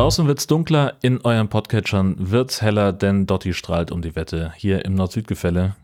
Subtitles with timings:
[0.00, 4.50] Draußen wird's dunkler, in euren Podcatchern wird's heller, denn Dotti strahlt um die Wette.
[4.56, 5.76] Hier im Nord-Süd-Gefälle.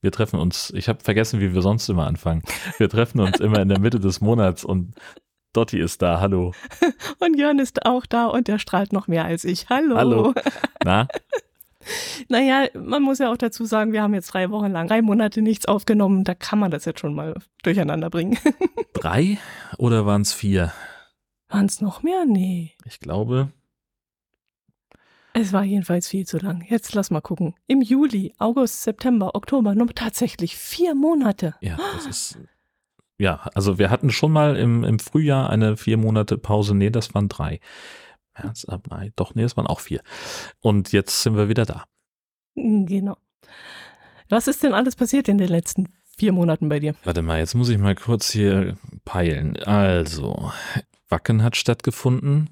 [0.00, 2.44] Wir treffen uns, ich habe vergessen, wie wir sonst immer anfangen.
[2.78, 4.94] Wir treffen uns immer in der Mitte des Monats und
[5.52, 6.52] Dotti ist da, hallo.
[7.18, 9.68] Und Jörn ist auch da und der strahlt noch mehr als ich.
[9.68, 9.96] Hallo.
[9.96, 10.34] Hallo.
[10.84, 11.08] Na?
[12.28, 15.40] Naja, man muss ja auch dazu sagen, wir haben jetzt drei Wochen lang, drei Monate
[15.40, 16.24] nichts aufgenommen.
[16.24, 18.36] Da kann man das jetzt schon mal durcheinander bringen.
[18.92, 19.38] Drei
[19.78, 20.72] oder waren es vier?
[21.48, 22.24] Waren es noch mehr?
[22.24, 22.72] Nee.
[22.84, 23.52] Ich glaube.
[25.32, 26.64] Es war jedenfalls viel zu lang.
[26.68, 27.54] Jetzt lass mal gucken.
[27.66, 31.54] Im Juli, August, September, Oktober, nur tatsächlich vier Monate.
[31.60, 32.38] Ja, das ist.
[33.18, 36.74] Ja, also wir hatten schon mal im, im Frühjahr eine vier Monate Pause.
[36.74, 37.60] Nee, das waren drei.
[38.42, 40.00] März, Mai, doch, nee, das waren auch vier.
[40.60, 41.84] Und jetzt sind wir wieder da.
[42.54, 43.16] Genau.
[44.28, 46.94] Was ist denn alles passiert in den letzten vier Monaten bei dir?
[47.04, 49.56] Warte mal, jetzt muss ich mal kurz hier peilen.
[49.64, 50.50] Also,
[51.08, 52.50] Wacken hat stattgefunden.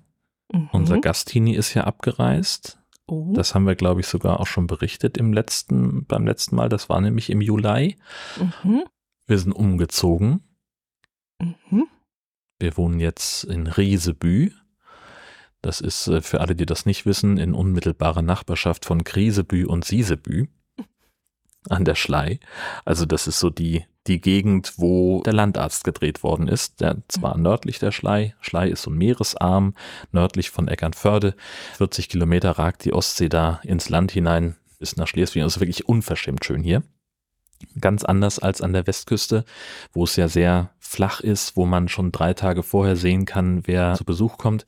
[0.52, 0.68] Mhm.
[0.72, 2.78] Unser Gastini ist ja abgereist.
[3.06, 3.32] oh.
[3.34, 6.68] Das haben wir, glaube ich, sogar auch schon berichtet im letzten, beim letzten Mal.
[6.68, 7.96] Das war nämlich im Juli.
[8.62, 8.84] mhm.
[9.26, 10.42] Wir sind umgezogen.
[11.40, 11.86] Mhm.
[12.58, 14.52] Wir wohnen jetzt in Riesebü.
[15.62, 19.84] Das ist äh, für alle, die das nicht wissen, in unmittelbarer Nachbarschaft von Krisebü und
[19.84, 20.48] Siesebü
[21.68, 22.38] an der Schlei.
[22.84, 26.80] Also das ist so die, die Gegend, wo der Landarzt gedreht worden ist.
[26.80, 28.34] Der, zwar nördlich der Schlei.
[28.40, 29.74] Schlei ist so ein Meeresarm,
[30.12, 31.34] nördlich von Eckernförde.
[31.76, 35.42] 40 Kilometer ragt die Ostsee da ins Land hinein bis nach Schleswig.
[35.42, 36.82] Das ist wirklich unverschämt schön hier.
[37.80, 39.44] Ganz anders als an der Westküste,
[39.92, 43.94] wo es ja sehr flach ist, wo man schon drei Tage vorher sehen kann, wer
[43.94, 44.66] zu Besuch kommt.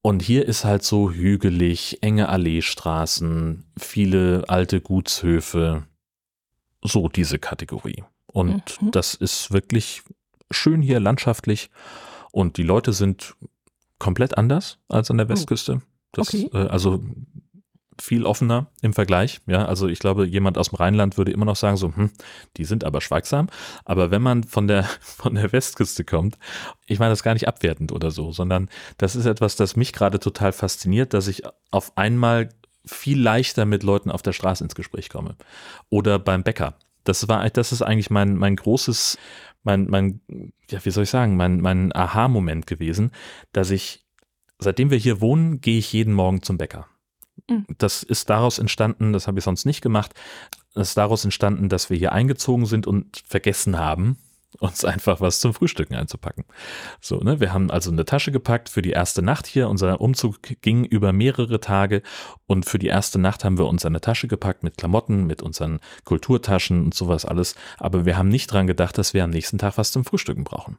[0.00, 5.84] Und hier ist halt so hügelig, enge Alleestraßen, viele alte Gutshöfe,
[6.82, 8.04] so diese Kategorie.
[8.32, 8.90] Und Mhm.
[8.90, 10.02] das ist wirklich
[10.50, 11.70] schön hier landschaftlich
[12.30, 13.34] und die Leute sind
[13.98, 15.82] komplett anders als an der Westküste.
[16.12, 16.50] Das, Okay.
[16.52, 17.00] äh, also
[18.00, 19.40] viel offener im Vergleich.
[19.46, 22.10] Ja, also ich glaube, jemand aus dem Rheinland würde immer noch sagen so, hm,
[22.56, 23.48] die sind aber schweigsam.
[23.84, 26.36] Aber wenn man von der von der Westküste kommt,
[26.86, 30.18] ich meine das gar nicht abwertend oder so, sondern das ist etwas, das mich gerade
[30.18, 32.48] total fasziniert, dass ich auf einmal
[32.84, 35.36] viel leichter mit Leuten auf der Straße ins Gespräch komme
[35.88, 36.74] oder beim Bäcker.
[37.04, 39.18] Das war, das ist eigentlich mein mein großes,
[39.62, 40.20] mein mein,
[40.70, 43.10] ja wie soll ich sagen, mein mein Aha-Moment gewesen,
[43.52, 44.04] dass ich
[44.58, 46.86] seitdem wir hier wohnen, gehe ich jeden Morgen zum Bäcker.
[47.48, 47.66] Mhm.
[47.78, 50.14] Das ist daraus entstanden, das habe ich sonst nicht gemacht,
[50.74, 54.16] das ist daraus entstanden, dass wir hier eingezogen sind und vergessen haben,
[54.62, 56.44] uns einfach was zum Frühstücken einzupacken.
[57.00, 59.68] So, ne, wir haben also eine Tasche gepackt für die erste Nacht hier.
[59.68, 62.02] Unser Umzug ging über mehrere Tage
[62.46, 65.80] und für die erste Nacht haben wir uns eine Tasche gepackt mit Klamotten, mit unseren
[66.04, 67.54] Kulturtaschen und sowas alles.
[67.78, 70.78] Aber wir haben nicht dran gedacht, dass wir am nächsten Tag was zum Frühstücken brauchen.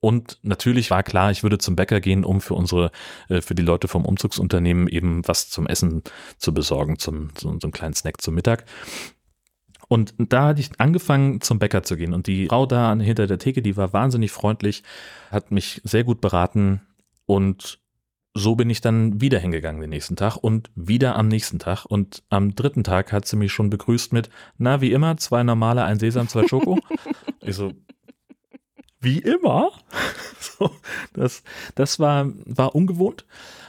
[0.00, 2.90] Und natürlich war klar, ich würde zum Bäcker gehen, um für unsere,
[3.28, 6.02] äh, für die Leute vom Umzugsunternehmen eben was zum Essen
[6.38, 8.66] zu besorgen, zum, so, so einen kleinen Snack zum Mittag.
[9.88, 12.12] Und da hatte ich angefangen, zum Bäcker zu gehen.
[12.12, 14.82] Und die Frau da hinter der Theke, die war wahnsinnig freundlich,
[15.30, 16.80] hat mich sehr gut beraten.
[17.24, 17.78] Und
[18.34, 21.86] so bin ich dann wieder hingegangen den nächsten Tag und wieder am nächsten Tag.
[21.86, 25.84] Und am dritten Tag hat sie mich schon begrüßt mit, na, wie immer, zwei normale,
[25.84, 26.78] ein Sesam, zwei Schoko.
[27.40, 27.72] ich so,
[29.00, 29.70] wie immer?
[30.40, 30.70] so,
[31.14, 31.42] das,
[31.74, 33.24] das war, war ungewohnt.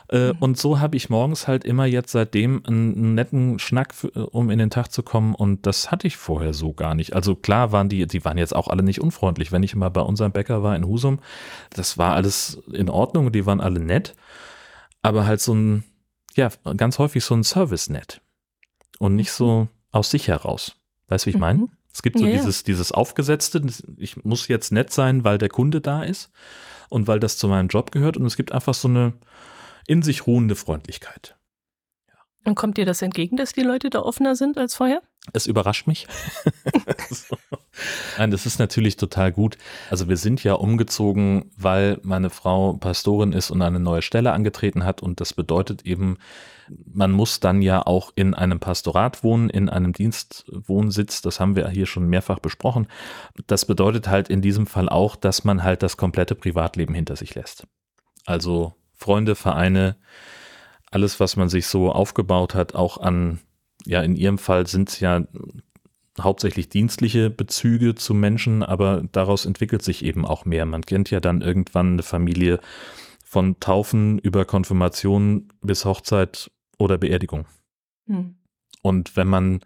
[0.09, 0.39] Äh, Mhm.
[0.39, 4.59] Und so habe ich morgens halt immer jetzt seitdem einen, netten Schnack, für, um in
[4.59, 5.35] den Tag zu kommen.
[5.35, 7.13] Und das hatte ich vorher so gar nicht.
[7.13, 9.51] Also klar waren die, die waren jetzt auch alle nicht unfreundlich.
[9.51, 11.19] Wenn ich mal bei unserem Bäcker war in Husum,
[11.71, 13.31] das war alles in Ordnung.
[13.31, 14.15] Die waren alle nett.
[15.01, 15.83] Aber halt so ein,
[16.35, 18.21] ja, ganz häufig so ein Service-Net.
[18.99, 20.75] Und nicht so aus sich heraus.
[21.07, 21.59] Weißt du, wie ich meine?
[21.59, 21.69] Mhm.
[21.93, 22.31] Es gibt so ja.
[22.31, 23.61] dieses, dieses Aufgesetzte,
[23.97, 26.29] ich muss jetzt nett sein, weil der Kunde da ist
[26.89, 28.17] und weil das zu meinem Job gehört.
[28.17, 29.13] Und es gibt einfach so eine
[29.87, 31.37] in sich ruhende Freundlichkeit.
[32.47, 35.01] Und kommt dir das entgegen, dass die Leute da offener sind als vorher?
[35.33, 36.07] Es überrascht mich.
[37.09, 37.35] so.
[38.17, 39.57] Nein, das ist natürlich total gut.
[39.89, 44.85] Also wir sind ja umgezogen, weil meine Frau Pastorin ist und eine neue Stelle angetreten
[44.85, 45.03] hat.
[45.03, 46.19] Und das bedeutet eben,
[46.85, 51.21] man muss dann ja auch in einem Pastorat wohnen, in einem Dienstwohnsitz.
[51.21, 52.87] Das haben wir hier schon mehrfach besprochen.
[53.47, 57.35] Das bedeutet halt in diesem Fall auch, dass man halt das komplette Privatleben hinter sich
[57.35, 57.67] lässt.
[58.25, 59.95] Also Freunde, Vereine,
[60.91, 63.39] alles, was man sich so aufgebaut hat, auch an,
[63.85, 65.23] ja, in ihrem Fall sind es ja
[66.19, 70.65] hauptsächlich dienstliche Bezüge zu Menschen, aber daraus entwickelt sich eben auch mehr.
[70.65, 72.59] Man kennt ja dann irgendwann eine Familie
[73.23, 77.45] von Taufen über Konfirmation bis Hochzeit oder Beerdigung.
[78.07, 78.35] Hm.
[78.81, 79.59] Und wenn man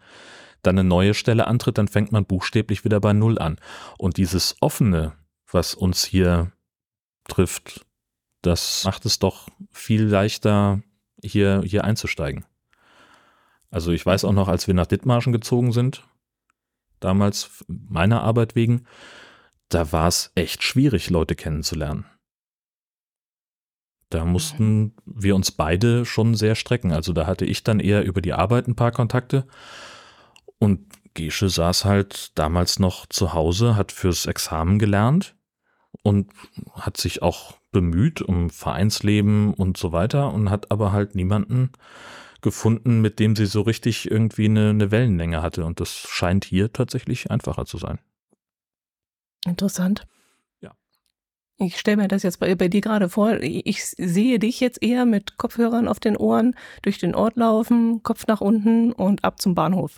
[0.63, 3.57] dann eine neue Stelle antritt, dann fängt man buchstäblich wieder bei Null an.
[3.97, 5.13] Und dieses Offene,
[5.49, 6.51] was uns hier
[7.27, 7.85] trifft,
[8.41, 10.81] das macht es doch viel leichter,
[11.21, 12.45] hier, hier einzusteigen.
[13.69, 16.05] Also ich weiß auch noch, als wir nach Dithmarschen gezogen sind,
[16.99, 18.85] damals meiner Arbeit wegen,
[19.69, 22.05] da war es echt schwierig, Leute kennenzulernen.
[24.09, 26.91] Da mussten wir uns beide schon sehr strecken.
[26.91, 29.47] Also da hatte ich dann eher über die Arbeit ein paar Kontakte
[30.59, 35.35] und Gesche saß halt damals noch zu Hause, hat fürs Examen gelernt
[36.03, 36.31] und
[36.73, 41.71] hat sich auch bemüht um Vereinsleben und so weiter und hat aber halt niemanden
[42.41, 45.65] gefunden, mit dem sie so richtig irgendwie eine, eine Wellenlänge hatte.
[45.65, 47.99] Und das scheint hier tatsächlich einfacher zu sein.
[49.45, 50.07] Interessant.
[50.59, 50.71] Ja.
[51.57, 53.39] Ich stelle mir das jetzt bei, bei dir gerade vor.
[53.41, 58.27] Ich sehe dich jetzt eher mit Kopfhörern auf den Ohren durch den Ort laufen, Kopf
[58.27, 59.97] nach unten und ab zum Bahnhof.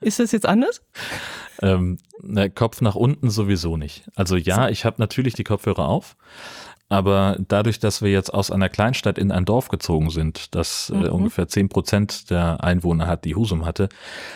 [0.00, 0.82] Ist das jetzt anders?
[1.62, 4.08] ähm, ne, Kopf nach unten sowieso nicht.
[4.14, 6.16] Also ja, ich habe natürlich die Kopfhörer auf,
[6.88, 10.96] aber dadurch, dass wir jetzt aus einer Kleinstadt in ein Dorf gezogen sind, das äh,
[10.96, 11.04] mhm.
[11.04, 13.88] äh, ungefähr zehn Prozent der Einwohner hat, die Husum hatte,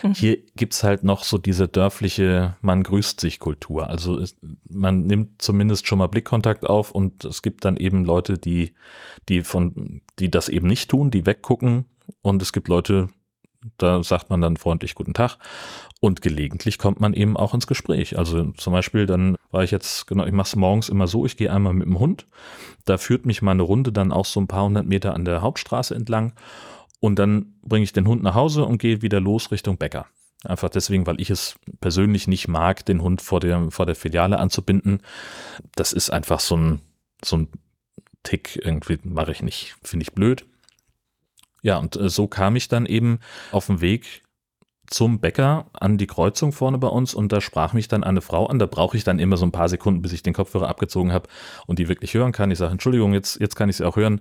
[0.02, 0.14] mhm.
[0.14, 3.88] hier gibt's halt noch so diese dörfliche Man grüßt sich Kultur.
[3.88, 4.36] Also es,
[4.68, 8.74] man nimmt zumindest schon mal Blickkontakt auf und es gibt dann eben Leute, die,
[9.28, 11.84] die von, die das eben nicht tun, die weggucken
[12.22, 13.08] und es gibt Leute,
[13.78, 15.38] da sagt man dann freundlich Guten Tag.
[16.00, 18.16] Und gelegentlich kommt man eben auch ins Gespräch.
[18.16, 21.36] Also zum Beispiel, dann war ich jetzt, genau, ich mache es morgens immer so, ich
[21.36, 22.26] gehe einmal mit dem Hund.
[22.86, 25.94] Da führt mich meine Runde dann auch so ein paar hundert Meter an der Hauptstraße
[25.94, 26.32] entlang.
[27.00, 30.06] Und dann bringe ich den Hund nach Hause und gehe wieder los Richtung Bäcker.
[30.44, 34.38] Einfach deswegen, weil ich es persönlich nicht mag, den Hund vor der, vor der Filiale
[34.38, 35.02] anzubinden.
[35.74, 36.80] Das ist einfach so ein,
[37.22, 37.48] so ein
[38.22, 39.76] Tick, irgendwie mache ich nicht.
[39.82, 40.46] Finde ich blöd.
[41.62, 43.18] Ja, und äh, so kam ich dann eben
[43.52, 44.22] auf dem Weg
[44.86, 48.46] zum Bäcker an die Kreuzung vorne bei uns und da sprach mich dann eine Frau
[48.46, 48.58] an.
[48.58, 51.28] Da brauche ich dann immer so ein paar Sekunden, bis ich den Kopfhörer abgezogen habe
[51.66, 52.50] und die wirklich hören kann.
[52.50, 54.20] Ich sage, Entschuldigung, jetzt, jetzt kann ich sie auch hören.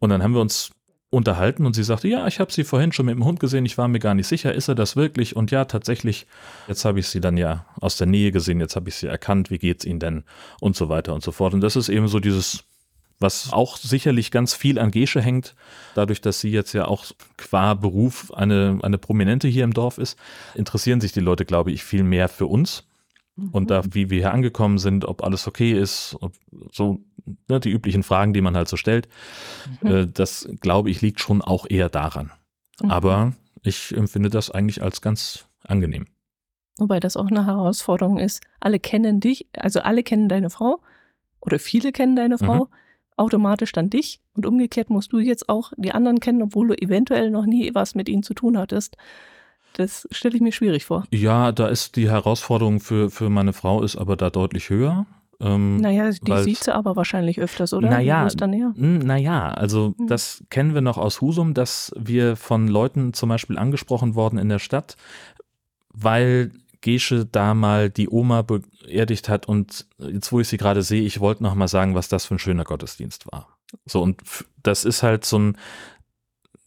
[0.00, 0.72] Und dann haben wir uns
[1.10, 3.76] unterhalten und sie sagte, ja, ich habe sie vorhin schon mit dem Hund gesehen, ich
[3.76, 5.34] war mir gar nicht sicher, ist er das wirklich?
[5.34, 6.26] Und ja, tatsächlich,
[6.68, 9.50] jetzt habe ich sie dann ja aus der Nähe gesehen, jetzt habe ich sie erkannt,
[9.50, 10.24] wie geht's Ihnen denn?
[10.60, 11.52] Und so weiter und so fort.
[11.52, 12.64] Und das ist eben so dieses
[13.20, 15.54] was auch sicherlich ganz viel an Gesche hängt,
[15.94, 17.04] dadurch, dass sie jetzt ja auch
[17.36, 20.18] qua Beruf eine, eine Prominente hier im Dorf ist,
[20.54, 22.84] interessieren sich die Leute, glaube ich, viel mehr für uns.
[23.52, 26.32] Und da, wie wir hier angekommen sind, ob alles okay ist, ob
[26.72, 27.00] so
[27.48, 29.08] ne, die üblichen Fragen, die man halt so stellt,
[29.80, 29.90] mhm.
[29.90, 32.32] äh, das glaube ich liegt schon auch eher daran.
[32.82, 32.90] Mhm.
[32.90, 33.32] Aber
[33.62, 36.06] ich empfinde das eigentlich als ganz angenehm.
[36.78, 38.42] Wobei das auch eine Herausforderung ist.
[38.58, 40.80] Alle kennen dich, also alle kennen deine Frau
[41.40, 42.68] oder viele kennen deine Frau.
[43.20, 47.30] Automatisch dann dich und umgekehrt musst du jetzt auch die anderen kennen, obwohl du eventuell
[47.30, 48.96] noch nie was mit ihnen zu tun hattest.
[49.74, 51.04] Das stelle ich mir schwierig vor.
[51.12, 55.06] Ja, da ist die Herausforderung für, für meine Frau ist aber da deutlich höher.
[55.38, 57.88] Ähm, naja, die sieht sie aber wahrscheinlich öfters, oder?
[57.88, 58.26] Naja,
[59.06, 60.06] naja, also hm.
[60.06, 64.48] das kennen wir noch aus Husum, dass wir von Leuten zum Beispiel angesprochen worden in
[64.48, 64.96] der Stadt,
[65.92, 71.02] weil Gesche da mal die Oma beerdigt hat und jetzt, wo ich sie gerade sehe,
[71.02, 73.58] ich wollte noch mal sagen, was das für ein schöner Gottesdienst war.
[73.86, 74.22] So, und
[74.62, 75.58] das ist halt so ein,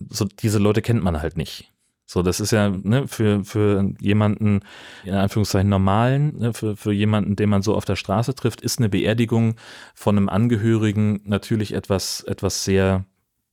[0.10, 1.72] so diese Leute kennt man halt nicht.
[2.06, 4.60] So, das ist ja ne, für, für jemanden,
[5.04, 8.80] in Anführungszeichen normalen, ne, für, für jemanden, den man so auf der Straße trifft, ist
[8.80, 9.56] eine Beerdigung
[9.96, 13.06] von einem Angehörigen natürlich etwas, etwas sehr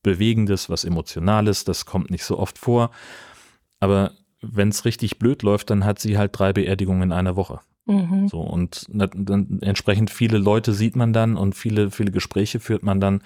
[0.03, 2.91] Bewegendes, was Emotionales, das kommt nicht so oft vor.
[3.79, 4.11] Aber
[4.41, 7.59] wenn es richtig blöd läuft, dann hat sie halt drei Beerdigungen in einer Woche.
[7.85, 8.27] Mhm.
[8.27, 12.99] So, und dann entsprechend viele Leute sieht man dann und viele, viele Gespräche führt man
[12.99, 13.23] dann.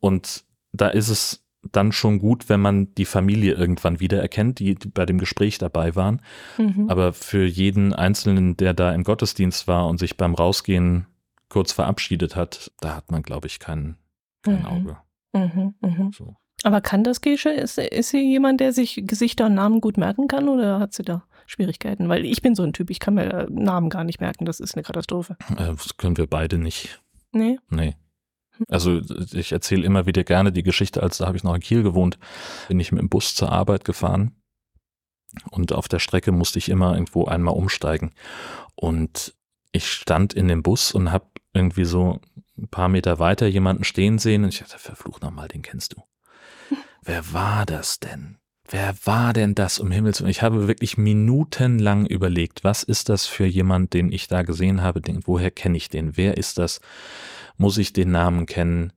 [0.00, 4.88] Und da ist es dann schon gut, wenn man die Familie irgendwann wiedererkennt, die, die
[4.88, 6.20] bei dem Gespräch dabei waren.
[6.58, 6.90] Mhm.
[6.90, 11.06] Aber für jeden Einzelnen, der da im Gottesdienst war und sich beim Rausgehen
[11.48, 13.96] kurz verabschiedet hat, da hat man, glaube ich, kein,
[14.42, 14.66] kein mhm.
[14.66, 14.96] Auge.
[15.32, 16.10] Mhm, mh.
[16.14, 16.36] so.
[16.64, 17.50] Aber kann das Gesche?
[17.50, 21.02] Ist, ist sie jemand, der sich Gesichter und Namen gut merken kann oder hat sie
[21.02, 22.08] da Schwierigkeiten?
[22.08, 24.60] Weil ich bin so ein Typ, ich kann mir äh, Namen gar nicht merken, das
[24.60, 25.36] ist eine Katastrophe.
[25.50, 27.02] Äh, das können wir beide nicht.
[27.32, 27.58] Nee?
[27.68, 27.96] Nee.
[28.68, 29.02] Also
[29.32, 32.18] ich erzähle immer wieder gerne die Geschichte, als da habe ich noch in Kiel gewohnt,
[32.68, 34.34] bin ich mit dem Bus zur Arbeit gefahren
[35.50, 38.12] und auf der Strecke musste ich immer irgendwo einmal umsteigen.
[38.74, 39.34] Und
[39.72, 42.20] ich stand in dem Bus und habe irgendwie so
[42.56, 46.02] ein paar Meter weiter jemanden stehen sehen und ich dachte, verfluch nochmal, den kennst du
[47.04, 48.38] wer war das denn?
[48.68, 50.30] Wer war denn das um Himmels Willen?
[50.30, 55.02] Ich habe wirklich minutenlang überlegt, was ist das für jemand, den ich da gesehen habe?
[55.02, 56.16] Den, woher kenne ich den?
[56.16, 56.80] Wer ist das?
[57.58, 58.92] Muss ich den Namen kennen?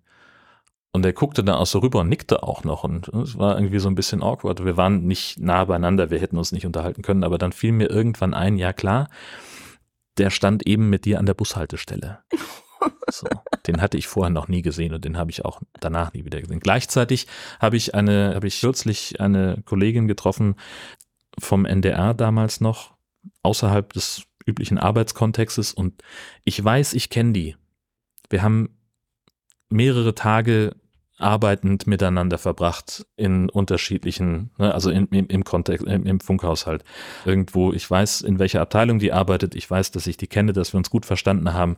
[0.94, 2.86] Und er guckte dann auch so rüber und nickte auch noch.
[2.86, 4.64] Und es war irgendwie so ein bisschen awkward.
[4.64, 7.90] Wir waren nicht nah beieinander, wir hätten uns nicht unterhalten können, aber dann fiel mir
[7.90, 9.10] irgendwann ein, ja klar,
[10.18, 12.20] der stand eben mit dir an der Bushaltestelle.
[13.10, 13.28] So,
[13.68, 16.42] Den hatte ich vorher noch nie gesehen und den habe ich auch danach nie wieder
[16.42, 16.60] gesehen.
[16.60, 17.28] Gleichzeitig
[17.60, 20.56] habe ich eine, habe ich kürzlich eine Kollegin getroffen
[21.40, 22.94] vom NDR damals noch,
[23.44, 26.02] außerhalb des üblichen Arbeitskontextes und
[26.46, 27.56] ich weiß, ich kenne die.
[28.30, 28.70] Wir haben
[29.70, 30.76] mehrere Tage
[31.20, 36.84] arbeitend miteinander verbracht in unterschiedlichen, ne, also in, im, im Kontext, im, im Funkhaushalt.
[37.26, 40.74] Irgendwo, ich weiß, in welcher Abteilung die arbeitet, ich weiß, dass ich die kenne, dass
[40.74, 41.78] wir uns gut verstanden haben.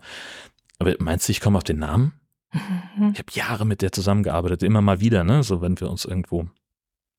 [0.80, 2.14] Aber meinst du, ich komme auf den Namen?
[2.52, 3.12] Mhm.
[3.14, 5.44] Ich habe Jahre mit der zusammengearbeitet, immer mal wieder, ne?
[5.44, 6.48] So wenn wir uns irgendwo,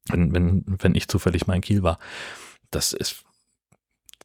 [0.08, 1.98] wenn, wenn, wenn ich zufällig mal in Kiel war.
[2.70, 3.24] Das ist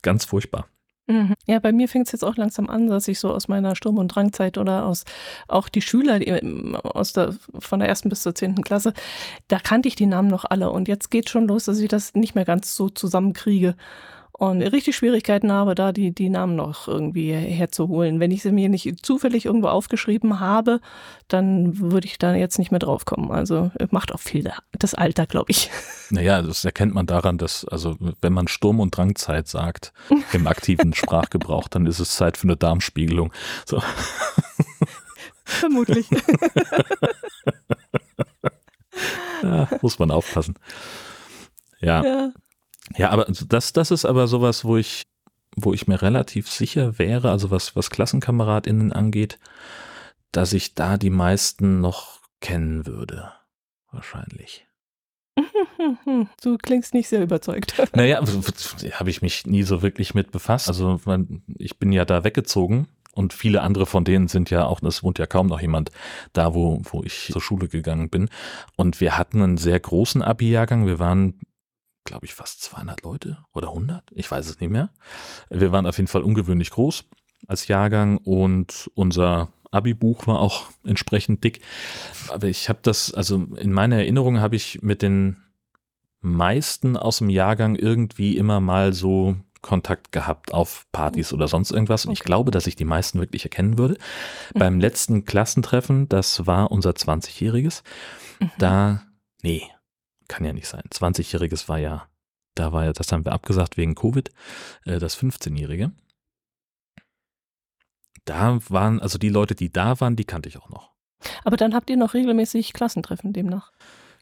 [0.02, 0.68] ganz furchtbar.
[1.08, 1.36] Mhm.
[1.46, 4.00] Ja, bei mir fängt es jetzt auch langsam an, dass ich so aus meiner Sturm-
[4.00, 5.04] und Drangzeit oder aus
[5.48, 8.94] auch die Schüler die, ähm, aus der, von der ersten bis zur zehnten Klasse,
[9.48, 10.72] da kannte ich die Namen noch alle.
[10.72, 13.76] Und jetzt geht schon los, dass ich das nicht mehr ganz so zusammenkriege
[14.38, 18.20] und richtig Schwierigkeiten habe, da die, die Namen noch irgendwie herzuholen.
[18.20, 20.82] Wenn ich sie mir nicht zufällig irgendwo aufgeschrieben habe,
[21.30, 23.32] dann würde ich da jetzt nicht mehr drauf kommen.
[23.32, 25.70] Also macht auch viel das Alter, glaube ich.
[26.12, 29.92] Naja, das erkennt man daran, dass, also wenn man Sturm- und Drangzeit sagt
[30.34, 33.34] im aktiven Sprachgebrauch, dann ist es Zeit für eine Darmspiegelung.
[33.66, 33.82] So.
[35.46, 36.08] Vermutlich.
[39.42, 40.54] ja, muss man aufpassen.
[41.80, 42.04] ja.
[42.04, 42.32] ja.
[42.96, 45.04] Ja, aber das, das ist aber sowas, wo ich,
[45.56, 49.40] wo ich mir relativ sicher wäre, also was, was KlassenkameradInnen angeht,
[50.32, 53.32] dass ich da die meisten noch kennen würde.
[53.92, 54.68] Wahrscheinlich.
[56.42, 57.76] Du klingst nicht sehr überzeugt.
[57.94, 58.20] Naja,
[58.94, 60.68] habe ich mich nie so wirklich mit befasst.
[60.68, 61.00] Also
[61.58, 65.20] ich bin ja da weggezogen und viele andere von denen sind ja auch, es wohnt
[65.20, 65.92] ja kaum noch jemand
[66.34, 68.30] da, wo, wo ich zur Schule gegangen bin.
[68.76, 70.86] Und wir hatten einen sehr großen Abi-Jahrgang.
[70.86, 71.40] Wir waren
[72.06, 74.90] glaube ich, fast 200 Leute oder 100, ich weiß es nicht mehr.
[75.50, 77.04] Wir waren auf jeden Fall ungewöhnlich groß
[77.48, 81.60] als Jahrgang und unser Abi-Buch war auch entsprechend dick.
[82.30, 85.38] Aber ich habe das, also in meiner Erinnerung habe ich mit den
[86.22, 92.06] meisten aus dem Jahrgang irgendwie immer mal so Kontakt gehabt auf Partys oder sonst irgendwas.
[92.06, 93.96] Und ich glaube, dass ich die meisten wirklich erkennen würde.
[94.54, 94.60] Mhm.
[94.60, 97.82] Beim letzten Klassentreffen, das war unser 20-jähriges,
[98.40, 98.52] mhm.
[98.60, 99.02] da,
[99.42, 99.64] nee,
[100.28, 100.84] kann ja nicht sein.
[100.92, 102.08] 20-jähriges war ja,
[102.56, 104.32] da war ja, das haben wir abgesagt wegen Covid,
[104.86, 105.92] äh, das 15-jährige.
[108.26, 110.92] Da waren, also die Leute, die da waren, die kannte ich auch noch.
[111.44, 113.72] Aber dann habt ihr noch regelmäßig Klassentreffen demnach?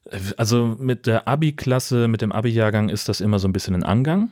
[0.10, 3.83] Äh, also mit der Abi-Klasse, mit dem Abi-Jahrgang ist das immer so ein bisschen ein
[3.83, 4.31] Angang.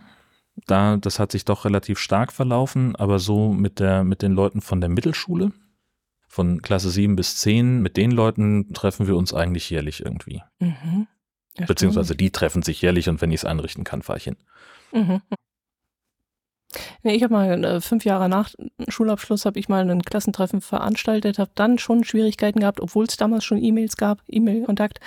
[0.67, 4.61] Da, das hat sich doch relativ stark verlaufen, aber so mit der, mit den Leuten
[4.61, 5.53] von der Mittelschule,
[6.27, 10.43] von Klasse 7 bis 10, mit den Leuten treffen wir uns eigentlich jährlich irgendwie.
[10.59, 11.07] Mhm.
[11.57, 14.37] Ja, Beziehungsweise die treffen sich jährlich und wenn ich es einrichten kann, fahre ich hin.
[14.91, 15.21] Mhm.
[17.03, 18.51] Nee, ich habe mal äh, fünf Jahre nach
[18.87, 23.43] Schulabschluss habe ich mal ein Klassentreffen veranstaltet, habe dann schon Schwierigkeiten gehabt, obwohl es damals
[23.43, 24.99] schon E-Mails gab, E-Mail-Kontakt,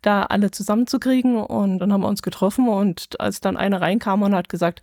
[0.00, 4.34] da alle zusammenzukriegen und dann haben wir uns getroffen und als dann einer reinkam und
[4.34, 4.80] hat gesagt,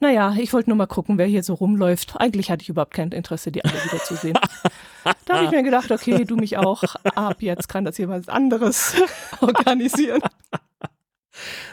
[0.00, 2.16] naja, ich wollte nur mal gucken, wer hier so rumläuft.
[2.18, 4.38] Eigentlich hatte ich überhaupt kein Interesse, die alle wiederzusehen.
[5.24, 6.82] da habe ich mir gedacht, okay, du mich auch.
[7.14, 8.94] Ab jetzt kann das jemand anderes
[9.40, 10.20] organisieren.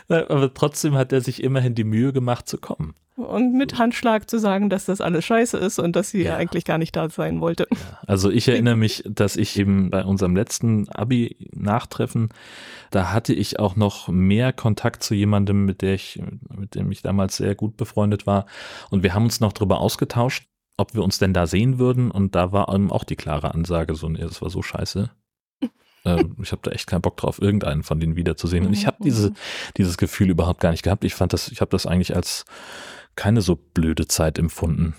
[0.08, 2.96] Aber trotzdem hat er sich immerhin die Mühe gemacht zu kommen.
[3.16, 6.36] Und mit Handschlag zu sagen, dass das alles scheiße ist und dass sie ja.
[6.36, 7.68] eigentlich gar nicht da sein wollte.
[7.70, 8.00] Ja.
[8.08, 12.30] Also ich erinnere mich, dass ich eben bei unserem letzten Abi-Nachtreffen,
[12.90, 17.04] da hatte ich auch noch mehr Kontakt zu jemandem, mit der ich, mit dem ich
[17.04, 18.48] damals sehr gut befreundet war.
[18.90, 20.46] Und wir haben uns noch darüber ausgetauscht,
[20.78, 22.10] ob wir uns denn da sehen würden.
[22.10, 25.12] Und da war eben auch die klare Ansage, so, nee, das war so scheiße.
[26.06, 28.66] Ähm, ich habe da echt keinen Bock drauf, irgendeinen von denen wiederzusehen.
[28.66, 29.34] Und ich habe diese,
[29.78, 31.04] dieses Gefühl überhaupt gar nicht gehabt.
[31.04, 32.46] Ich fand das, ich habe das eigentlich als
[33.16, 34.96] keine so blöde Zeit empfunden.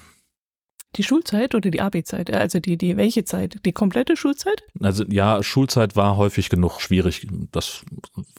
[0.96, 2.32] Die Schulzeit oder die Abi-Zeit?
[2.32, 3.58] Also die, die, welche Zeit?
[3.64, 4.62] Die komplette Schulzeit?
[4.80, 7.26] Also ja, Schulzeit war häufig genug schwierig.
[7.50, 7.84] Das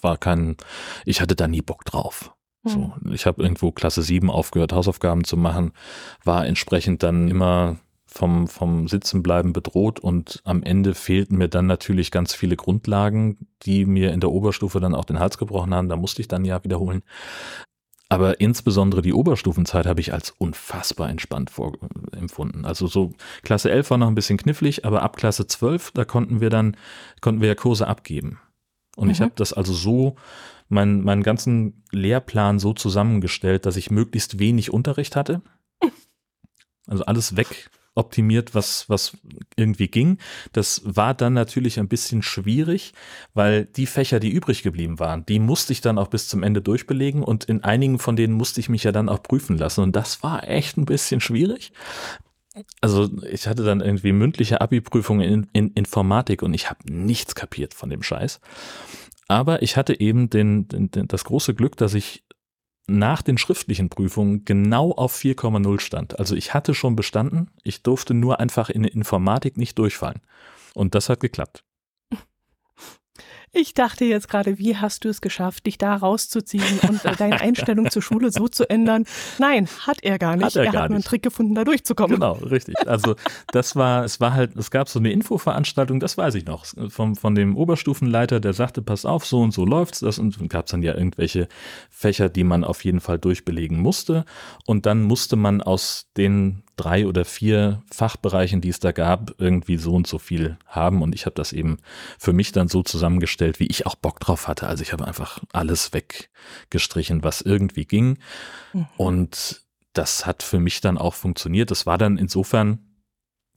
[0.01, 0.55] war kein,
[1.05, 2.33] ich hatte da nie Bock drauf.
[2.63, 3.13] So, hm.
[3.13, 5.71] ich habe irgendwo Klasse 7 aufgehört, Hausaufgaben zu machen,
[6.23, 7.77] war entsprechend dann immer
[8.15, 13.85] vom, vom Sitzenbleiben bedroht und am Ende fehlten mir dann natürlich ganz viele Grundlagen, die
[13.85, 15.89] mir in der Oberstufe dann auch den Hals gebrochen haben.
[15.89, 17.03] Da musste ich dann ja wiederholen.
[18.07, 21.73] Aber insbesondere die Oberstufenzeit habe ich als unfassbar entspannt vor,
[22.13, 22.63] empfunden.
[22.63, 23.11] Also so
[23.43, 26.77] Klasse 11 war noch ein bisschen knifflig, aber ab Klasse 12, da konnten wir dann,
[27.19, 28.39] konnten wir ja Kurse abgeben.
[28.95, 29.11] Und mhm.
[29.11, 30.15] ich habe das also so,
[30.69, 35.41] mein, meinen ganzen Lehrplan so zusammengestellt, dass ich möglichst wenig Unterricht hatte.
[36.87, 39.17] Also alles weg optimiert, was, was
[39.55, 40.19] irgendwie ging.
[40.51, 42.93] Das war dann natürlich ein bisschen schwierig,
[43.33, 46.61] weil die Fächer, die übrig geblieben waren, die musste ich dann auch bis zum Ende
[46.61, 49.95] durchbelegen und in einigen von denen musste ich mich ja dann auch prüfen lassen und
[49.95, 51.71] das war echt ein bisschen schwierig.
[52.81, 57.73] also ich hatte dann irgendwie mündliche Abi-Prüfungen in, in Informatik und ich habe nichts kapiert
[57.73, 58.39] von dem Scheiß.
[59.27, 62.24] Aber ich hatte eben den, den, den, das große Glück, dass ich
[62.87, 66.19] nach den schriftlichen Prüfungen genau auf 4,0 stand.
[66.19, 70.21] Also ich hatte schon bestanden, ich durfte nur einfach in Informatik nicht durchfallen.
[70.73, 71.63] Und das hat geklappt.
[73.57, 77.89] Ich dachte jetzt gerade, wie hast du es geschafft, dich da rauszuziehen und deine Einstellung
[77.89, 79.05] zur Schule so zu ändern?
[79.39, 80.47] Nein, hat er gar nicht.
[80.47, 81.05] Hat er, er gar hat nur einen.
[81.05, 82.15] Trick gefunden, da durchzukommen.
[82.15, 82.75] Genau, richtig.
[82.85, 83.15] Also
[83.53, 87.15] das war, es war halt, es gab so eine Infoveranstaltung, das weiß ich noch, vom,
[87.15, 90.01] von dem Oberstufenleiter, der sagte, pass auf, so und so läuft's.
[90.01, 91.47] Das und gab es dann ja irgendwelche
[91.89, 94.25] Fächer, die man auf jeden Fall durchbelegen musste.
[94.65, 99.77] Und dann musste man aus den drei oder vier Fachbereichen, die es da gab, irgendwie
[99.77, 101.01] so und so viel haben.
[101.01, 101.77] Und ich habe das eben
[102.17, 104.67] für mich dann so zusammengestellt, wie ich auch Bock drauf hatte.
[104.67, 108.17] Also ich habe einfach alles weggestrichen, was irgendwie ging.
[108.73, 108.87] Mhm.
[108.97, 109.61] Und
[109.93, 111.71] das hat für mich dann auch funktioniert.
[111.71, 112.79] Das war dann insofern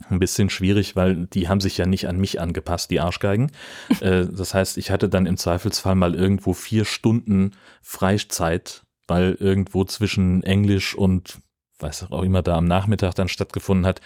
[0.09, 3.51] ein bisschen schwierig, weil die haben sich ja nicht an mich angepasst, die Arschgeigen.
[4.01, 9.85] Äh, das heißt, ich hatte dann im Zweifelsfall mal irgendwo vier Stunden Freizeit, weil irgendwo
[9.85, 11.41] zwischen Englisch und
[11.79, 14.01] was auch immer da am Nachmittag dann stattgefunden hat,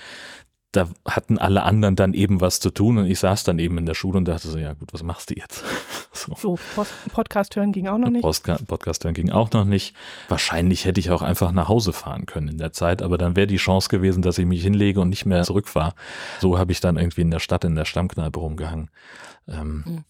[0.72, 3.84] da hatten alle anderen dann eben was zu tun und ich saß dann eben in
[3.84, 5.62] der Schule und dachte so, ja gut, was machst du jetzt?
[6.14, 6.34] So.
[6.36, 8.20] So, Post Podcast hören ging auch noch nicht.
[8.20, 9.96] Postka Podcast hören ging auch noch nicht.
[10.28, 13.46] Wahrscheinlich hätte ich auch einfach nach Hause fahren können in der Zeit, aber dann wäre
[13.46, 15.94] die Chance gewesen, dass ich mich hinlege und nicht mehr zurückfahre.
[16.38, 18.90] So habe ich dann irgendwie in der Stadt in der Stammkneipe rumgehangen.
[19.48, 20.04] Ähm, Mhm.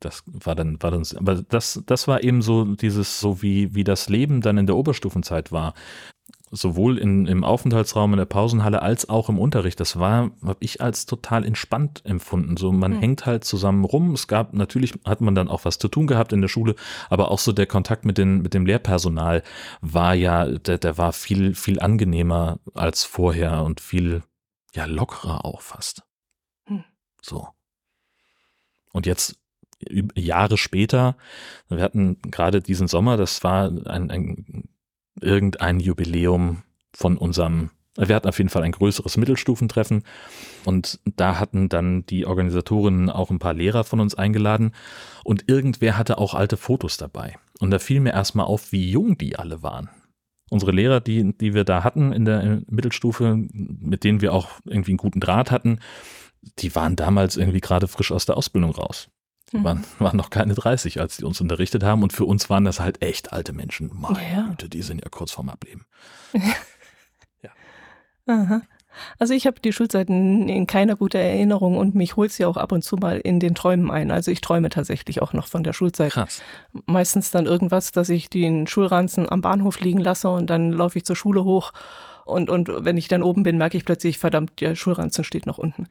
[0.00, 3.82] Das war dann, war dann, aber das, das war eben so dieses, so wie, wie
[3.84, 5.74] das Leben dann in der Oberstufenzeit war.
[6.50, 9.78] Sowohl in, im Aufenthaltsraum in der Pausenhalle als auch im Unterricht.
[9.80, 12.56] Das war, habe ich als total entspannt empfunden.
[12.56, 13.00] So, man Mhm.
[13.00, 14.14] hängt halt zusammen rum.
[14.14, 16.74] Es gab, natürlich hat man dann auch was zu tun gehabt in der Schule,
[17.10, 19.42] aber auch so der Kontakt mit, den, mit dem Lehrpersonal
[19.80, 24.22] war ja, der, der war viel, viel angenehmer als vorher und viel,
[24.74, 26.02] ja, lockerer auch fast.
[26.66, 26.84] Hm.
[27.20, 27.48] So.
[28.92, 29.38] Und jetzt
[30.16, 31.16] Jahre später,
[31.68, 34.68] wir hatten gerade diesen Sommer, das war ein, ein
[35.20, 36.62] irgendein Jubiläum
[36.94, 40.04] von unserem, wir hatten auf jeden Fall ein größeres Mittelstufentreffen
[40.64, 44.72] und da hatten dann die Organisatorinnen auch ein paar Lehrer von uns eingeladen
[45.24, 47.36] und irgendwer hatte auch alte Fotos dabei.
[47.60, 49.90] Und da fiel mir erstmal auf, wie jung die alle waren.
[50.50, 54.92] Unsere Lehrer, die, die wir da hatten in der Mittelstufe, mit denen wir auch irgendwie
[54.92, 55.80] einen guten Draht hatten,
[56.60, 59.08] die waren damals irgendwie gerade frisch aus der Ausbildung raus.
[59.52, 59.64] Die Mhm.
[59.64, 62.02] waren, waren noch keine 30, als die uns unterrichtet haben.
[62.02, 63.90] Und für uns waren das halt echt alte Menschen.
[63.94, 64.42] Meine Ja.
[64.48, 65.84] Güte, die sind ja kurz vorm Ableben.
[68.26, 68.62] Aha.
[69.18, 72.72] Also ich habe die Schulzeiten in keiner guten Erinnerung und mich holt sie auch ab
[72.72, 74.10] und zu mal in den Träumen ein.
[74.10, 76.12] Also ich träume tatsächlich auch noch von der Schulzeit.
[76.12, 76.42] Krass.
[76.86, 81.04] Meistens dann irgendwas, dass ich den Schulranzen am Bahnhof liegen lasse und dann laufe ich
[81.04, 81.72] zur Schule hoch
[82.24, 85.58] und, und wenn ich dann oben bin, merke ich plötzlich, verdammt, der Schulranzen steht noch
[85.58, 85.86] unten.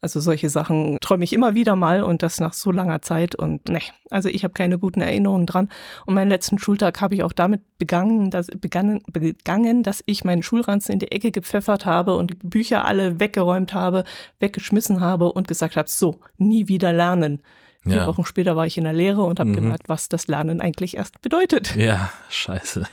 [0.00, 3.68] Also solche Sachen träume ich immer wieder mal und das nach so langer Zeit und
[3.68, 3.80] ne,
[4.10, 5.68] also ich habe keine guten Erinnerungen dran.
[6.06, 10.44] Und meinen letzten Schultag habe ich auch damit begangen, dass, begangen, begangen, dass ich meinen
[10.44, 14.04] Schulranzen in die Ecke gepfeffert habe und die Bücher alle weggeräumt habe,
[14.38, 17.42] weggeschmissen habe und gesagt habe, so, nie wieder lernen.
[17.82, 18.06] Vier Ja.
[18.06, 19.54] Wochen später war ich in der Lehre und habe Mhm.
[19.54, 21.74] gemerkt, was das Lernen eigentlich erst bedeutet.
[21.74, 22.86] Ja, scheiße.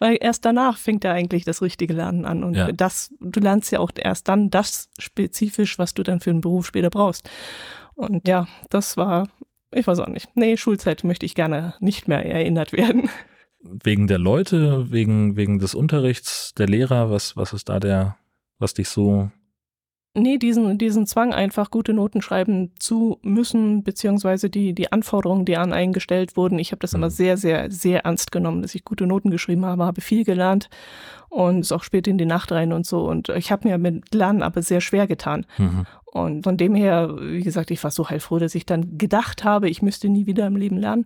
[0.00, 2.42] Weil erst danach fängt ja eigentlich das richtige Lernen an.
[2.42, 2.72] Und Ja.
[2.72, 6.66] das, du lernst ja auch erst dann das spezifisch, was du dann für einen Beruf
[6.66, 7.28] später brauchst.
[7.94, 9.28] Und ja, das war,
[9.72, 10.28] ich weiß auch nicht.
[10.34, 13.10] Nee, Schulzeit möchte ich gerne nicht mehr erinnert werden.
[13.62, 18.16] Wegen der Leute, wegen, wegen des Unterrichts, der Lehrer, was, was ist da der,
[18.58, 19.30] was dich so,
[20.12, 25.56] Nee, diesen, diesen Zwang, einfach gute Noten schreiben zu müssen, beziehungsweise die, die Anforderungen, die
[25.56, 26.58] an einen gestellt wurden.
[26.58, 27.10] Ich habe das immer Mhm.
[27.10, 30.68] sehr, sehr, sehr ernst genommen, dass ich gute Noten geschrieben habe, habe viel gelernt
[31.28, 33.08] und ist auch spät in die Nacht rein und so.
[33.08, 35.46] Und ich habe mir mit Lernen aber sehr schwer getan.
[35.58, 35.86] mhm.
[36.12, 39.68] Und von dem her, wie gesagt, ich war so heilfroh, dass ich dann gedacht habe,
[39.70, 41.04] ich müsste nie wieder im Leben lernen.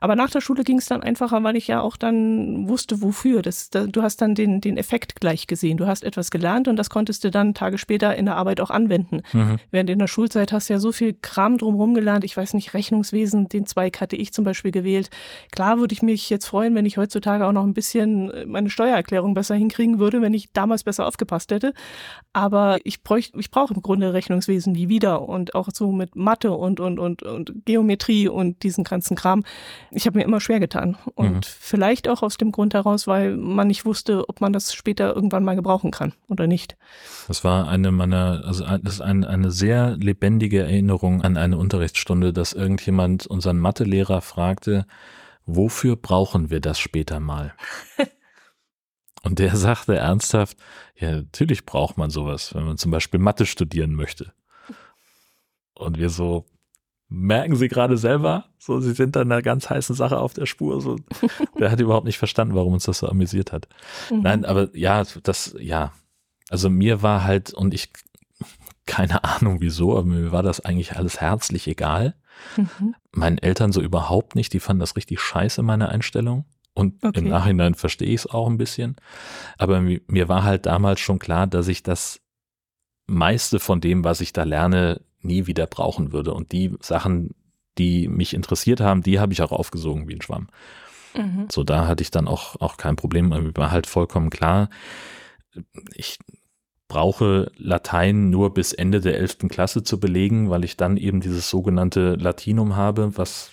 [0.00, 3.42] Aber nach der Schule ging es dann einfacher, weil ich ja auch dann wusste, wofür.
[3.42, 5.76] Das, da, du hast dann den, den Effekt gleich gesehen.
[5.76, 8.70] Du hast etwas gelernt und das konntest du dann Tage später in der Arbeit auch
[8.70, 9.22] anwenden.
[9.32, 9.58] Mhm.
[9.72, 12.24] Während in der Schulzeit hast du ja so viel Kram drumherum gelernt.
[12.24, 15.10] Ich weiß nicht, Rechnungswesen, den Zweig hatte ich zum Beispiel gewählt.
[15.50, 18.70] Klar würde ich mich jetzt freuen, wenn ich heutzutage auch noch ein bisschen äh, meine
[18.70, 21.72] Steuererklärung besser hinkriegen würde, wenn ich damals besser aufgepasst hätte.
[22.32, 23.00] Aber ich
[23.36, 27.22] ich brauche im Grunde Rechnungswesen nie wieder und auch so mit Mathe und, und, und,
[27.22, 29.44] und Geometrie und diesen ganzen Kram.
[29.90, 30.96] Ich habe mir immer schwer getan.
[31.14, 31.40] Und Mhm.
[31.42, 35.44] vielleicht auch aus dem Grund heraus, weil man nicht wusste, ob man das später irgendwann
[35.44, 36.76] mal gebrauchen kann oder nicht.
[37.28, 42.32] Das war eine meiner, also das ist ein, eine sehr lebendige Erinnerung an eine Unterrichtsstunde,
[42.32, 44.86] dass irgendjemand unseren Mathelehrer fragte,
[45.46, 47.54] wofür brauchen wir das später mal?
[49.24, 50.56] Und der sagte ernsthaft,
[50.96, 54.32] ja, natürlich braucht man sowas, wenn man zum Beispiel Mathe studieren möchte.
[55.74, 56.46] Und wir so,
[57.08, 60.80] merken Sie gerade selber, so, Sie sind da einer ganz heißen Sache auf der Spur.
[60.80, 60.96] So,
[61.58, 63.68] der hat überhaupt nicht verstanden, warum uns das so amüsiert hat.
[64.10, 64.20] Mhm.
[64.22, 65.92] Nein, aber ja, das, ja,
[66.50, 67.90] also mir war halt, und ich,
[68.86, 72.14] keine Ahnung wieso, aber mir war das eigentlich alles herzlich egal.
[72.56, 72.94] Mhm.
[73.12, 76.44] Meinen Eltern so überhaupt nicht, die fanden das richtig scheiße, meine Einstellung.
[76.74, 77.20] Und okay.
[77.20, 78.96] im Nachhinein verstehe ich es auch ein bisschen.
[79.58, 82.20] Aber mir war halt damals schon klar, dass ich das
[83.06, 86.34] meiste von dem, was ich da lerne, nie wieder brauchen würde.
[86.34, 87.30] Und die Sachen,
[87.78, 90.48] die mich interessiert haben, die habe ich auch aufgesogen wie ein Schwamm.
[91.14, 91.46] Mhm.
[91.50, 93.28] So, da hatte ich dann auch, auch kein Problem.
[93.28, 94.68] Mir war halt vollkommen klar,
[95.94, 96.18] ich
[96.88, 99.48] brauche Latein nur bis Ende der 11.
[99.48, 103.52] Klasse zu belegen, weil ich dann eben dieses sogenannte Latinum habe, was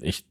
[0.00, 0.26] ich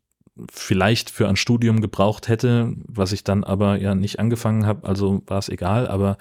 [0.52, 5.23] vielleicht für ein Studium gebraucht hätte, was ich dann aber ja nicht angefangen habe, also
[5.25, 6.17] war es egal, aber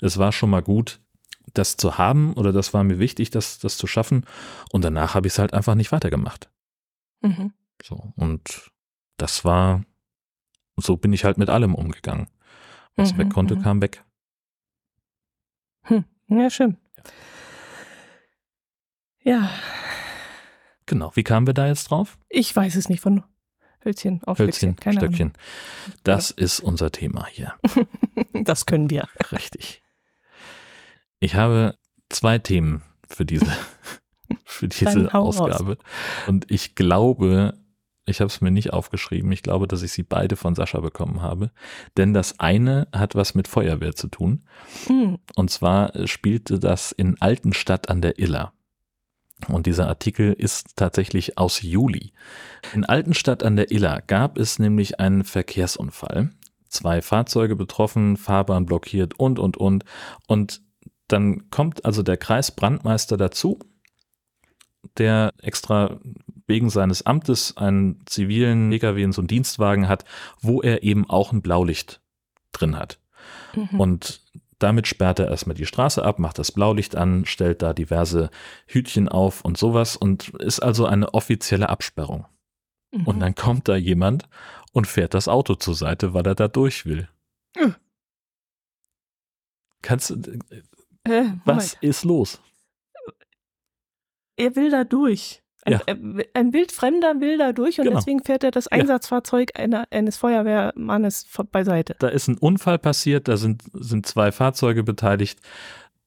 [0.00, 1.00] es war schon mal gut,
[1.54, 4.24] das zu haben oder das war mir wichtig, das, das zu schaffen.
[4.72, 6.50] Und danach habe ich es halt einfach nicht weitergemacht.
[7.22, 7.52] Mhm.
[7.82, 8.70] So, und
[9.16, 9.84] das war,
[10.76, 12.28] so bin ich halt mit allem umgegangen.
[12.96, 13.62] Was mhm, weg konnte, mhm.
[13.62, 14.04] kam weg.
[15.82, 16.04] Hm.
[16.28, 16.76] Ja, schön.
[19.22, 19.50] Ja.
[20.86, 21.12] Genau.
[21.14, 22.18] Wie kamen wir da jetzt drauf?
[22.28, 23.22] Ich weiß es nicht von
[23.84, 25.00] Hölzchen auf Hölzchen, Stöckchen.
[25.00, 25.32] Ahnung.
[26.04, 26.44] Das ja.
[26.44, 27.54] ist unser Thema hier.
[28.44, 29.08] das können wir.
[29.32, 29.82] Richtig.
[31.18, 31.76] Ich habe
[32.08, 33.46] zwei Themen für diese,
[34.44, 35.78] für diese Ausgabe.
[36.26, 37.54] Und ich glaube,
[38.06, 39.30] ich habe es mir nicht aufgeschrieben.
[39.32, 41.50] Ich glaube, dass ich sie beide von Sascha bekommen habe.
[41.96, 44.44] Denn das eine hat was mit Feuerwehr zu tun.
[44.88, 45.18] Mhm.
[45.36, 48.52] Und zwar spielte das in Altenstadt an der Iller.
[49.48, 52.12] Und dieser Artikel ist tatsächlich aus Juli.
[52.74, 56.30] In Altenstadt an der Iller gab es nämlich einen Verkehrsunfall.
[56.68, 59.84] Zwei Fahrzeuge betroffen, Fahrbahn blockiert und, und, und.
[60.26, 60.62] Und
[61.08, 63.58] dann kommt also der Kreisbrandmeister dazu,
[64.96, 65.98] der extra
[66.46, 70.04] wegen seines Amtes einen zivilen Pkw in so einen Dienstwagen hat,
[70.40, 72.00] wo er eben auch ein Blaulicht
[72.52, 72.98] drin hat.
[73.54, 73.80] Mhm.
[73.80, 74.22] Und
[74.62, 78.30] damit sperrt er erstmal die Straße ab, macht das Blaulicht an, stellt da diverse
[78.66, 82.26] Hütchen auf und sowas und ist also eine offizielle Absperrung.
[82.92, 83.06] Mhm.
[83.06, 84.28] Und dann kommt da jemand
[84.72, 87.08] und fährt das Auto zur Seite, weil er da durch will.
[87.58, 87.74] Mhm.
[89.82, 90.38] Kannst du,
[91.04, 92.40] äh, Was ist los?
[94.36, 95.39] Er will da durch.
[95.64, 95.80] Ein, ja.
[95.86, 97.98] Äh, ein Wildfremder will da durch und genau.
[97.98, 99.64] deswegen fährt er das Einsatzfahrzeug ja.
[99.64, 101.96] einer, eines Feuerwehrmannes beiseite.
[101.98, 105.40] Da ist ein Unfall passiert, da sind, sind zwei Fahrzeuge beteiligt,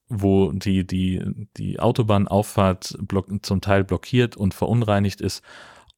[0.10, 1.22] wo die, die,
[1.58, 5.44] die Autobahnauffahrt block, zum Teil blockiert und verunreinigt ist.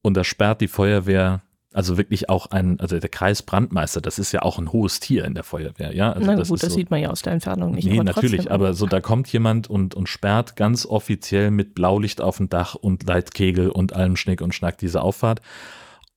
[0.02, 1.42] Und da sperrt die Feuerwehr
[1.76, 5.34] also wirklich auch ein, also der Kreisbrandmeister, das ist ja auch ein hohes Tier in
[5.34, 6.14] der Feuerwehr, ja.
[6.14, 7.86] Also Na das gut, das so, sieht man ja aus der Entfernung nicht.
[7.86, 12.22] Nee, aber natürlich, aber so da kommt jemand und, und sperrt ganz offiziell mit Blaulicht
[12.22, 15.42] auf dem Dach und Leitkegel und allem Schnick und Schnack diese Auffahrt.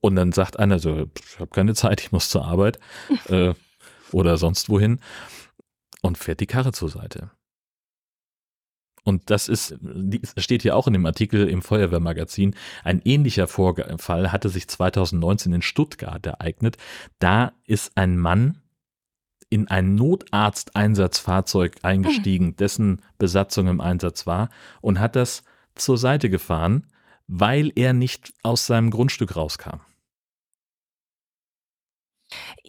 [0.00, 2.78] Und dann sagt einer so, ich habe keine Zeit, ich muss zur Arbeit
[3.28, 3.52] äh,
[4.12, 5.00] oder sonst wohin
[6.02, 7.32] und fährt die Karre zur Seite.
[9.04, 9.76] Und das ist,
[10.36, 15.62] steht hier auch in dem Artikel im Feuerwehrmagazin, ein ähnlicher Vorfall hatte sich 2019 in
[15.62, 16.76] Stuttgart ereignet.
[17.18, 18.58] Da ist ein Mann
[19.50, 25.42] in ein Notarzteinsatzfahrzeug eingestiegen, dessen Besatzung im Einsatz war, und hat das
[25.74, 26.86] zur Seite gefahren,
[27.26, 29.80] weil er nicht aus seinem Grundstück rauskam.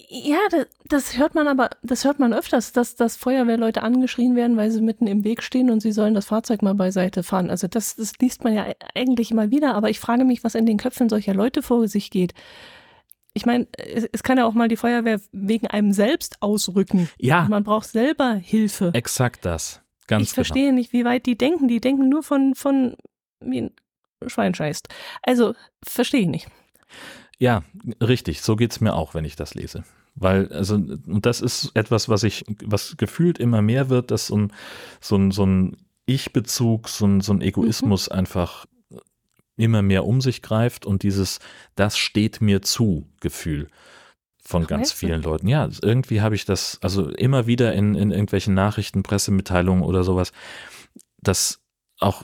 [0.10, 4.58] Ja, das, das, hört man aber, das hört man öfters, dass, dass Feuerwehrleute angeschrien werden,
[4.58, 7.50] weil sie mitten im Weg stehen und sie sollen das Fahrzeug mal beiseite fahren.
[7.50, 10.66] Also das, das liest man ja eigentlich immer wieder, aber ich frage mich, was in
[10.66, 12.34] den Köpfen solcher Leute vor sich geht.
[13.34, 17.10] Ich meine, es, es, kann ja auch mal die Feuerwehr wegen einem selbst ausrücken.
[17.18, 17.46] Ja.
[17.50, 18.92] Man braucht selber Hilfe.
[18.94, 19.82] Exakt das.
[20.08, 20.36] Ganz ich genau.
[20.36, 21.68] verstehe nicht, wie weit die denken.
[21.68, 22.96] Die denken nur von, von
[23.40, 23.72] wie ein
[24.28, 24.88] Schwein scheißt.
[25.22, 25.54] Also,
[25.86, 26.48] verstehe ich nicht.
[27.40, 27.64] Ja,
[28.02, 28.42] richtig.
[28.42, 29.84] So geht's mir auch, wenn ich das lese.
[30.16, 34.38] Weil, also, und das ist etwas, was ich, was gefühlt immer mehr wird, dass so
[34.38, 34.54] ein,
[35.00, 38.16] so ein, so ein Ich-Bezug, so ein, so ein Egoismus mhm.
[38.18, 38.66] einfach
[39.56, 41.40] immer mehr um sich greift und dieses,
[41.76, 43.68] das steht mir zu Gefühl
[44.42, 45.48] von ganz vielen Leuten.
[45.48, 50.32] Ja, irgendwie habe ich das, also immer wieder in, in irgendwelchen Nachrichten, Pressemitteilungen oder sowas,
[51.22, 51.62] dass
[52.00, 52.24] auch,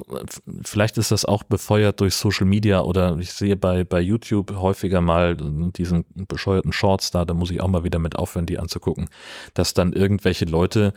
[0.63, 5.01] vielleicht ist das auch befeuert durch Social Media oder ich sehe bei, bei YouTube häufiger
[5.01, 9.09] mal diesen bescheuerten Shorts da, da muss ich auch mal wieder mit aufhören, die anzugucken,
[9.53, 10.93] dass dann irgendwelche Leute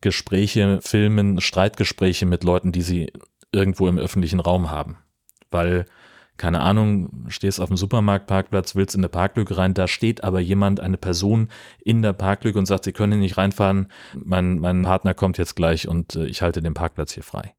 [0.00, 3.12] Gespräche filmen, Streitgespräche mit Leuten, die sie
[3.52, 4.98] irgendwo im öffentlichen Raum haben.
[5.52, 5.86] Weil
[6.36, 10.80] keine Ahnung, stehst auf dem Supermarktparkplatz, willst in eine Parklücke rein, da steht aber jemand,
[10.80, 15.14] eine Person in der Parklücke und sagt, sie können hier nicht reinfahren, mein, mein Partner
[15.14, 17.54] kommt jetzt gleich und äh, ich halte den Parkplatz hier frei.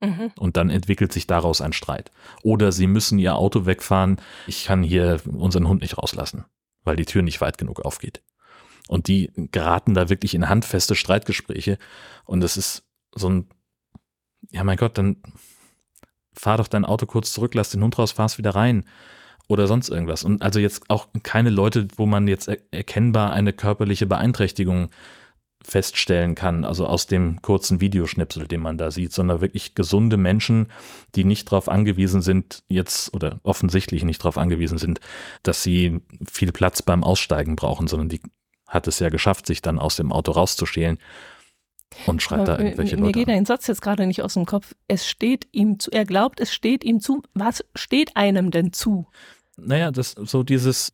[0.00, 0.32] Mhm.
[0.38, 2.10] Und dann entwickelt sich daraus ein Streit.
[2.42, 6.44] Oder sie müssen ihr Auto wegfahren, ich kann hier unseren Hund nicht rauslassen,
[6.84, 8.22] weil die Tür nicht weit genug aufgeht.
[8.88, 11.78] Und die geraten da wirklich in handfeste Streitgespräche.
[12.24, 13.48] Und es ist so ein,
[14.50, 15.16] ja mein Gott, dann
[16.32, 18.84] fahr doch dein Auto kurz zurück, lass den Hund raus, fahr's wieder rein
[19.48, 20.24] oder sonst irgendwas.
[20.24, 24.90] Und also jetzt auch keine Leute, wo man jetzt erkennbar eine körperliche Beeinträchtigung
[25.66, 30.68] feststellen kann, also aus dem kurzen Videoschnipsel, den man da sieht, sondern wirklich gesunde Menschen,
[31.16, 35.00] die nicht darauf angewiesen sind, jetzt oder offensichtlich nicht darauf angewiesen sind,
[35.42, 36.00] dass sie
[36.30, 38.20] viel Platz beim Aussteigen brauchen, sondern die
[38.68, 40.98] hat es ja geschafft, sich dann aus dem Auto rauszuschälen
[42.06, 43.18] und schreibt da irgendwelche mir, Leute.
[43.18, 44.74] Mir geht ein Satz jetzt gerade nicht aus dem Kopf.
[44.86, 47.22] Es steht ihm zu, er glaubt, es steht ihm zu.
[47.34, 49.08] Was steht einem denn zu?
[49.56, 50.92] Naja, das so dieses,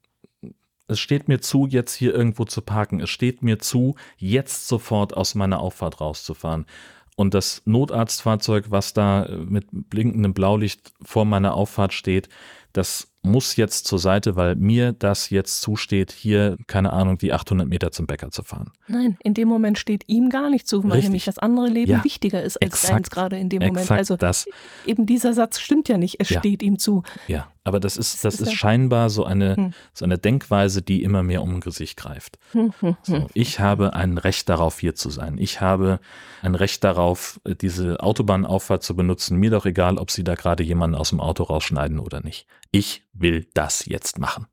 [0.89, 3.01] es steht mir zu, jetzt hier irgendwo zu parken.
[3.01, 6.67] Es steht mir zu, jetzt sofort aus meiner Auffahrt rauszufahren.
[7.15, 12.29] Und das Notarztfahrzeug, was da mit blinkendem Blaulicht vor meiner Auffahrt steht,
[12.73, 17.69] das muss jetzt zur Seite, weil mir das jetzt zusteht, hier, keine Ahnung, die 800
[17.69, 18.73] Meter zum Bäcker zu fahren.
[18.89, 21.05] Nein, in dem Moment steht ihm gar nicht zu, weil Richtig.
[21.05, 23.91] nämlich das andere Leben ja, wichtiger ist als exakt, deins gerade in dem Moment.
[23.91, 24.47] Also das.
[24.87, 26.41] eben dieser Satz stimmt ja nicht, es ja.
[26.41, 27.05] steht ihm zu.
[27.29, 29.75] Ja, aber das ist, das, das ist, ist scheinbar so eine, hm.
[29.95, 32.39] so eine Denkweise, die immer mehr um sich greift.
[32.51, 33.27] Hm, hm, so, hm.
[33.35, 35.39] ich habe ein Recht darauf, hier zu sein.
[35.39, 36.01] Ich habe
[36.43, 39.37] ein Recht darauf, diese Autobahnauffahrt zu benutzen.
[39.39, 42.49] Mir doch egal, ob sie da gerade jemanden aus dem Auto rausschneiden oder nicht.
[42.73, 44.47] Ich will das jetzt machen.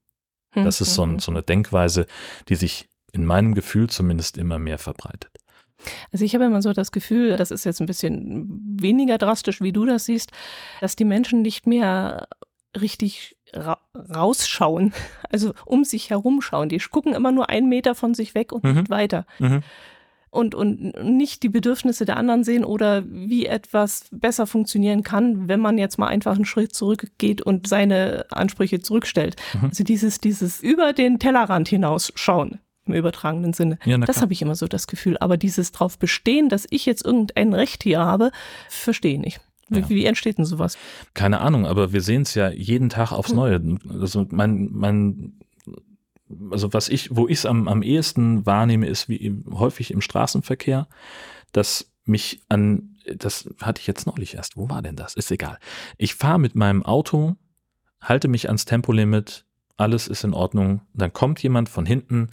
[0.52, 2.06] Hm, das ist so, ein, so eine Denkweise,
[2.48, 5.32] die sich in meinem Gefühl zumindest immer mehr verbreitet.
[6.12, 9.72] Also ich habe immer so das Gefühl, das ist jetzt ein bisschen weniger drastisch, wie
[9.72, 10.32] du das siehst,
[10.82, 12.28] dass die Menschen nicht mehr
[12.80, 14.94] richtig ra rausschauen,
[15.30, 16.70] also um sich herumschauen.
[16.70, 18.74] Die gucken immer nur einen Meter von sich weg und mhm.
[18.74, 19.26] nicht weiter.
[19.40, 19.64] Mhm
[20.32, 25.60] und, und nicht die Bedürfnisse der anderen sehen oder wie etwas besser funktionieren kann, wenn
[25.60, 29.36] man jetzt mal einfach einen Schritt zurückgeht und seine Ansprüche zurückstellt.
[29.54, 29.70] Mhm.
[29.70, 33.78] Also dieses, dieses über den Tellerrand hinausschauen im übertragenen Sinne.
[33.86, 35.18] Ja, das habe ich immer so das Gefühl.
[35.20, 38.32] Aber dieses drauf bestehen, dass ich jetzt irgendein Recht hier habe,
[38.68, 39.42] verstehe ich nicht.
[39.70, 39.90] Wie, ja.
[39.90, 40.78] wie, entsteht denn sowas?
[41.14, 43.36] Keine Ahnung, aber wir sehen es ja jeden Tag aufs hm.
[43.36, 43.78] Neue.
[44.02, 45.34] Also mein, mein
[46.52, 50.88] also was ich, wo ich es am, am ehesten wahrnehme, ist wie häufig im Straßenverkehr,
[51.52, 55.16] dass mich an, das hatte ich jetzt neulich erst, wo war denn das?
[55.16, 55.60] Ist egal.
[55.98, 57.36] Ich fahre mit meinem Auto,
[58.02, 59.46] halte mich ans Tempolimit,
[59.78, 62.30] alles ist in Ordnung, dann kommt jemand von hinten,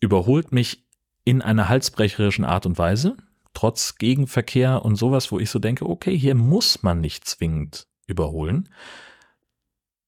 [0.00, 0.84] überholt mich
[1.24, 3.16] in einer halsbrecherischen Art und Weise,
[3.54, 8.68] trotz Gegenverkehr und sowas, wo ich so denke, okay, hier muss man nicht zwingend überholen.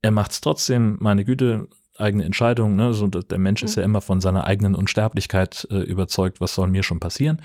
[0.02, 2.76] Er macht es trotzdem, meine Güte, eigene Entscheidung.
[2.76, 2.92] Ne?
[2.94, 3.66] So, der Mensch mhm.
[3.66, 7.40] ist ja immer von seiner eigenen Unsterblichkeit äh, überzeugt, was soll mir schon passieren.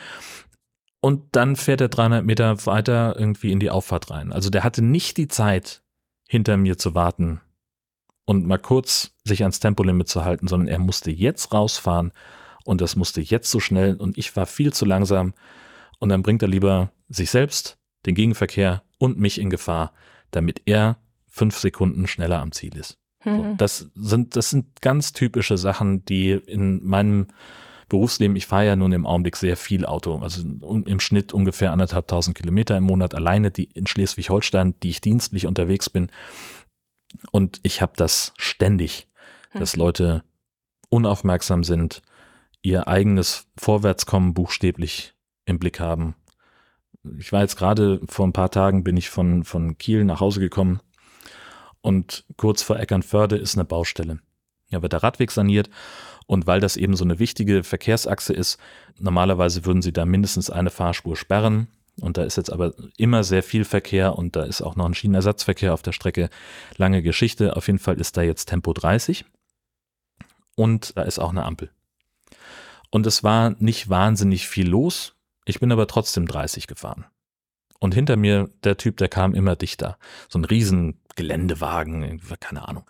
[1.02, 4.34] Und dann fährt er 300 Meter weiter irgendwie in die Auffahrt rein.
[4.34, 5.82] Also der hatte nicht die Zeit,
[6.30, 7.42] hinter mir zu warten
[8.26, 12.12] und mal kurz sich ans Tempolimit zu halten, sondern er musste jetzt rausfahren
[12.66, 15.34] und das musste jetzt so schnell und ich war viel zu langsam
[15.98, 19.92] und dann bringt er lieber sich selbst, den Gegenverkehr und mich in Gefahr,
[20.30, 22.99] damit er fünf Sekunden schneller am Ziel ist.
[23.24, 23.58] So, mhm.
[23.58, 27.28] das sind, das sind ganz typische Sachen, die in meinem
[27.90, 32.38] Berufsleben, ich fahre ja nun im Augenblick sehr viel Auto, also im Schnitt ungefähr anderthalbtausend
[32.38, 36.12] Kilometer im Monat alleine, die in Schleswig-Holstein, die ich dienstlich unterwegs bin.
[37.32, 39.08] Und ich habe das ständig,
[39.50, 39.60] hm.
[39.60, 40.24] dass Leute
[40.90, 42.04] unaufmerksam sind,
[42.62, 46.14] ihr eigenes Vorwärtskommen buchstäblich im Blick haben.
[47.18, 50.42] Ich war jetzt gerade vor ein paar Tagen bin ich von, von Kiel nach Hause
[50.42, 50.80] gekommen
[51.82, 54.20] und kurz vor Eckernförde ist eine Baustelle.
[54.70, 55.70] Ja, wird der Radweg saniert
[56.30, 58.60] und weil das eben so eine wichtige Verkehrsachse ist,
[59.00, 61.68] normalerweise würden sie da mindestens eine Fahrspur sperren.
[62.02, 64.94] Und da ist jetzt aber immer sehr viel Verkehr und da ist auch noch ein
[64.94, 66.30] Schienenersatzverkehr auf der Strecke.
[66.78, 67.58] Lange Geschichte.
[67.58, 69.26] Auf jeden Fall ist da jetzt Tempo 30
[70.56, 71.72] und da ist auch eine Ampel.
[72.92, 75.16] Und es war nicht wahnsinnig viel los.
[75.46, 77.06] Ich bin aber trotzdem 30 gefahren.
[77.80, 79.98] Und hinter mir der Typ, der kam immer dichter.
[80.28, 82.86] So ein riesen Geländewagen, keine Ahnung,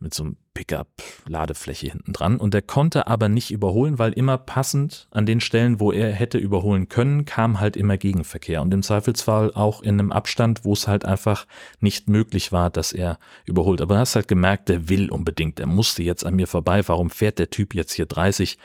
[0.00, 2.38] mit so einem Pickup-Ladefläche hinten dran.
[2.38, 6.38] Und der konnte aber nicht überholen, weil immer passend an den Stellen, wo er hätte
[6.38, 8.62] überholen können, kam halt immer Gegenverkehr.
[8.62, 11.46] Und im Zweifelsfall auch in einem Abstand, wo es halt einfach
[11.78, 13.82] nicht möglich war, dass er überholt.
[13.82, 16.88] Aber du hast halt gemerkt, der will unbedingt, der musste jetzt an mir vorbei.
[16.88, 18.56] Warum fährt der Typ jetzt hier 30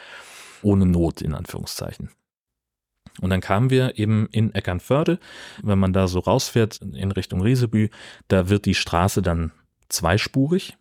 [0.61, 2.09] ohne Not, in Anführungszeichen?
[3.21, 5.19] Und dann kamen wir eben in Eckernförde.
[5.63, 7.89] Wenn man da so rausfährt in Richtung Riesebü,
[8.27, 9.51] da wird die Straße dann
[9.89, 10.77] zweispurig.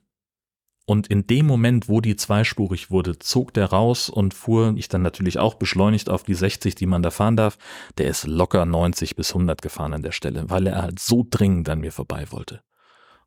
[0.88, 5.03] Und in dem Moment, wo die zweispurig wurde, zog der raus und fuhr ich dann
[5.03, 7.59] natürlich auch beschleunigt auf die 60, die man da fahren darf.
[7.99, 11.68] Der ist locker 90 bis 100 gefahren an der Stelle, weil er halt so dringend
[11.68, 12.61] an mir vorbei wollte.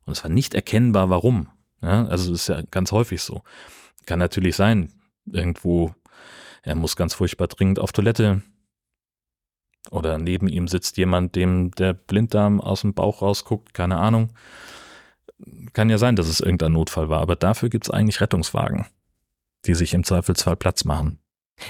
[0.06, 1.48] Und es war nicht erkennbar, warum.
[1.82, 3.42] Ja, also das ist ja ganz häufig so.
[4.06, 4.92] Kann natürlich sein,
[5.26, 5.94] irgendwo,
[6.62, 8.42] er muss ganz furchtbar dringend auf Toilette.
[9.90, 14.30] Oder neben ihm sitzt jemand, dem der Blinddarm aus dem Bauch rausguckt, keine Ahnung.
[15.72, 18.86] Kann ja sein, dass es irgendein Notfall war, aber dafür gibt es eigentlich Rettungswagen,
[19.66, 21.18] die sich im Zweifelsfall Platz machen.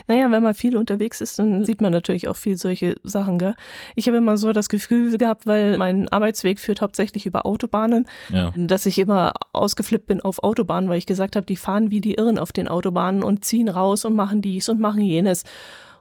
[0.07, 3.39] Naja, wenn man viel unterwegs ist, dann sieht man natürlich auch viel solche Sachen.
[3.39, 3.55] Gell?
[3.95, 8.53] Ich habe immer so das Gefühl gehabt, weil mein Arbeitsweg führt hauptsächlich über Autobahnen, ja.
[8.57, 12.15] dass ich immer ausgeflippt bin auf Autobahnen, weil ich gesagt habe, die fahren wie die
[12.15, 15.45] Irren auf den Autobahnen und ziehen raus und machen dies und machen jenes.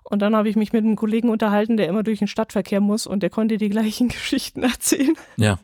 [0.10, 3.06] Und dann habe ich mich mit einem Kollegen unterhalten, der immer durch den Stadtverkehr muss
[3.06, 5.14] und der konnte die gleichen Geschichten erzählen.
[5.38, 5.60] Ja.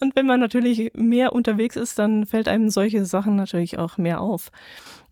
[0.00, 4.20] Und wenn man natürlich mehr unterwegs ist, dann fällt einem solche Sachen natürlich auch mehr
[4.20, 4.50] auf.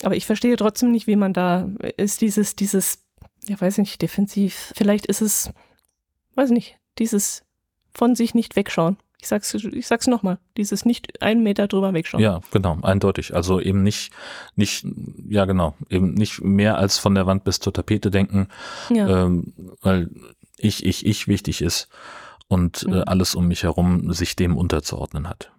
[0.02, 3.04] Aber ich verstehe trotzdem nicht, wie man da ist, dieses, dieses,
[3.46, 4.72] ja, weiß nicht, defensiv.
[4.76, 5.52] Vielleicht ist es,
[6.34, 7.44] weiß nicht, dieses
[7.94, 8.96] von sich nicht wegschauen.
[9.20, 12.22] Ich sag's, ich sag's nochmal, dieses nicht einen Meter drüber wegschauen.
[12.22, 13.34] Ja, genau, eindeutig.
[13.34, 14.12] Also eben nicht,
[14.56, 14.86] nicht,
[15.28, 18.48] ja genau, eben nicht mehr als von der Wand bis zur Tapete denken,
[18.88, 19.24] ja.
[19.24, 19.52] ähm,
[19.82, 20.10] weil
[20.56, 21.88] ich, ich, ich wichtig ist
[22.48, 23.02] und äh, mhm.
[23.06, 25.52] alles um mich herum sich dem unterzuordnen hat.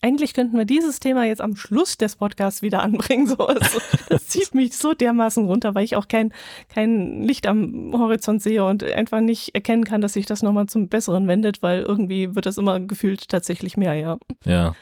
[0.00, 3.26] Eigentlich könnten wir dieses Thema jetzt am Schluss des Podcasts wieder anbringen.
[3.26, 6.32] So, also, das zieht mich so dermaßen runter, weil ich auch kein,
[6.68, 10.88] kein Licht am Horizont sehe und einfach nicht erkennen kann, dass sich das nochmal zum
[10.88, 14.18] Besseren wendet, weil irgendwie wird das immer gefühlt tatsächlich mehr, ja.
[14.44, 14.76] Ja.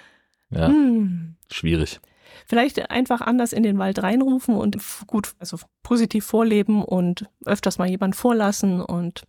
[0.50, 0.68] Ja.
[0.68, 1.36] Hm.
[1.50, 2.00] Schwierig.
[2.46, 7.88] Vielleicht einfach anders in den Wald reinrufen und gut, also positiv vorleben und öfters mal
[7.88, 9.22] jemand vorlassen und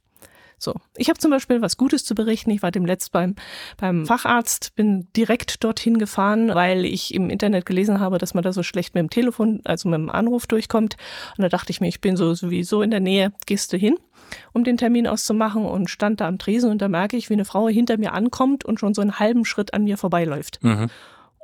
[0.60, 2.50] so, ich habe zum Beispiel was Gutes zu berichten.
[2.50, 3.36] Ich war demnächst beim,
[3.78, 8.52] beim Facharzt, bin direkt dorthin gefahren, weil ich im Internet gelesen habe, dass man da
[8.52, 10.98] so schlecht mit dem Telefon, also mit dem Anruf durchkommt.
[11.38, 13.98] Und da dachte ich mir, ich bin so sowieso in der Nähe, gehst du hin,
[14.52, 17.46] um den Termin auszumachen und stand da am Tresen und da merke ich, wie eine
[17.46, 20.64] Frau hinter mir ankommt und schon so einen halben Schritt an mir vorbeiläuft.
[20.64, 20.90] Mhm.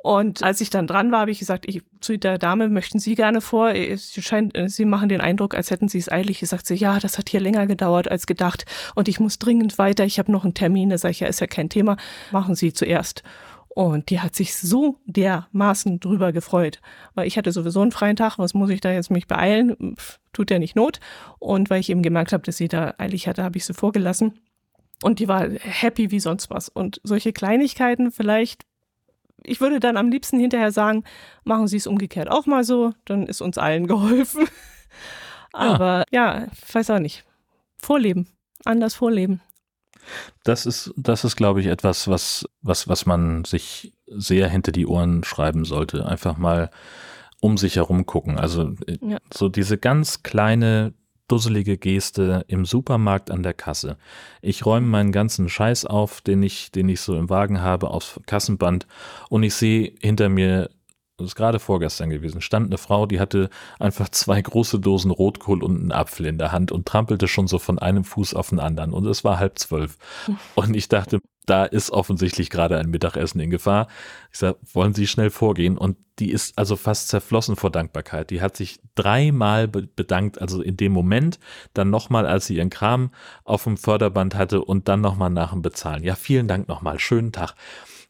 [0.04, 3.14] Und als ich dann dran war, habe ich gesagt, ich, zu der Dame möchten Sie
[3.14, 3.70] gerne vor.
[3.70, 6.42] Es scheint, Sie machen den Eindruck, als hätten Sie es eilig.
[6.42, 10.04] Ich sagte, ja, das hat hier länger gedauert als gedacht und ich muss dringend weiter.
[10.04, 10.90] Ich habe noch einen Termin.
[10.90, 11.96] Da sage ich, ja, ist ja kein Thema.
[12.32, 13.22] Machen Sie zuerst.
[13.70, 16.82] Und die hat sich so dermaßen drüber gefreut,
[17.14, 19.96] weil ich hatte sowieso einen freien Tag, was muss ich da jetzt mich beeilen?
[19.96, 21.00] Pff, tut ja nicht Not.
[21.38, 24.38] Und weil ich eben gemerkt habe, dass sie da eilig hatte, habe ich sie vorgelassen.
[25.02, 26.68] Und die war happy wie sonst was.
[26.68, 28.66] Und solche Kleinigkeiten vielleicht
[29.44, 31.04] ich würde dann am liebsten hinterher sagen,
[31.44, 34.46] machen Sie es umgekehrt auch mal so, dann ist uns allen geholfen.
[35.52, 37.24] Aber ja, ja ich weiß auch nicht.
[37.78, 38.28] Vorleben,
[38.64, 39.40] anders vorleben.
[40.42, 44.86] Das ist, das ist, glaube ich, etwas, was, was, was man sich sehr hinter die
[44.86, 46.06] Ohren schreiben sollte.
[46.06, 46.70] Einfach mal
[47.40, 48.38] um sich herum gucken.
[48.38, 49.18] Also äh, ja.
[49.32, 50.94] so diese ganz kleine
[51.28, 53.96] dusselige Geste im Supermarkt an der Kasse.
[54.42, 58.20] Ich räume meinen ganzen Scheiß auf, den ich, den ich so im Wagen habe, aufs
[58.26, 58.86] Kassenband
[59.30, 60.70] und ich sehe hinter mir
[61.16, 65.62] das ist gerade vorgestern gewesen, stand eine Frau, die hatte einfach zwei große Dosen Rotkohl
[65.62, 68.58] und einen Apfel in der Hand und trampelte schon so von einem Fuß auf den
[68.58, 68.92] anderen.
[68.92, 69.96] Und es war halb zwölf.
[70.56, 73.86] Und ich dachte, da ist offensichtlich gerade ein Mittagessen in Gefahr.
[74.32, 75.78] Ich sage, wollen Sie schnell vorgehen?
[75.78, 78.30] Und die ist also fast zerflossen vor Dankbarkeit.
[78.30, 81.38] Die hat sich dreimal bedankt, also in dem Moment,
[81.72, 83.10] dann nochmal, als sie ihren Kram
[83.44, 86.04] auf dem Förderband hatte und dann nochmal nach dem Bezahlen.
[86.04, 87.54] Ja, vielen Dank nochmal, schönen Tag.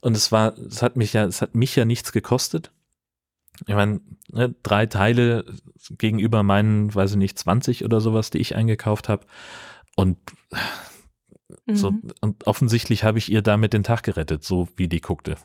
[0.01, 2.73] Und es war, es hat mich ja, es hat mich ja nichts gekostet.
[3.67, 5.45] Ich meine, ne, drei Teile
[5.90, 9.27] gegenüber meinen, weiß ich nicht, 20 oder sowas, die ich eingekauft habe.
[9.97, 10.19] Und
[11.67, 11.77] Mhm.
[11.77, 15.37] So, und offensichtlich habe ich ihr damit den Tag gerettet, so wie die guckte.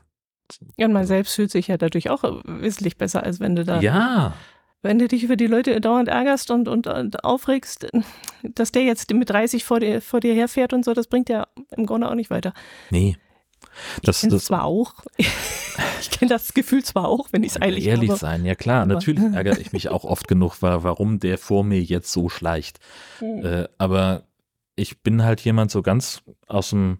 [0.77, 3.81] Ja, und man selbst fühlt sich ja dadurch auch wesentlich besser, als wenn du da.
[3.81, 4.33] Ja.
[4.81, 7.87] Wenn du dich über die Leute dauernd ärgerst und, und, und aufregst,
[8.43, 11.47] dass der jetzt mit 30 vor dir, vor dir herfährt und so, das bringt ja
[11.75, 12.53] im Grunde auch nicht weiter.
[12.89, 13.17] Nee.
[14.03, 14.93] Das, ich das zwar auch.
[15.17, 18.19] ich kenne das Gefühl zwar auch, wenn ich es eilig ehrlich habe.
[18.19, 18.83] sein, ja klar.
[18.83, 18.93] Aber.
[18.93, 22.79] Natürlich ärgere ich mich auch oft genug, warum der vor mir jetzt so schleicht.
[23.19, 23.45] Mhm.
[23.45, 24.23] Äh, aber
[24.75, 26.99] ich bin halt jemand so ganz aus dem,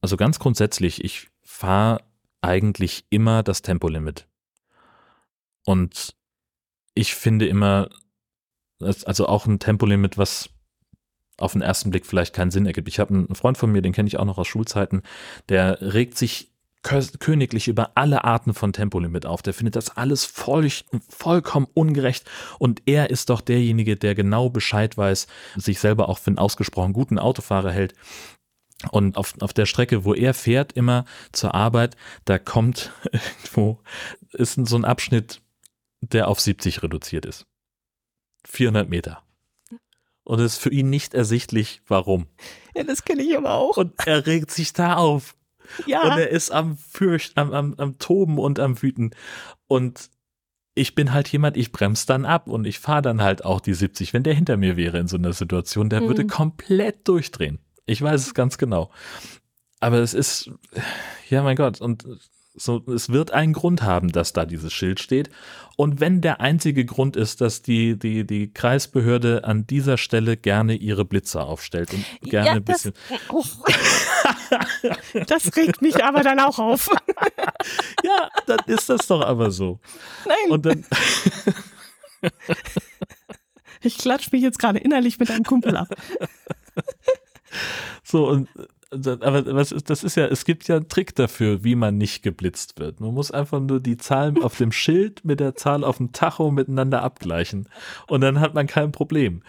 [0.00, 2.00] also ganz grundsätzlich, ich fahre
[2.42, 4.26] eigentlich immer das Tempolimit.
[5.64, 6.14] Und
[6.94, 7.88] ich finde immer,
[8.80, 10.50] also auch ein Tempolimit, was
[11.38, 12.88] auf den ersten Blick vielleicht keinen Sinn ergibt.
[12.88, 15.02] Ich habe einen Freund von mir, den kenne ich auch noch aus Schulzeiten,
[15.48, 19.42] der regt sich königlich über alle Arten von Tempolimit auf.
[19.42, 20.68] Der findet das alles voll,
[21.08, 22.28] vollkommen ungerecht
[22.58, 26.92] und er ist doch derjenige, der genau Bescheid weiß, sich selber auch für einen ausgesprochen
[26.92, 27.94] guten Autofahrer hält.
[28.90, 33.80] Und auf, auf der Strecke, wo er fährt, immer zur Arbeit, da kommt irgendwo,
[34.32, 35.40] ist so ein Abschnitt,
[36.00, 37.46] der auf 70 reduziert ist.
[38.46, 39.22] 400 Meter.
[40.24, 42.26] Und es ist für ihn nicht ersichtlich, warum.
[42.74, 43.76] Ja, das kenne ich aber auch.
[43.76, 45.36] Und er regt sich da auf.
[45.86, 46.02] Ja.
[46.02, 49.14] Und er ist am Fürcht, am, am, am Toben und am Wüten.
[49.68, 50.10] Und
[50.74, 53.74] ich bin halt jemand, ich bremse dann ab und ich fahre dann halt auch die
[53.74, 54.12] 70.
[54.12, 56.06] Wenn der hinter mir wäre in so einer Situation, der Mhm.
[56.08, 57.58] würde komplett durchdrehen.
[57.86, 58.90] Ich weiß es ganz genau.
[59.80, 60.50] Aber es ist,
[61.28, 62.06] ja mein Gott, und
[62.54, 65.30] so, es wird einen Grund haben, dass da dieses Schild steht.
[65.76, 70.74] Und wenn der einzige Grund ist, dass die, die, die Kreisbehörde an dieser Stelle gerne
[70.74, 72.92] ihre Blitzer aufstellt und gerne ja, ein bisschen.
[75.14, 76.88] Das, das regt mich aber dann auch auf.
[78.04, 79.78] Ja, dann ist das doch aber so.
[80.26, 80.84] Nein, Und dann,
[83.80, 85.88] ich klatsche mich jetzt gerade innerlich mit einem Kumpel ab.
[88.02, 88.48] So, und
[88.92, 92.22] aber was ist, das ist ja, es gibt ja einen Trick dafür, wie man nicht
[92.22, 93.00] geblitzt wird.
[93.00, 96.50] Man muss einfach nur die Zahlen auf dem Schild mit der Zahl auf dem Tacho
[96.50, 97.68] miteinander abgleichen.
[98.06, 99.42] Und dann hat man kein Problem.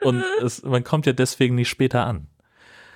[0.00, 2.28] Und es, man kommt ja deswegen nicht später an.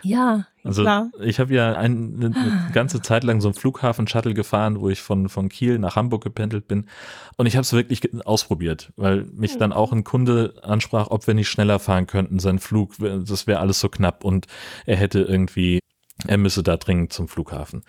[0.03, 1.11] Ja, Also klar.
[1.21, 5.01] ich habe ja ein, eine, eine ganze Zeit lang so einen Flughafen-Shuttle gefahren, wo ich
[5.03, 6.87] von, von Kiel nach Hamburg gependelt bin.
[7.37, 11.35] Und ich habe es wirklich ausprobiert, weil mich dann auch ein Kunde ansprach, ob wir
[11.35, 12.39] nicht schneller fahren könnten.
[12.39, 14.47] Sein Flug, das wäre alles so knapp und
[14.87, 15.81] er hätte irgendwie,
[16.27, 17.83] er müsse da dringend zum Flughafen.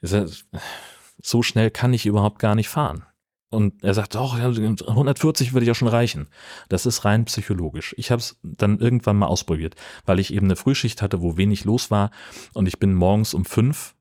[0.00, 3.04] So schnell kann ich überhaupt gar nicht fahren.
[3.52, 6.28] Und er sagt, doch, ja, 140 würde ja schon reichen.
[6.70, 7.94] Das ist rein psychologisch.
[7.98, 9.74] Ich habe es dann irgendwann mal ausprobiert,
[10.06, 12.10] weil ich eben eine Frühschicht hatte, wo wenig los war.
[12.54, 13.94] Und ich bin morgens um fünf,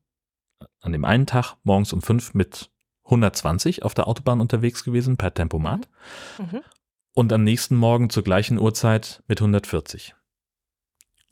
[0.79, 2.71] an dem einen Tag morgens um fünf mit
[3.03, 5.89] 120 auf der Autobahn unterwegs gewesen per Tempomat.
[6.39, 6.61] Mhm.
[7.13, 10.15] Und am nächsten Morgen zur gleichen Uhrzeit mit 140.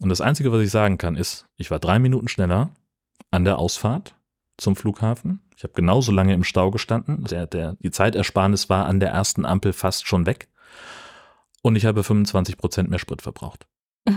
[0.02, 2.72] Und das Einzige, was ich sagen kann, ist, ich war drei Minuten schneller
[3.32, 4.14] an der Ausfahrt
[4.58, 5.40] zum Flughafen.
[5.60, 7.26] Ich habe genauso lange im Stau gestanden.
[7.26, 10.48] Der, der, die Zeitersparnis war an der ersten Ampel fast schon weg.
[11.62, 13.68] Und ich habe 25 Prozent mehr Sprit verbraucht.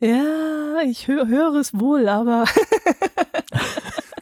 [0.00, 2.44] Ja, ich hö höre es wohl, aber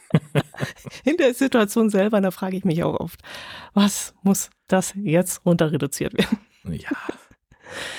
[1.05, 3.20] in der Situation selber, da frage ich mich auch oft,
[3.75, 6.39] was muss das jetzt runter reduziert werden?
[6.64, 6.91] Ja.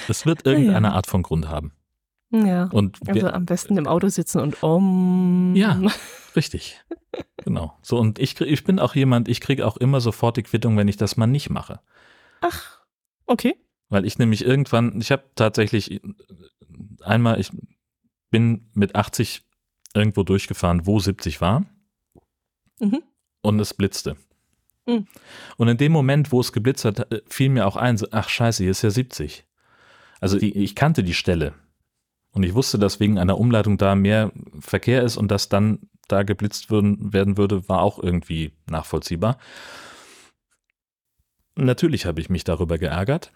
[0.08, 1.74] Es wird irgendeine Art von Grund haben.
[2.34, 2.66] Ja.
[2.72, 5.54] Und Also am besten im Auto sitzen und um.
[5.56, 5.80] Ja.
[6.36, 6.82] richtig.
[7.38, 7.78] Genau.
[7.84, 10.76] So, und ich, krieg- ich bin auch jemand, ich kriege auch immer sofort die Quittung,
[10.78, 11.80] wenn ich das mal nicht mache.
[12.42, 12.80] Ach,
[13.28, 13.56] okay.
[13.90, 16.02] Weil ich nämlich irgendwann, ich habe tatsächlich
[17.04, 17.52] einmal, ich
[18.32, 19.44] bin mit 80
[19.94, 21.66] irgendwo durchgefahren, wo 70 war
[22.80, 23.04] Mhm.
[23.42, 24.16] und es blitzte.
[24.88, 25.06] Mhm.
[25.58, 28.28] Und in dem Moment, wo es geblitzt hat, äh, fiel mir auch ein, so, ach
[28.28, 29.46] scheiße, hier ist ja 70.
[30.20, 31.54] Also die, ich kannte die Stelle
[32.34, 36.24] und ich wusste, dass wegen einer Umleitung da mehr Verkehr ist und dass dann da
[36.24, 39.38] geblitzt würden, werden würde, war auch irgendwie nachvollziehbar.
[41.56, 43.32] Natürlich habe ich mich darüber geärgert.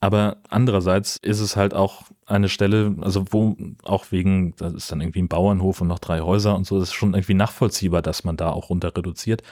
[0.00, 5.00] Aber andererseits ist es halt auch eine Stelle, also wo auch wegen, das ist dann
[5.00, 8.36] irgendwie ein Bauernhof und noch drei Häuser und so, ist schon irgendwie nachvollziehbar, dass man
[8.36, 9.42] da auch runter reduziert.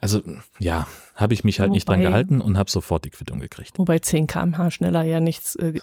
[0.00, 0.22] Also
[0.58, 3.78] ja, habe ich mich halt nicht dran Wobei- gehalten und habe sofort die Quittung gekriegt.
[3.78, 5.80] Wobei 10 km/h schneller ja nichts äh,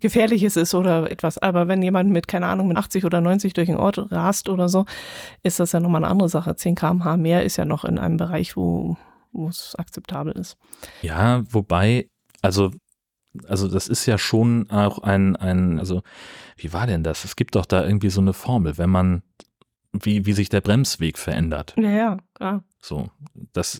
[0.00, 1.38] Gefährliches ist oder etwas.
[1.38, 4.68] Aber wenn jemand mit, keine Ahnung, mit 80 oder 90 durch den Ort rast oder
[4.68, 4.86] so,
[5.42, 6.56] ist das ja nochmal eine andere Sache.
[6.56, 8.96] 10 km/h mehr ist ja noch in einem Bereich, wo
[9.36, 10.56] wo es akzeptabel ist.
[11.02, 12.08] Ja, wobei,
[12.40, 12.70] also,
[13.48, 16.02] also das ist ja schon auch ein, ein, also,
[16.56, 17.24] wie war denn das?
[17.24, 19.22] Es gibt doch da irgendwie so eine Formel, wenn man,
[20.02, 21.74] wie, wie sich der Bremsweg verändert.
[21.76, 22.64] Ja, ja, klar.
[22.80, 23.10] So,
[23.52, 23.78] das,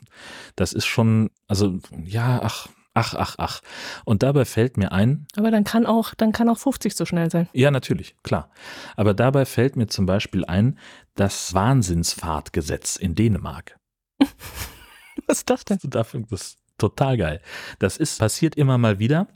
[0.56, 3.60] das ist schon, also, ja, ach, ach, ach, ach.
[4.04, 7.30] Und dabei fällt mir ein, Aber dann kann auch, dann kann auch 50 so schnell
[7.30, 7.48] sein.
[7.52, 8.50] ja, natürlich, klar.
[8.96, 10.78] Aber dabei fällt mir zum Beispiel ein,
[11.14, 13.76] das Wahnsinnsfahrtgesetz in Dänemark.
[15.26, 15.78] Was ist das denn?
[15.82, 17.40] Das ist total geil.
[17.78, 19.28] Das ist, passiert immer mal wieder,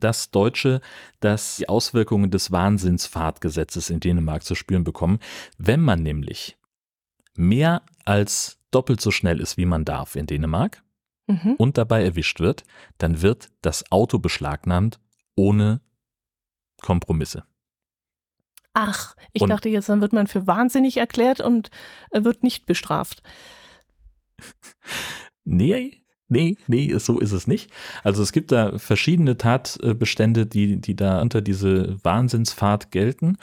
[0.00, 0.80] dass Deutsche
[1.20, 5.18] das, die Auswirkungen des Wahnsinnsfahrtgesetzes in Dänemark zu spüren bekommen.
[5.58, 6.56] Wenn man nämlich
[7.34, 10.82] mehr als doppelt so schnell ist, wie man darf in Dänemark
[11.28, 11.54] Mhm.
[11.56, 12.64] und dabei erwischt wird,
[12.98, 14.98] dann wird das Auto beschlagnahmt
[15.36, 15.80] ohne
[16.80, 17.44] Kompromisse.
[18.74, 21.70] Ach, ich Und- dachte jetzt, dann wird man für wahnsinnig erklärt und
[22.10, 23.22] äh, wird nicht bestraft.
[25.44, 26.01] Nee,
[26.32, 27.70] nee, nee, so ist es nicht.
[28.02, 33.36] Also es gibt da verschiedene Tatbestände, die, die da unter diese Wahnsinnsfahrt gelten.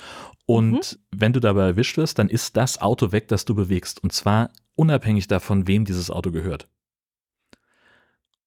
[0.46, 4.04] Und wenn du dabei erwischt wirst, dann ist das Auto weg, das du bewegst.
[4.04, 6.68] Und zwar unabhängig davon, wem dieses Auto gehört.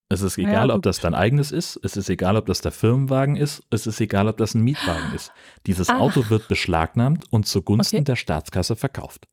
[0.09, 0.76] Es ist Ja, egal, gut.
[0.76, 3.99] ob das dein eigenes ist, es ist egal, ob das der Firmenwagen ist, es ist
[4.01, 5.32] egal, ob das ein Mietwagen ist.
[5.66, 5.99] Dieses Ah.
[6.01, 8.05] Auto wird beschlagnahmt und zugunsten Okay.
[8.05, 9.26] der Staatskasse verkauft.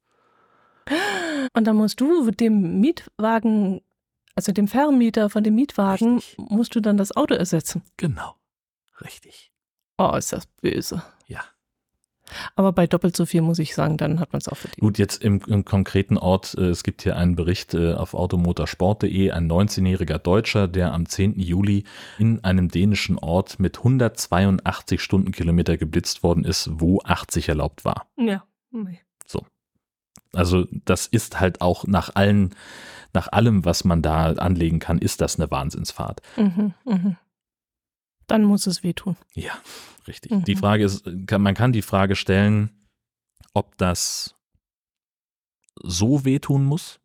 [1.54, 3.82] Und dann musst du dem Mietwagen,
[4.40, 6.38] also dem Vermieter von dem Mietwagen, Richtig.
[6.50, 7.82] musst du dann das Auto ersetzen.
[7.98, 8.36] Genau.
[9.02, 9.52] Richtig.
[9.98, 11.04] Oh, ist das böse.
[11.28, 11.42] Ja.
[12.56, 14.80] Aber bei doppelt so viel muss ich sagen, dann hat man es auch verdient.
[14.80, 19.32] Gut, jetzt im, im konkreten Ort, äh, es gibt hier einen Bericht äh, auf automotorsport.de,
[19.32, 21.38] ein 19-jähriger Deutscher, der am 10.
[21.38, 21.84] Juli
[22.18, 28.08] in einem dänischen Ort mit 182 Stundenkilometer geblitzt worden ist, wo 80 erlaubt war.
[28.16, 28.46] Ja.
[28.72, 29.02] Nee.
[30.34, 32.56] Also das ist halt auch nach allen,
[33.14, 36.22] nach allem, was man da anlegen kann, ist das eine Wahnsinnsfahrt.
[36.38, 37.18] Mhm, mhm.
[38.28, 39.18] Dann muss es wehtun.
[39.34, 39.54] Ja,
[40.08, 40.32] richtig.
[40.32, 40.44] Mhm.
[40.44, 42.88] Die Frage ist, kann, man kann die Frage stellen,
[43.54, 44.36] ob das
[45.82, 47.00] so wehtun muss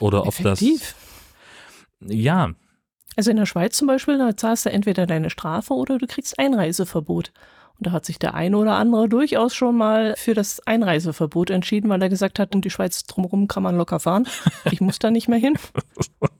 [0.00, 0.94] oder ob Effektiv.
[2.00, 2.54] das, ja,
[3.16, 6.38] Also in der Schweiz zum Beispiel, da zahlst du entweder deine Strafe oder du kriegst
[6.38, 7.32] Einreiseverbot.
[7.78, 11.90] Und da hat sich der eine oder andere durchaus schon mal für das Einreiseverbot entschieden,
[11.90, 14.26] weil er gesagt hat, um die Schweiz drumherum kann man locker fahren.
[14.70, 15.58] Ich muss da nicht mehr hin.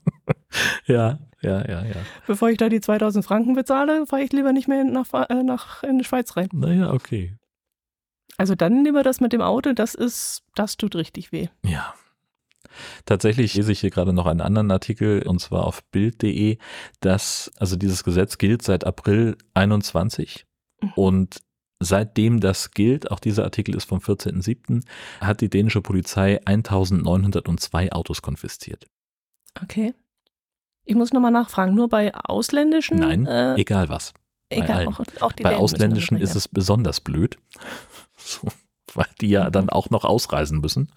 [0.85, 1.95] ja, ja, ja, ja.
[2.25, 5.83] Bevor ich da die 2000 Franken bezahle, fahre ich lieber nicht mehr nach, äh, nach
[5.83, 6.49] in die Schweiz rein.
[6.53, 7.37] Naja, okay.
[8.37, 11.47] Also dann lieber das mit dem Auto, das ist, das tut richtig weh.
[11.63, 11.93] Ja.
[13.05, 16.57] Tatsächlich lese ich hier gerade noch einen anderen Artikel und zwar auf bild.de,
[16.99, 20.56] dass also dieses Gesetz gilt seit April 21 Mhm.
[20.95, 21.41] Und
[21.79, 24.83] seitdem das gilt, auch dieser Artikel ist vom 14.07.,
[25.21, 28.87] hat die dänische Polizei 1902 Autos konfisziert.
[29.61, 29.93] Okay.
[30.85, 32.99] Ich muss nochmal nachfragen, nur bei ausländischen?
[32.99, 34.13] Nein, äh, Egal was.
[34.49, 37.37] bei egal, auch, auch Bei Dänen müssen ausländischen ist es besonders blöd,
[38.15, 38.47] so,
[38.93, 39.51] weil die ja Mhm.
[39.51, 40.91] dann auch noch ausreisen müssen.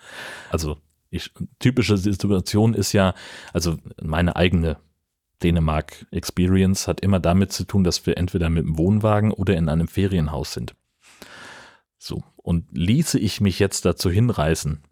[0.50, 0.78] Also
[1.10, 3.14] ich, typische Situation ist ja,
[3.52, 4.78] also meine eigene
[5.42, 9.88] Dänemark-Experience hat immer damit zu tun, dass wir entweder mit dem Wohnwagen oder in einem
[9.88, 10.74] Ferienhaus sind.
[11.98, 14.82] So, und ließe ich mich jetzt dazu hinreißen?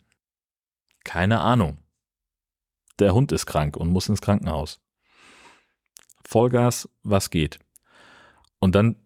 [1.04, 1.78] Keine Ahnung.
[2.98, 4.80] Der Hund ist krank und muss ins Krankenhaus.
[6.24, 7.58] Vollgas, was geht?
[8.58, 8.96] Und dann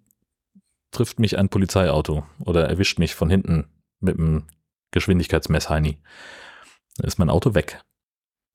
[0.90, 3.66] trifft mich ein Polizeiauto oder erwischt mich von hinten
[4.00, 4.46] mit einem
[4.90, 5.98] Geschwindigkeitsmessheini.
[6.96, 7.82] Dann ist mein Auto weg.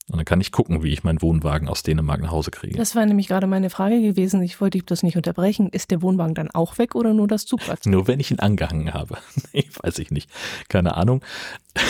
[0.10, 2.78] Und dann kann ich gucken, wie ich meinen Wohnwagen aus Dänemark nach Hause kriege.
[2.78, 4.42] Das war nämlich gerade meine Frage gewesen.
[4.42, 5.68] Ich wollte das nicht unterbrechen.
[5.70, 7.86] Ist der Wohnwagen dann auch weg oder nur das Zugplatz?
[7.86, 9.18] Nur wenn ich ihn angehangen habe.
[9.54, 10.30] Nee, weiß ich nicht.
[10.70, 11.22] Keine Ahnung.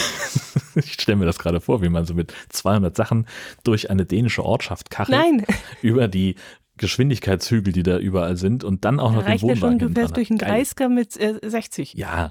[0.76, 3.26] Ich stelle mir das gerade vor, wie man so mit 200 Sachen
[3.63, 5.45] durch eine dänische Ortschaft kachelt, Nein,
[5.82, 6.36] über die
[6.78, 9.99] Geschwindigkeitshügel, die da überall sind und dann auch noch den reicht ja Wohnwagen schon, du
[9.99, 10.47] fährst durch einen hat.
[10.47, 10.61] Geil.
[10.61, 11.95] 30er mit äh, 60.
[11.95, 12.30] Ja,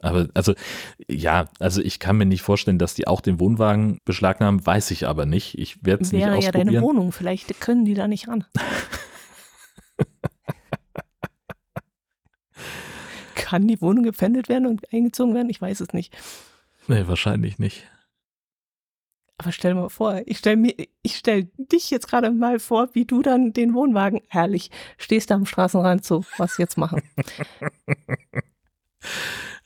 [0.00, 0.54] aber also
[1.08, 5.06] ja, also ich kann mir nicht vorstellen, dass die auch den Wohnwagen beschlagnahmen, weiß ich
[5.06, 5.58] aber nicht.
[5.58, 6.84] Ich werde es nicht Wäre ja deine ausprobieren.
[6.84, 7.12] Wohnung.
[7.12, 8.44] Vielleicht können die da nicht ran.
[13.34, 15.50] Kann die Wohnung gepfändet werden und eingezogen werden?
[15.50, 16.16] Ich weiß es nicht.
[16.88, 17.86] nee, wahrscheinlich nicht.
[19.38, 23.04] Aber stell mal vor, ich stell mir, ich stell dich jetzt gerade mal vor, wie
[23.04, 27.02] du dann den Wohnwagen, herrlich, stehst da am Straßenrand so, was jetzt machen?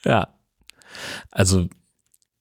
[0.05, 0.35] Ja.
[1.31, 1.69] Also,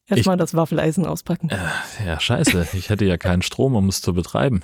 [0.07, 1.49] Erstmal das Waffeleisen auspacken.
[1.49, 2.69] äh, ja, scheiße.
[2.73, 4.61] Ich hätte ja keinen Strom, um es zu betreiben.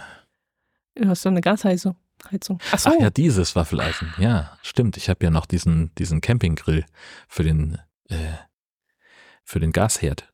[0.95, 1.95] Du hast doch eine Gasheizung.
[2.31, 2.59] Heizung.
[2.71, 2.89] Ach so.
[2.89, 4.11] Ach ja, dieses Waffeleisen.
[4.17, 4.97] Ja, stimmt.
[4.97, 6.85] Ich habe ja noch diesen, diesen Campinggrill
[7.27, 7.77] für den,
[8.09, 8.15] äh,
[9.43, 10.31] für den Gasherd.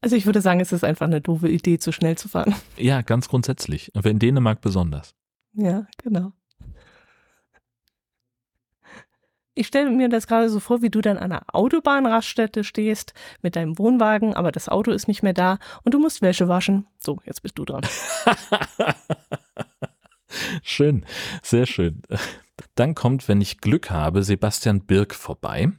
[0.00, 2.54] Also ich würde sagen, es ist einfach eine doofe Idee, zu schnell zu fahren.
[2.76, 3.92] Ja, ganz grundsätzlich.
[3.94, 5.14] Aber in Dänemark besonders.
[5.54, 6.32] Ja, genau.
[9.54, 13.54] Ich stelle mir das gerade so vor, wie du dann an einer Autobahnraststätte stehst mit
[13.54, 16.86] deinem Wohnwagen, aber das Auto ist nicht mehr da und du musst Wäsche waschen.
[16.98, 17.82] So, jetzt bist du dran.
[20.62, 21.04] schön,
[21.42, 22.02] sehr schön.
[22.74, 25.70] Dann kommt, wenn ich Glück habe, Sebastian Birk vorbei.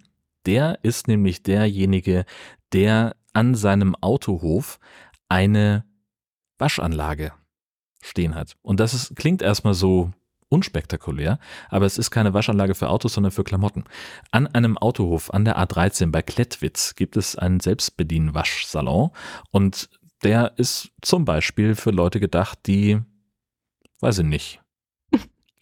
[0.46, 2.26] Der ist nämlich derjenige,
[2.74, 4.80] der an seinem Autohof
[5.30, 5.86] eine
[6.60, 7.34] Waschanlage
[8.04, 8.56] stehen hat.
[8.62, 10.12] Und das ist, klingt erstmal so
[10.54, 11.40] unspektakulär,
[11.70, 13.86] aber es ist keine Waschanlage für Autos, sondern für Klamotten.
[14.32, 19.10] An einem Autohof an der A13 bei Klettwitz gibt es einen Selbstbedienwaschsalon
[19.50, 19.90] und
[20.24, 23.00] der ist zum Beispiel für Leute gedacht, die,
[24.00, 24.63] weiß ich nicht,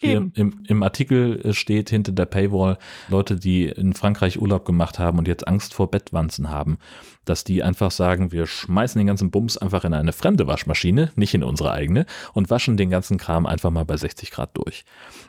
[0.01, 5.19] hier im, im Artikel steht hinter der Paywall Leute, die in Frankreich Urlaub gemacht haben
[5.19, 6.79] und jetzt Angst vor Bettwanzen haben,
[7.23, 11.35] dass die einfach sagen, wir schmeißen den ganzen Bums einfach in eine fremde Waschmaschine, nicht
[11.35, 14.85] in unsere eigene und waschen den ganzen Kram einfach mal bei 60 Grad durch.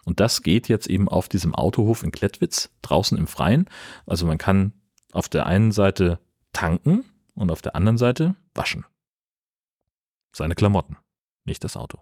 [0.06, 3.68] Und das geht jetzt eben auf diesem Autohof in Klettwitz draußen im Freien.
[4.06, 4.72] Also man kann
[5.12, 6.18] auf der einen Seite
[6.54, 7.04] tanken
[7.34, 8.86] und auf der anderen Seite waschen.
[10.34, 10.96] Seine Klamotten.
[11.44, 11.98] nicht das Auto.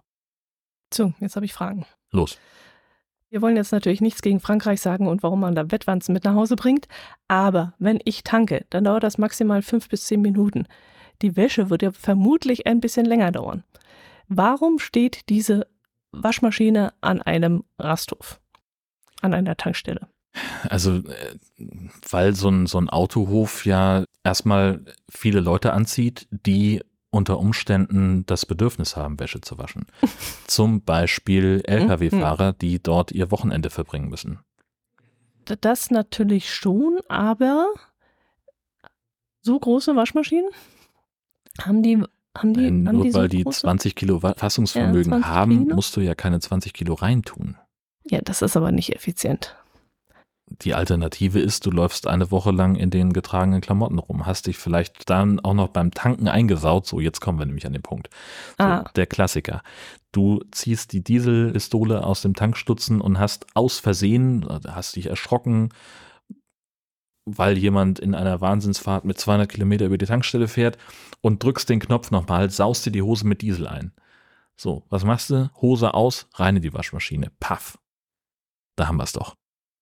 [0.93, 1.85] So, jetzt habe ich Fragen.
[2.11, 2.37] Los.
[3.31, 6.35] Wir wollen jetzt natürlich nichts gegen Frankreich sagen und warum man da Wettwanzen mit nach
[6.35, 6.89] Hause bringt.
[7.29, 10.67] Aber wenn ich tanke, dann dauert das maximal fünf bis zehn Minuten.
[11.21, 13.63] Die Wäsche wird ja vermutlich ein bisschen länger dauern.
[14.27, 15.65] Warum steht diese
[16.11, 18.41] Waschmaschine an einem Rasthof?
[19.21, 20.09] An einer Tankstelle?
[20.67, 21.37] Also, äh,
[22.09, 28.45] weil so ein, so ein Autohof ja erstmal viele Leute anzieht, die unter Umständen das
[28.45, 29.85] Bedürfnis haben, Wäsche zu waschen.
[30.47, 34.39] Zum Beispiel Lkw-Fahrer, die dort ihr Wochenende verbringen müssen.
[35.45, 37.67] Das natürlich schon, aber
[39.41, 40.49] so große Waschmaschinen?
[41.59, 42.01] Haben die,
[42.37, 43.61] haben die, Nein, haben nur die so weil die große?
[43.61, 45.75] 20 Kilo Fassungsvermögen Ja, 20 haben, Kilo?
[45.75, 47.57] musst du ja keine 20 Kilo reintun.
[48.09, 49.55] Ja, das ist aber nicht effizient.
[50.61, 54.57] Die Alternative ist, du läufst eine Woche lang in den getragenen Klamotten rum, hast dich
[54.57, 56.85] vielleicht dann auch noch beim Tanken eingesaut.
[56.85, 58.09] So, jetzt kommen wir nämlich an den Punkt.
[58.57, 58.83] So, Ah.
[58.95, 59.63] Der Klassiker.
[60.11, 65.69] Du ziehst die Dieselpistole aus dem Tankstutzen und hast aus Versehen, äh, hast dich erschrocken,
[67.25, 70.77] weil jemand in einer Wahnsinnsfahrt mit 200 Kilometer über die Tankstelle fährt
[71.21, 73.93] und drückst den Knopf nochmal, saust dir die Hose mit Diesel ein.
[74.57, 75.49] So, was machst du?
[75.61, 77.31] Hose aus, rein in die Waschmaschine.
[77.39, 77.77] Paff.
[78.75, 79.35] Da haben wir es doch.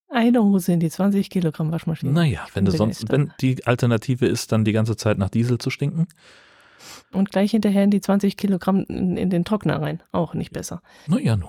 [0.09, 2.11] Eine Hose in die 20 Kilogramm Waschmaschine.
[2.11, 5.69] Naja, wenn du sonst, wenn die Alternative ist, dann die ganze Zeit nach Diesel zu
[5.69, 6.07] stinken.
[7.11, 10.01] Und gleich hinterher in die 20 Kilogramm in, in den Trockner rein.
[10.11, 10.81] Auch nicht besser.
[11.07, 11.47] Naja, nu.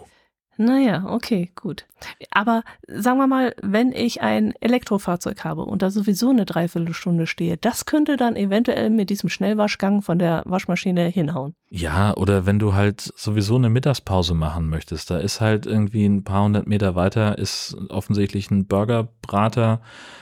[0.61, 1.87] Naja, okay, gut.
[2.31, 7.57] Aber sagen wir mal, wenn ich ein Elektrofahrzeug habe und da sowieso eine Dreiviertelstunde stehe,
[7.57, 11.55] das könnte dann eventuell mit diesem Schnellwaschgang von der Waschmaschine hinhauen.
[11.71, 16.25] Ja, oder wenn du halt sowieso eine Mittagspause machen möchtest, da ist halt irgendwie ein
[16.25, 19.81] paar hundert Meter weiter ist offensichtlich ein Burgerbrater.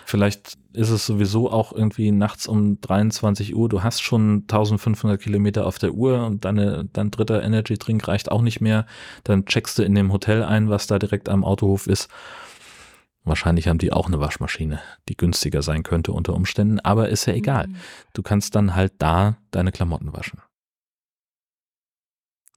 [0.09, 3.68] Vielleicht ist es sowieso auch irgendwie nachts um 23 Uhr.
[3.68, 8.30] Du hast schon 1500 Kilometer auf der Uhr und deine, dein dritter Energy Drink reicht
[8.32, 8.86] auch nicht mehr.
[9.24, 12.09] Dann checkst du in dem Hotel ein, was da direkt am Autohof ist.
[13.24, 14.80] Wahrscheinlich haben die auch eine Waschmaschine,
[15.11, 17.68] die günstiger sein könnte unter Umständen, aber ist ja egal.
[18.14, 20.40] Du kannst dann halt da deine Klamotten waschen.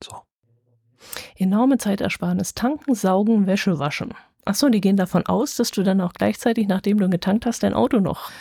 [0.02, 0.16] So.
[1.36, 2.54] Enorme Zeitersparnis.
[2.54, 4.14] Tanken, saugen, Wäsche waschen.
[4.46, 7.74] Achso, die gehen davon aus, dass du dann auch gleichzeitig, nachdem du getankt hast, dein
[7.74, 8.32] Auto noch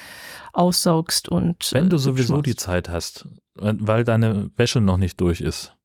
[0.52, 1.70] aussaugst und.
[1.72, 2.56] Wenn du äh, sowieso hübsch die.
[2.56, 5.76] Zeit hast, weil deine Wäsche noch nicht durch ist.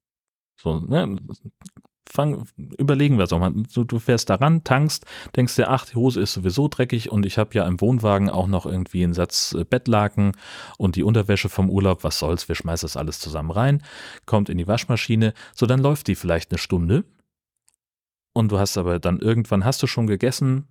[0.62, 1.18] So, ne?
[2.08, 2.48] Fang,
[2.78, 3.52] überlegen wir es auch mal.
[3.52, 5.06] Du, du fährst daran, tankst,
[5.36, 8.48] denkst dir, ach, die Hose ist sowieso dreckig und ich habe ja im Wohnwagen auch
[8.48, 10.32] noch irgendwie einen Satz äh, Bettlaken
[10.78, 13.84] und die Unterwäsche vom Urlaub, was soll's, wir schmeißen das alles zusammen rein,
[14.26, 17.04] kommt in die Waschmaschine, so dann läuft die vielleicht eine Stunde
[18.36, 20.68] und du hast aber dann irgendwann hast du schon gegessen,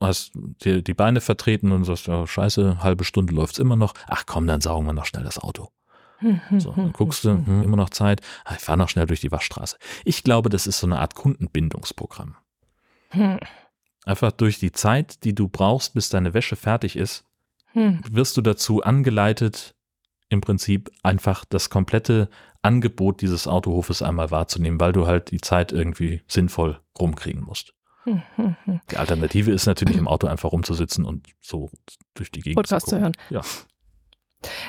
[0.00, 3.92] hast dir die Beine vertreten und sagst, ja, scheiße, halbe Stunde läuft's immer noch.
[4.06, 5.68] Ach komm, dann saugen wir noch schnell das Auto.
[6.56, 9.30] So, dann guckst du, hm, immer noch Zeit, Ah, ich fahre noch schnell durch die
[9.30, 9.76] Waschstraße.
[10.06, 12.36] Ich glaube, das ist so eine Art Kundenbindungsprogramm.
[14.06, 17.26] Einfach durch die Zeit, die du brauchst, bis deine Wäsche fertig ist,
[17.72, 18.00] hm.
[18.10, 19.74] wirst du dazu angeleitet,
[20.30, 22.30] im Prinzip einfach das komplette
[22.62, 27.74] Angebot dieses Autohofes einmal wahrzunehmen, weil du halt die Zeit irgendwie sinnvoll rumkriegen musst.
[28.90, 31.70] Die Alternative ist natürlich im Auto einfach rumzusitzen und so
[32.14, 33.12] durch die Gegend Podcast zu zu hören.
[33.28, 33.42] Ja.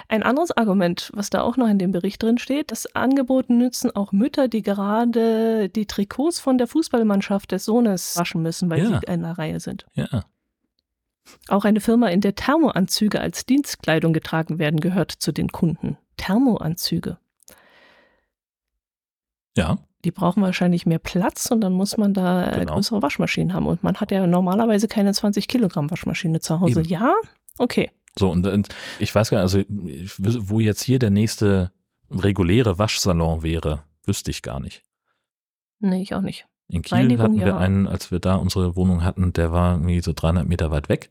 [0.10, 3.90] Ein anderes Argument, was da auch noch in dem Bericht drin steht, das Angebot nützen
[3.96, 9.00] auch Mütter, die gerade die Trikots von der Fußballmannschaft des Sohnes waschen müssen, weil Ja.
[9.00, 9.86] sie in der Reihe sind.
[9.94, 10.26] Ja.
[11.48, 15.98] Auch eine Firma, in der Thermoanzüge als Dienstkleidung getragen werden, gehört zu den Kunden.
[16.18, 17.18] Thermoanzüge.
[19.58, 19.78] Ja.
[20.04, 22.74] Die brauchen wahrscheinlich mehr Platz und dann muss man da äh, Genau.
[22.76, 23.68] größere Waschmaschinen haben.
[23.68, 26.80] Und man hat ja normalerweise keine 20 Kilogramm Waschmaschine zu Hause.
[26.82, 26.90] Eben.
[26.90, 27.14] Ja?
[27.58, 27.92] Okay.
[28.18, 29.64] So, und, und ich weiß gar nicht, also
[30.50, 31.72] wo jetzt hier der nächste
[32.10, 34.84] reguläre Waschsalon wäre, wüsste ich gar nicht.
[35.80, 36.46] Nee, ich auch nicht.
[36.68, 37.58] In Kiel Reinigung, hatten wir ja.
[37.58, 41.10] einen, als wir da unsere Wohnung hatten, der war irgendwie so 300 Meter weit weg.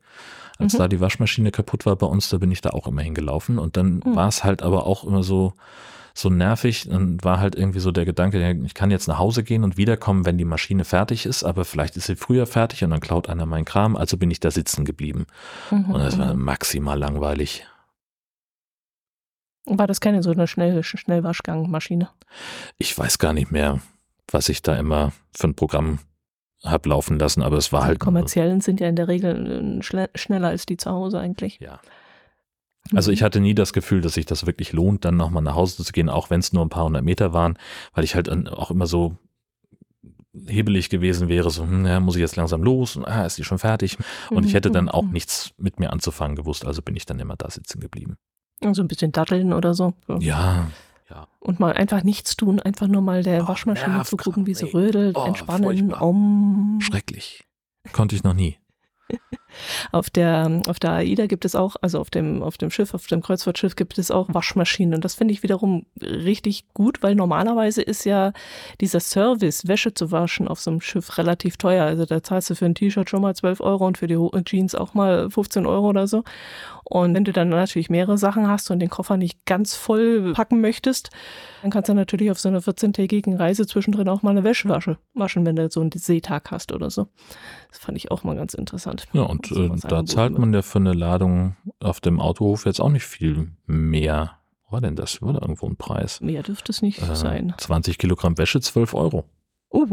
[0.59, 0.78] Als Mhm.
[0.78, 3.59] da die Waschmaschine kaputt war bei uns, da bin ich da auch immer hingelaufen.
[3.59, 4.16] Und dann Mhm.
[4.16, 5.55] war es halt aber auch immer so,
[6.14, 6.88] so nervig.
[6.88, 10.24] Dann war halt irgendwie so der Gedanke, ich kann jetzt nach Hause gehen und wiederkommen,
[10.26, 13.46] wenn die Maschine fertig ist, aber vielleicht ist sie früher fertig und dann klaut einer
[13.46, 13.96] meinen Kram.
[13.96, 15.26] Also bin ich da sitzen geblieben.
[15.70, 16.42] Mhm, Und das war mhm.
[16.42, 17.66] maximal langweilig.
[19.66, 22.08] War das keine so eine schnell, Schnellwaschgangmaschine?
[22.78, 23.80] Ich weiß gar nicht mehr,
[24.30, 25.98] was ich da immer für ein Programm
[26.64, 30.08] hab laufen lassen, aber es war Die halt kommerziellen sind ja in der Regel äh,
[30.14, 31.58] schneller als die zu Hause eigentlich.
[31.61, 31.80] Ja.
[32.95, 35.85] Also ich hatte nie das Gefühl, dass sich das wirklich lohnt, dann nochmal nach Hause
[35.85, 37.59] zu gehen, auch wenn es nur ein paar hundert Meter waren,
[37.95, 39.16] weil ich halt dann auch immer so
[40.47, 43.45] hebelig gewesen wäre, so, hm, ja, muss ich jetzt langsam los und ah, ist die
[43.45, 43.99] schon fertig?
[44.31, 45.11] Und ich hätte dann auch Mhm.
[45.12, 48.16] nichts mit mir anzufangen gewusst, also bin ich dann immer da sitzen geblieben.
[48.72, 49.95] So ein bisschen datteln oder so.
[50.20, 50.70] Ja,
[51.09, 51.26] Ja.
[51.41, 54.66] Und mal einfach nichts tun, einfach nur mal der Oh, Waschmaschine Nervkram, zugucken, wie sie
[54.66, 56.78] rödelt, Oh, entspannen, um.
[56.81, 57.43] Schrecklich.
[57.93, 58.59] Konnte ich noch nie.
[59.92, 63.07] Auf der, auf der AIDA gibt es auch, also auf dem, auf dem Schiff, auf
[63.07, 64.94] dem Kreuzfahrtschiff gibt es auch Waschmaschinen.
[64.94, 68.32] Und das finde ich wiederum richtig gut, weil normalerweise ist ja
[68.80, 71.84] dieser Service, Wäsche zu waschen auf so einem Schiff relativ teuer.
[71.84, 74.74] Also da zahlst du für ein T-Shirt schon mal 12 Euro und für die Jeans
[74.74, 76.24] auch mal 15 Euro oder so.
[76.84, 80.61] Und wenn du dann natürlich mehrere Sachen hast und den Koffer nicht ganz voll packen
[80.61, 81.11] möchtest,
[81.62, 84.96] dann kannst du natürlich auf so einer 14-tägigen Reise zwischendrin auch mal eine Wäsche wasche-
[85.14, 87.07] waschen, wenn du so einen Seetag hast oder so.
[87.68, 89.07] Das fand ich auch mal ganz interessant.
[89.12, 90.41] Ja, und Also, äh, da zahlt wird.
[90.41, 94.38] man ja für eine Ladung auf dem Autohof jetzt auch nicht viel mehr.
[94.64, 95.20] Was war denn das?
[95.22, 96.20] War da irgendwo ein Preis?
[96.20, 97.55] Mehr dürfte es nicht Äh, sein.
[97.59, 99.24] 20 Kilogramm Wäsche, 12 Euro.
[99.68, 99.86] Oh,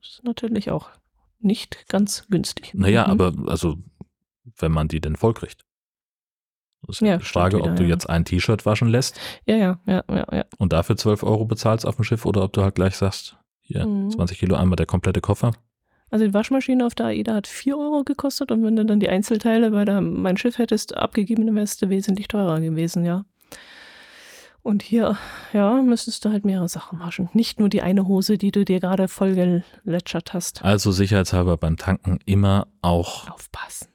[0.00, 0.90] das ist natürlich auch
[1.40, 2.72] nicht ganz günstig.
[2.74, 3.10] Naja, Mhm.
[3.20, 3.76] aber also,
[4.58, 5.64] wenn man die denn vollkriegt.
[6.86, 7.88] Das ist ja, die Frage, stimmt ob wieder, du ja.
[7.90, 10.44] jetzt ein T-Shirt waschen lässt Ja, ja, ja, ja, ja.
[10.58, 13.86] und dafür 12 Euro bezahlst auf dem Schiff oder ob du halt gleich sagst, hier,
[13.86, 14.10] Mhm.
[14.10, 15.52] 20 Kilo einmal der komplette Koffer.
[16.12, 19.08] Also die Waschmaschine auf der AIDA hat 4 Euro gekostet und wenn du dann die
[19.08, 23.24] Einzelteile bei der, mein Schiff hättest abgegeben, dann wärst du wesentlich teurer gewesen, ja.
[24.62, 25.16] Und hier,
[25.52, 27.28] ja, müsstest du halt mehrere Sachen waschen.
[27.32, 29.34] Nicht nur die eine Hose, die du dir gerade voll
[29.84, 30.62] geletschert hast.
[30.62, 33.88] Also sicherheitshalber beim Tanken immer auch, Aufpassen.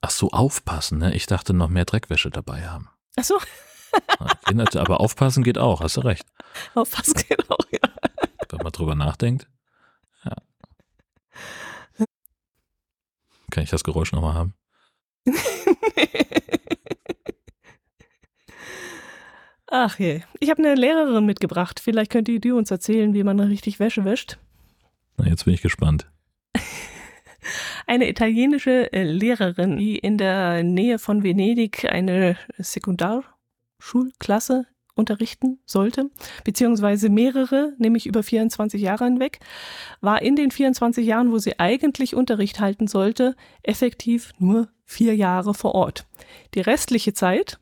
[0.00, 1.14] ach so, aufpassen, ne?
[1.14, 2.88] Ich dachte noch mehr Dreckwäsche dabei haben.
[3.16, 3.34] Achso,
[4.18, 6.24] Okay, nat- aber aufpassen geht auch, hast du recht.
[6.74, 7.80] aufpassen geht auch, ja.
[8.50, 9.48] Wenn man drüber nachdenkt.
[13.50, 14.54] Kann ich das Geräusch nochmal haben?
[19.68, 20.20] Ach je.
[20.40, 21.80] Ich habe eine Lehrerin mitgebracht.
[21.80, 24.38] Vielleicht könnt ihr die uns erzählen, wie man richtig Wäsche wäscht.
[25.16, 26.10] Na, jetzt bin ich gespannt.
[27.86, 34.66] Eine italienische äh, Lehrerin, die in der Nähe von Venedig eine Sekundarschulklasse
[34.96, 36.10] unterrichten sollte,
[36.42, 39.38] beziehungsweise mehrere, nämlich über 24 Jahre hinweg,
[40.00, 45.54] war in den 24 Jahren, wo sie eigentlich Unterricht halten sollte, effektiv nur vier Jahre
[45.54, 46.06] vor Ort.
[46.54, 47.58] Die restliche Zeit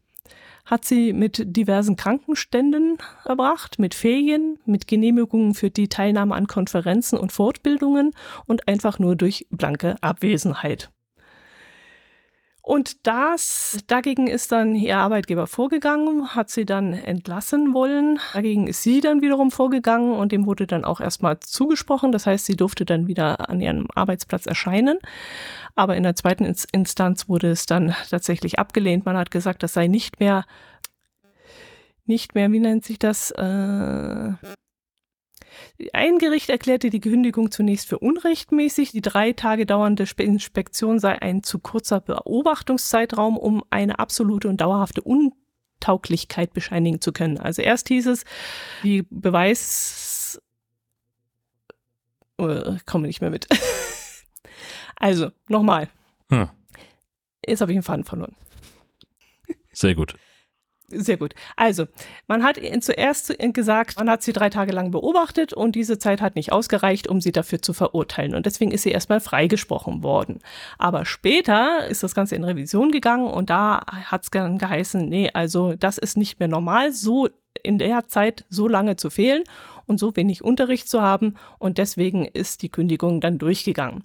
[0.64, 7.18] hat sie mit diversen Krankenständen verbracht, mit Ferien, mit Genehmigungen für die Teilnahme an Konferenzen
[7.18, 8.12] und Fortbildungen
[8.46, 10.90] und einfach nur durch blanke Abwesenheit.
[12.66, 18.18] Und das, dagegen ist dann ihr Arbeitgeber vorgegangen, hat sie dann entlassen wollen.
[18.32, 22.10] Dagegen ist sie dann wiederum vorgegangen und dem wurde dann auch erstmal zugesprochen.
[22.10, 24.98] Das heißt, sie durfte dann wieder an ihrem Arbeitsplatz erscheinen.
[25.74, 29.04] Aber in der zweiten Ins- Instanz wurde es dann tatsächlich abgelehnt.
[29.04, 30.46] Man hat gesagt, das sei nicht mehr,
[32.06, 33.30] nicht mehr, wie nennt sich das?
[33.32, 34.32] Äh,
[35.92, 38.92] ein Gericht erklärte die Kündigung zunächst für unrechtmäßig.
[38.92, 44.60] Die drei Tage dauernde Spe- Inspektion sei ein zu kurzer Beobachtungszeitraum, um eine absolute und
[44.60, 47.38] dauerhafte Untauglichkeit bescheinigen zu können.
[47.38, 48.24] Also erst hieß es,
[48.82, 50.40] die Beweis
[52.36, 53.46] ich komme nicht mehr mit.
[54.96, 55.88] also, nochmal.
[56.30, 56.48] Hm,
[57.46, 58.34] Jetzt habe ich den Faden verloren.
[59.72, 60.16] sehr gut.
[60.96, 61.34] Sehr gut.
[61.56, 61.86] Also,
[62.28, 66.20] man hat zuerst zu- gesagt, man hat sie drei Tage lang beobachtet und diese Zeit
[66.20, 68.34] hat nicht ausgereicht, um sie dafür zu verurteilen.
[68.34, 70.40] Und deswegen ist sie erstmal freigesprochen worden.
[70.78, 75.30] Aber später ist das Ganze in Revision gegangen und da hat es dann geheißen, nee,
[75.32, 77.28] also das ist nicht mehr normal, so
[77.62, 79.44] in der Zeit so lange zu fehlen
[79.86, 81.34] und so wenig Unterricht zu haben.
[81.58, 84.04] Und deswegen ist die Kündigung dann durchgegangen.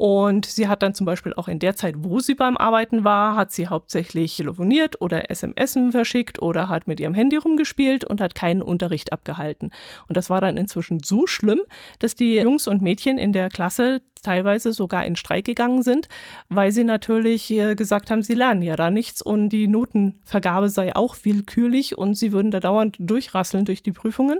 [0.00, 3.36] Und sie hat dann zum Beispiel auch in der Zeit, wo sie beim Arbeiten war,
[3.36, 8.34] hat sie hauptsächlich telefoniert oder SMS verschickt oder hat mit ihrem Handy rumgespielt und hat
[8.34, 9.72] keinen Unterricht abgehalten.
[10.08, 11.60] Und das war dann inzwischen so schlimm,
[11.98, 16.08] dass die Jungs und Mädchen in der Klasse teilweise sogar in Streik gegangen sind,
[16.48, 20.96] weil sie natürlich äh, gesagt haben, sie lernen ja da nichts und die Notenvergabe sei
[20.96, 24.38] auch willkürlich und sie würden da dauernd durchrasseln durch die Prüfungen.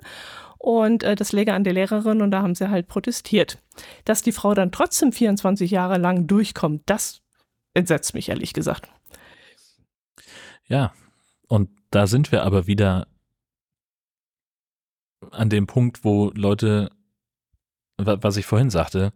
[0.62, 3.58] Und äh, das läge an der Lehrerin und da haben sie halt protestiert.
[4.04, 7.22] Dass die Frau dann trotzdem 24 Jahre lang durchkommt, das
[7.72, 8.90] entsetzt mich ehrlich gesagt.
[10.66, 10.92] Ja,
[11.48, 13.06] und da sind wir aber wieder
[15.30, 16.90] an dem Punkt, wo Leute,
[17.96, 19.14] wa- was ich vorhin sagte,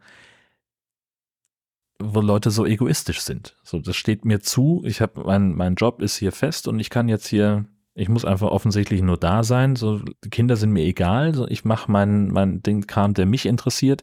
[1.99, 3.55] wo Leute so egoistisch sind.
[3.63, 4.83] So, das steht mir zu.
[4.87, 8.25] Ich habe mein mein Job ist hier fest und ich kann jetzt hier, ich muss
[8.25, 9.77] einfach offensichtlich nur da sein.
[9.77, 11.35] So, die Kinder sind mir egal.
[11.35, 14.03] So, ich mache mein mein Ding Kram, der mich interessiert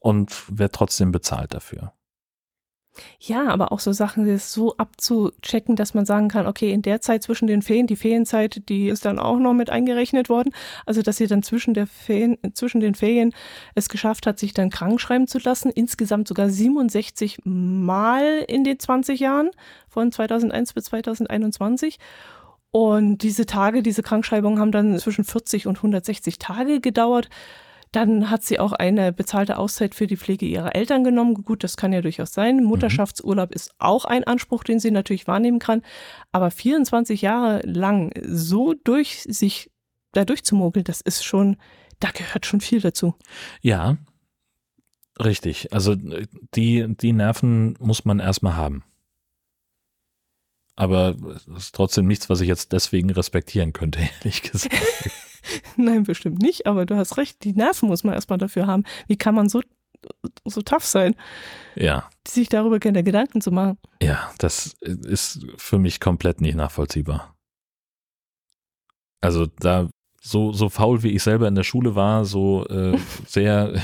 [0.00, 1.92] und werde trotzdem bezahlt dafür.
[3.18, 7.00] Ja, aber auch so Sachen das so abzuchecken, dass man sagen kann, okay, in der
[7.00, 10.52] Zeit zwischen den Ferien, die Ferienzeit, die ist dann auch noch mit eingerechnet worden.
[10.86, 13.34] Also, dass sie dann zwischen, der Ferien, zwischen den Ferien
[13.74, 15.70] es geschafft hat, sich dann krank schreiben zu lassen.
[15.70, 19.50] Insgesamt sogar 67 Mal in den 20 Jahren
[19.88, 21.98] von 2001 bis 2021.
[22.74, 27.28] Und diese Tage, diese Krankschreibungen haben dann zwischen 40 und 160 Tage gedauert.
[27.92, 31.44] Dann hat sie auch eine bezahlte Auszeit für die Pflege ihrer Eltern genommen.
[31.44, 32.56] Gut, das kann ja durchaus sein.
[32.56, 32.64] Mhm.
[32.64, 35.82] Mutterschaftsurlaub ist auch ein Anspruch, den sie natürlich wahrnehmen kann.
[36.32, 39.70] Aber 24 Jahre lang so durch sich
[40.10, 41.56] da durchzumogeln, das ist schon,
[42.00, 43.14] da gehört schon viel dazu.
[43.60, 43.98] Ja,
[45.24, 45.72] richtig.
[45.72, 48.82] Also die, die Nerven muss man erstmal haben.
[50.76, 51.14] Aber
[51.56, 54.74] es ist trotzdem nichts, was ich jetzt deswegen respektieren könnte, ehrlich gesagt.
[55.76, 58.84] Nein, bestimmt nicht, aber du hast recht, die Nerven muss man erstmal dafür haben.
[59.06, 59.60] Wie kann man so,
[60.44, 61.14] so tough sein,
[61.76, 63.78] Ja, sich darüber keine Gedanken zu machen?
[64.02, 67.36] ja, das ist für mich komplett nicht nachvollziehbar.
[69.20, 69.88] Also da
[70.20, 73.74] so, so faul wie ich selber in der Schule war, so äh, sehr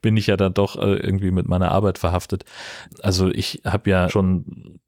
[0.00, 2.44] bin ich ja dann doch äh, irgendwie mit meiner Arbeit verhaftet.
[3.00, 4.80] Also ich habe ja schon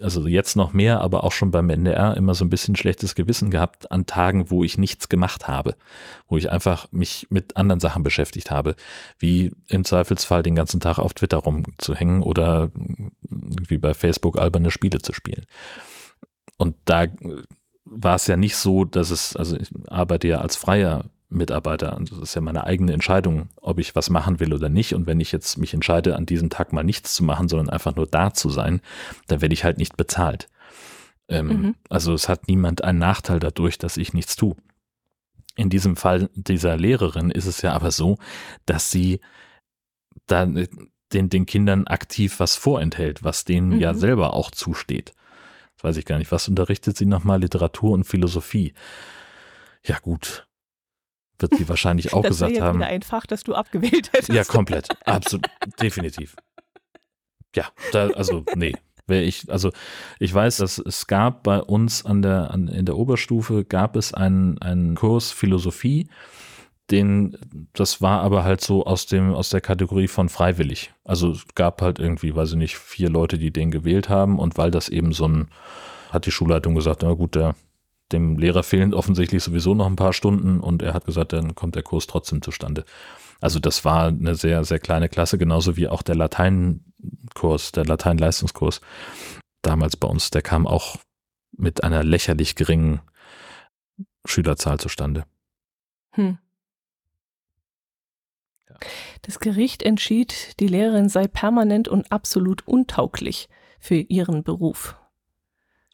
[0.00, 3.50] also jetzt noch mehr, aber auch schon beim NDR immer so ein bisschen schlechtes Gewissen
[3.50, 5.76] gehabt an Tagen, wo ich nichts gemacht habe,
[6.28, 8.76] wo ich einfach mich mit anderen Sachen beschäftigt habe,
[9.18, 12.70] wie im Zweifelsfall den ganzen Tag auf Twitter rumzuhängen oder
[13.28, 15.46] wie bei Facebook alberne Spiele zu spielen.
[16.56, 17.06] Und da
[17.84, 21.96] war es ja nicht so, dass es, also ich arbeite ja als freier Mitarbeiter.
[21.96, 24.94] Und das ist ja meine eigene Entscheidung, ob ich was machen will oder nicht.
[24.94, 27.94] Und wenn ich jetzt mich entscheide, an diesem Tag mal nichts zu machen, sondern einfach
[27.96, 28.80] nur da zu sein,
[29.28, 30.48] dann werde ich halt nicht bezahlt.
[31.28, 31.74] Ähm, Mhm.
[31.88, 34.56] Also es hat niemand einen Nachteil dadurch, dass ich nichts tue.
[35.56, 38.18] In diesem Fall dieser Lehrerin ist es ja aber so,
[38.66, 39.20] dass sie
[40.26, 40.66] dann
[41.12, 43.98] den, den Kindern aktiv was vorenthält, was denen ja Mhm.
[43.98, 45.12] selber auch zusteht.
[45.76, 46.30] Das weiß ich gar nicht.
[46.32, 47.40] Was unterrichtet sie nochmal?
[47.40, 48.74] Literatur und Philosophie.
[49.84, 50.46] Ja, gut.
[51.40, 52.78] Wird sie wahrscheinlich auch das gesagt jetzt haben.
[52.78, 54.28] wieder ein Fach, das du abgewählt hättest.
[54.28, 54.88] Ja, komplett.
[55.04, 55.46] Absolut.
[55.80, 56.36] definitiv.
[57.54, 58.74] Ja, da, also, nee.
[59.08, 59.72] Ich, also
[60.20, 64.14] ich weiß, dass es gab bei uns an der, an, in der Oberstufe gab es
[64.14, 66.08] einen, einen Kurs Philosophie,
[66.90, 67.36] den,
[67.72, 70.92] das war aber halt so aus dem, aus der Kategorie von freiwillig.
[71.04, 74.58] Also es gab halt irgendwie, weiß ich nicht, vier Leute, die den gewählt haben und
[74.58, 75.48] weil das eben so ein,
[76.10, 77.54] hat die Schulleitung gesagt, na gut, der,
[78.12, 81.74] dem Lehrer fehlen offensichtlich sowieso noch ein paar Stunden und er hat gesagt, dann kommt
[81.74, 82.84] der Kurs trotzdem zustande.
[83.40, 88.80] Also das war eine sehr, sehr kleine Klasse, genauso wie auch der Lateinkurs, der Lateinleistungskurs
[89.62, 90.96] damals bei uns, der kam auch
[91.52, 93.00] mit einer lächerlich geringen
[94.24, 95.24] Schülerzahl zustande.
[96.12, 96.38] Hm.
[99.22, 103.48] Das Gericht entschied, die Lehrerin sei permanent und absolut untauglich
[103.78, 104.96] für ihren Beruf.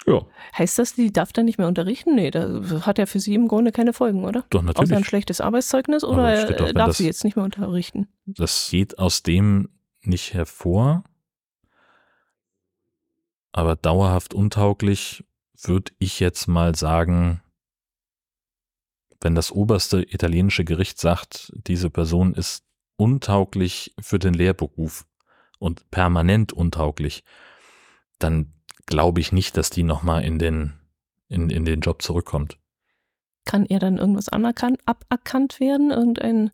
[0.07, 0.21] Ja,
[0.57, 2.15] Heißt das, die darf dann nicht mehr unterrichten?
[2.15, 4.45] Nee, das hat ja für sie im Grunde keine Folgen, oder?
[4.51, 5.07] doch Außer ein natürlich.
[5.07, 8.07] schlechtes Arbeitszeugnis oder doch, äh, darf das- sie jetzt nicht mehr unterrichten?
[8.27, 9.69] Das geht aus dem
[10.03, 11.03] nicht hervor.
[13.53, 15.25] Aber dauerhaft untauglich
[15.61, 17.43] würde ich jetzt mal sagen,
[19.21, 22.65] wenn das oberste italienische Gericht sagt, diese Person ist
[22.97, 25.07] untauglich für den Lehrberuf
[25.59, 27.25] und permanent untauglich,
[28.19, 28.53] dann
[28.87, 30.75] glaube ich nicht, dass die nochmal in den,
[31.29, 32.59] in, in den Job zurückkommt.
[33.45, 35.93] Kann ihr dann irgendwas anerkannt, aberkannt werden?
[35.93, 36.51] Irgendein.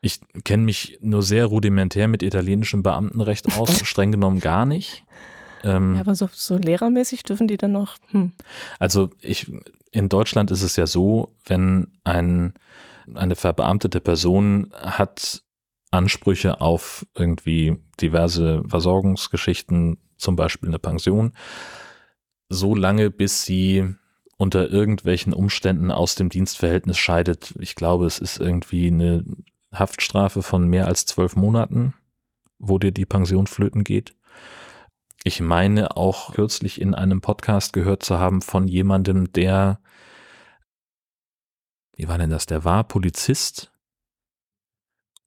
[0.00, 5.04] Ich kenne mich nur sehr rudimentär mit italienischem Beamtenrecht aus, streng genommen gar nicht.
[5.62, 7.96] Ähm, Ja, aber so, so lehrermäßig dürfen die dann noch.
[8.10, 8.32] Hm.
[8.78, 9.52] Also ich,
[9.90, 12.54] in Deutschland ist es ja so, wenn ein,
[13.14, 15.42] eine verbeamtete Person hat
[15.90, 21.32] Ansprüche auf irgendwie diverse Versorgungsgeschichten, zum Beispiel eine Pension,
[22.48, 23.94] so lange bis sie
[24.36, 27.54] unter irgendwelchen Umständen aus dem Dienstverhältnis scheidet.
[27.58, 29.24] Ich glaube, es ist irgendwie eine
[29.72, 31.94] Haftstrafe von mehr als zwölf Monaten,
[32.58, 34.16] wo dir die Pension flöten geht.
[35.22, 39.80] Ich meine auch kürzlich in einem Podcast gehört zu haben von jemandem, der,
[41.94, 43.70] wie war denn das, der war Polizist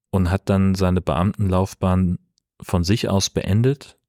[0.09, 2.17] und hat dann seine Beamtenlaufbahn
[2.61, 3.99] von sich aus beendet,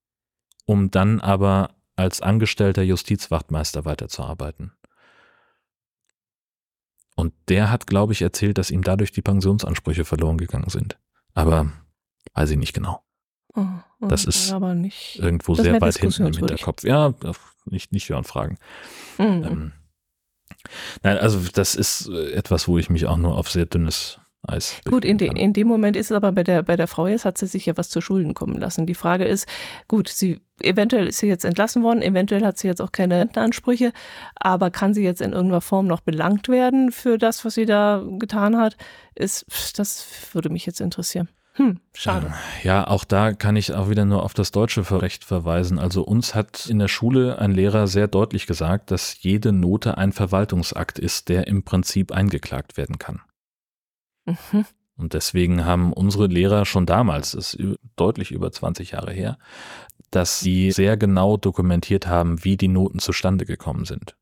[0.67, 4.73] um dann aber als angestellter Justizwachtmeister weiterzuarbeiten.
[7.17, 10.99] Und der hat, glaube ich, erzählt, dass ihm dadurch die Pensionsansprüche verloren gegangen sind.
[11.33, 11.73] Aber
[12.35, 13.05] weiß ich nicht genau.
[13.55, 13.63] Oh,
[14.01, 15.19] oh, Das ist nicht.
[15.21, 16.33] Irgendwo Das sehr weit hinten im.
[16.33, 16.83] Hinterkopf.
[16.83, 17.15] Ja,
[17.67, 18.59] nicht, nicht hören fragen.
[19.19, 19.25] Mhm.
[19.45, 19.73] Ähm,
[21.03, 24.19] nein, also das ist äh, etwas, wo ich mich auch nur auf sehr dünnes.
[24.85, 27.25] Gut, in, de, in dem Moment ist es aber bei der, bei der Frau jetzt,
[27.25, 28.87] hat sie sich ja was zu Schulden kommen lassen.
[28.87, 29.49] Die Frage ist,
[29.89, 33.93] gut, sie, eventuell ist sie jetzt entlassen worden, eventuell hat sie jetzt auch keine Rentenansprüche,
[34.37, 38.05] aber kann sie jetzt in irgendeiner Form noch belangt werden für das, was sie da
[38.19, 38.77] getan hat?
[39.15, 41.29] Ist, das würde mich jetzt interessieren.
[41.57, 42.33] Hm, schade.
[42.63, 45.79] Äh, ja, auch da kann ich auch wieder nur auf das deutsche Recht verweisen.
[45.79, 50.13] Also uns hat in der Schule ein Lehrer sehr deutlich gesagt, dass jede Note ein
[50.13, 53.21] Verwaltungsakt ist, der im Prinzip eingeklagt werden kann.
[54.25, 54.65] Mhm.
[54.97, 59.39] Und deswegen haben unsere Lehrer schon damals, das ist deutlich über 20 Jahre her,
[60.11, 64.17] dass sie sehr genau dokumentiert haben, wie die Noten zustande gekommen sind.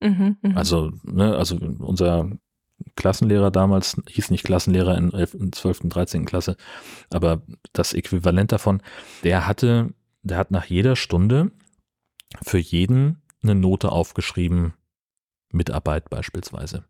[0.00, 0.56] Mhm, mh.
[0.56, 2.30] Also, ne, also unser
[2.96, 6.24] Klassenlehrer damals, hieß nicht Klassenlehrer in 11., 12., 13.
[6.26, 6.56] Klasse,
[7.10, 8.82] aber das Äquivalent davon,
[9.22, 11.50] der hatte, der hat nach jeder Stunde
[12.42, 14.74] für jeden eine Note aufgeschrieben,
[15.50, 16.84] Mitarbeit beispielsweise.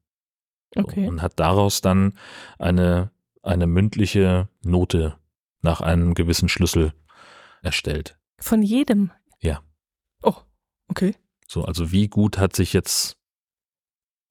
[0.77, 1.07] Okay.
[1.07, 2.15] Und hat daraus dann
[2.59, 3.11] eine,
[3.43, 5.17] eine mündliche Note
[5.63, 6.93] nach einem gewissen Schlüssel
[7.63, 8.19] erstellt.
[8.39, 9.11] Von jedem?
[9.41, 9.61] Ja.
[10.23, 10.35] Oh,
[10.89, 11.15] okay.
[11.47, 13.17] So, also wie gut hat sich jetzt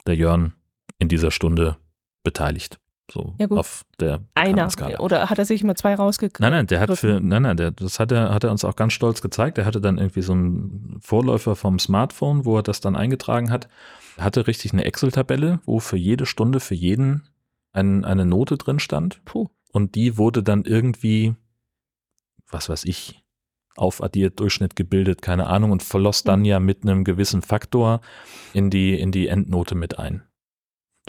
[0.05, 0.53] der Jörn
[0.99, 1.77] in dieser Stunde
[2.23, 2.79] beteiligt?
[3.11, 4.99] So ja, auf der einer Skala.
[4.99, 6.39] oder hat er sich immer zwei rausgekriegt?
[6.39, 8.75] Nein, nein, der hat für nein, nein, der, das hat er hat er uns auch
[8.75, 9.57] ganz stolz gezeigt.
[9.57, 13.67] Er hatte dann irgendwie so einen Vorläufer vom Smartphone, wo er das dann eingetragen hat.
[14.17, 17.27] Hatte richtig eine Excel-Tabelle, wo für jede Stunde für jeden
[17.71, 19.23] ein, eine Note drin stand.
[19.25, 19.49] Puh.
[19.71, 21.35] Und die wurde dann irgendwie,
[22.49, 23.23] was weiß ich,
[23.75, 28.01] aufaddiert, Durchschnitt gebildet, keine Ahnung, und verlost dann ja mit einem gewissen Faktor
[28.53, 30.23] in die, in die Endnote mit ein.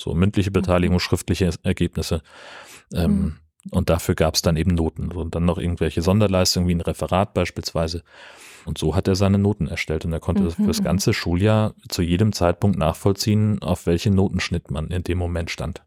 [0.00, 0.50] So mündliche.
[0.50, 2.22] Beteiligung, schriftliche Ergebnisse.
[2.92, 3.36] Ähm, mhm.
[3.70, 7.32] Und dafür gab es dann eben Noten und dann noch irgendwelche Sonderleistungen wie ein Referat
[7.32, 8.02] beispielsweise.
[8.66, 10.50] Und so hat er seine Noten erstellt und er konnte mhm.
[10.50, 15.50] für das ganze Schuljahr zu jedem Zeitpunkt nachvollziehen, auf welchen Notenschnitt man in dem Moment
[15.50, 15.82] stand.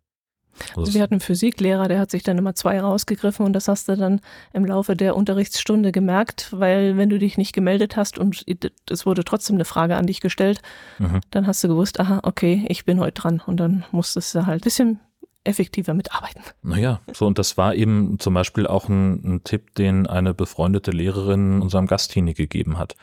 [0.75, 3.87] Also wir hatten einen Physiklehrer, der hat sich dann immer zwei rausgegriffen und das hast
[3.89, 4.21] du dann
[4.53, 8.43] im Laufe der Unterrichtsstunde gemerkt, weil wenn du dich nicht gemeldet hast und
[8.89, 10.61] es wurde trotzdem eine Frage an dich gestellt,
[10.99, 11.21] mhm.
[11.31, 14.61] dann hast du gewusst, aha, okay, ich bin heute dran und dann musstest du halt
[14.61, 14.99] ein bisschen
[15.47, 16.41] effektiver mitarbeiten.
[16.61, 20.91] Naja, so und das war eben zum Beispiel auch ein, ein Tipp, den eine befreundete
[20.91, 22.95] Lehrerin unserem Gasthinie gegeben hat,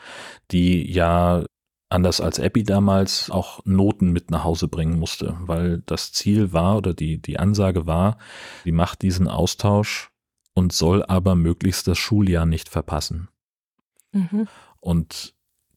[0.51, 1.43] die ja
[1.89, 6.77] anders als Abby damals auch Noten mit nach Hause bringen musste, weil das Ziel war
[6.77, 8.17] oder die, die Ansage war,
[8.63, 10.09] sie macht diesen Austausch
[10.53, 13.29] und soll aber möglichst das Schuljahr nicht verpassen.
[14.11, 14.47] Mhm.
[14.79, 15.34] Und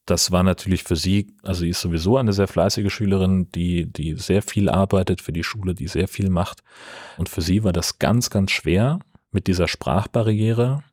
[0.09, 4.15] das war natürlich für sie, also sie ist sowieso eine sehr fleißige Schülerin, die, die
[4.15, 6.63] sehr viel arbeitet für die Schule, die sehr viel macht.
[7.17, 8.99] Und für sie war das ganz, ganz schwer
[9.31, 10.83] mit dieser Sprachbarriere,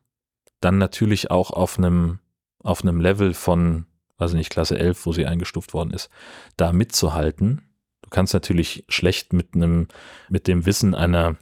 [0.61, 2.19] dann natürlich auch auf einem,
[2.59, 3.85] auf einem Level von
[4.17, 6.09] weiß nicht, Klasse 11, wo sie eingestuft worden ist,
[6.57, 7.61] da mitzuhalten.
[8.01, 9.87] Du kannst natürlich schlecht mit einem,
[10.29, 11.35] mit dem Wissen einer,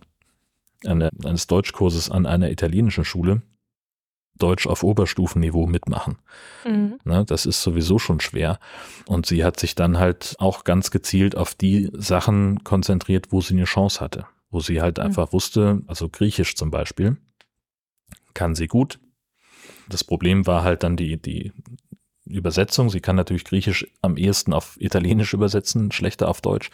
[0.86, 3.42] einer, eines Deutschkurses an einer italienischen Schule
[4.38, 6.18] Deutsch auf Oberstufenniveau mitmachen.
[6.66, 7.00] Mhm.
[7.04, 8.60] Ne, das ist sowieso schon schwer.
[9.06, 13.56] Und sie hat sich dann halt auch ganz gezielt auf die Sachen konzentriert, wo sie
[13.56, 14.26] eine Chance hatte.
[14.50, 15.06] Wo sie halt mhm.
[15.06, 17.18] einfach wusste, also Griechisch zum Beispiel,
[18.34, 19.00] kann sie gut.
[19.90, 21.54] Das Problem war halt dann die, die
[22.26, 22.90] Übersetzung.
[22.90, 26.72] Sie kann natürlich Griechisch am ehesten auf Italienisch übersetzen, schlechter auf Deutsch.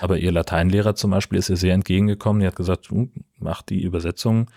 [0.00, 2.40] Aber ihr Lateinlehrer zum Beispiel ist ihr sehr entgegengekommen.
[2.40, 2.90] Die hat gesagt,
[3.38, 4.50] mach die Übersetzung,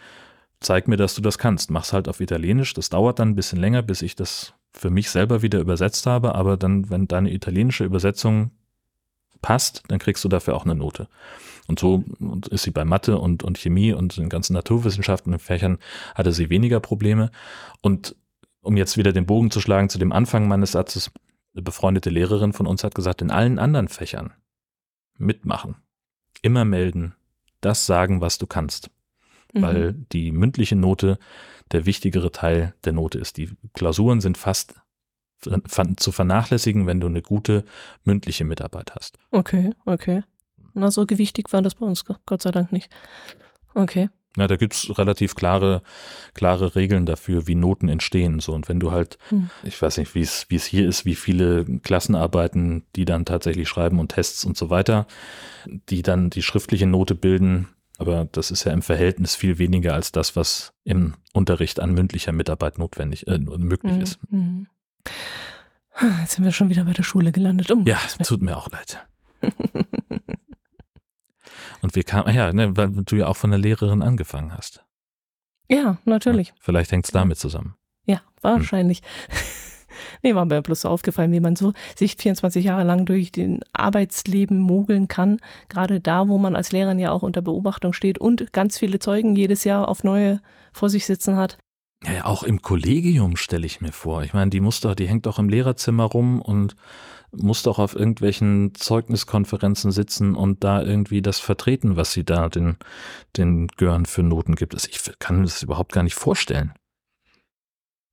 [0.66, 1.72] zeig mir, dass du das kannst.
[1.72, 2.74] Mach's halt auf Italienisch.
[2.74, 6.36] Das dauert dann ein bisschen länger, bis ich das für mich selber wieder übersetzt habe.
[6.36, 8.52] Aber dann, wenn deine italienische Übersetzung
[9.42, 11.08] passt, dann kriegst du dafür auch eine Note.
[11.68, 12.04] Und so
[12.50, 15.78] ist sie bei Mathe und, und Chemie und den ganzen Naturwissenschaften und Fächern
[16.16, 17.32] hatte sie weniger Probleme.
[17.82, 18.16] Und
[18.62, 21.12] um jetzt wieder den Bogen zu schlagen zu dem Anfang meines Satzes,
[21.54, 24.34] eine befreundete Lehrerin von uns hat gesagt, in allen anderen Fächern
[25.18, 25.76] mitmachen,
[26.42, 27.14] immer melden,
[27.62, 28.90] das sagen, was du kannst.
[29.54, 29.62] Mhm.
[29.62, 31.18] Weil die mündliche Note
[31.72, 33.38] der wichtigere Teil der Note ist.
[33.38, 34.76] Die Klausuren sind fast
[35.98, 37.66] zu vernachlässigen, wenn du eine gute
[38.04, 39.18] mündliche Mitarbeit hast.
[39.32, 40.24] Okay, okay.
[40.74, 42.90] Na, so gewichtig war das bei uns, Gott sei Dank nicht.
[43.76, 44.10] Okay.
[44.36, 45.84] Ja, da gibt's relativ klare,
[46.34, 48.40] klare Regeln dafür, wie Noten entstehen.
[48.40, 49.52] So, und wenn du halt, hm.
[49.64, 53.70] ich weiß nicht, wie es, wie es hier ist, wie viele Klassenarbeiten, die dann tatsächlich
[53.70, 55.06] schreiben und Tests und so weiter,
[55.90, 57.68] die dann die schriftliche Note bilden,
[58.04, 62.34] aber das ist ja im Verhältnis viel weniger als das, was im Unterricht an mündlicher
[62.34, 64.02] Mitarbeit notwendig, äh, möglich hm.
[64.02, 64.20] ist.
[64.30, 64.68] Mhm.
[66.22, 67.72] Jetzt sind wir schon wieder bei der Schule gelandet.
[67.72, 69.06] Um ja, tut mir auch leid.
[71.82, 74.84] Und wir kamen, ja, ne, weil du ja auch von der Lehrerin angefangen hast.
[75.70, 76.50] Ja, natürlich.
[76.50, 77.76] Ja, vielleicht hängt es damit zusammen.
[78.06, 79.02] Ja, wahrscheinlich.
[79.28, 79.38] Hm.
[80.24, 83.60] Nee, war mir bloß so aufgefallen, wie man so sich 24 Jahre lang durch den
[83.74, 85.40] Arbeitsleben mogeln kann.
[85.70, 89.36] Gerade da, wo man als Lehrerin ja auch unter Beobachtung steht und ganz viele Zeugen
[89.36, 91.58] jedes Jahr auf neue vor sich sitzen hat.
[92.06, 94.24] Ja, auch im Kollegium stelle ich mir vor.
[94.24, 96.76] Ich meine, die muss doch, die hängt doch im Lehrerzimmer rum und
[97.32, 102.78] muss doch auf irgendwelchen Zeugniskonferenzen sitzen und da irgendwie das vertreten, was sie da den,
[103.38, 104.74] den Gören für Noten gibt.
[104.74, 106.74] Also ich kann mir das überhaupt gar nicht vorstellen.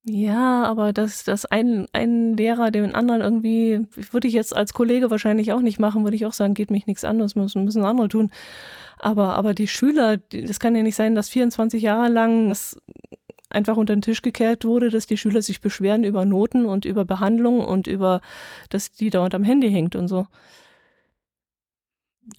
[0.04, 5.10] Ja, aber dass, dass ein, ein Lehrer den anderen irgendwie, würde ich jetzt als Kollege
[5.10, 7.84] wahrscheinlich auch nicht machen, würde ich auch sagen, geht mich nichts an, das müssen, müssen
[7.84, 8.30] andere tun.
[8.98, 12.78] Aber, aber die Schüler, das kann ja nicht sein, dass 24 Jahre lang das
[13.50, 17.04] einfach unter den Tisch gekehrt wurde, dass die Schüler sich beschweren über Noten und über
[17.04, 18.22] Behandlung und über,
[18.70, 20.26] dass die da unterm Handy hängt und so.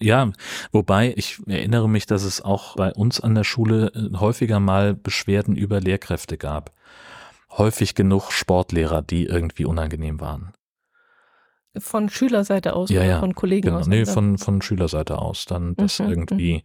[0.00, 0.32] Ja,
[0.72, 4.94] wobei ich erinnere mich, dass es auch bei uns an der Schule äh, häufiger mal
[4.94, 6.72] Beschwerden über Lehrkräfte gab
[7.58, 10.52] häufig genug Sportlehrer, die irgendwie unangenehm waren.
[11.78, 13.78] Von Schülerseite aus ja, oder ja, von Kollegen genau.
[13.78, 13.86] aus?
[13.86, 15.46] Nee, von, von Schülerseite aus.
[15.46, 16.60] Dann das mhm, irgendwie, mhm.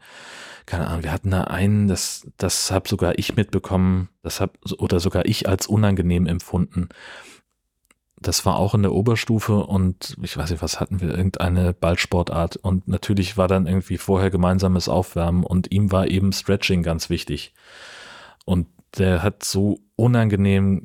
[0.65, 4.99] keine Ahnung, wir hatten da einen, das, das habe sogar ich mitbekommen, das hab, oder
[4.99, 6.89] sogar ich als unangenehm empfunden.
[8.19, 12.57] Das war auch in der Oberstufe und ich weiß nicht, was hatten wir, irgendeine Ballsportart
[12.57, 17.53] und natürlich war dann irgendwie vorher gemeinsames Aufwärmen und ihm war eben Stretching ganz wichtig.
[18.43, 18.67] Und
[18.97, 20.83] der hat so unangenehm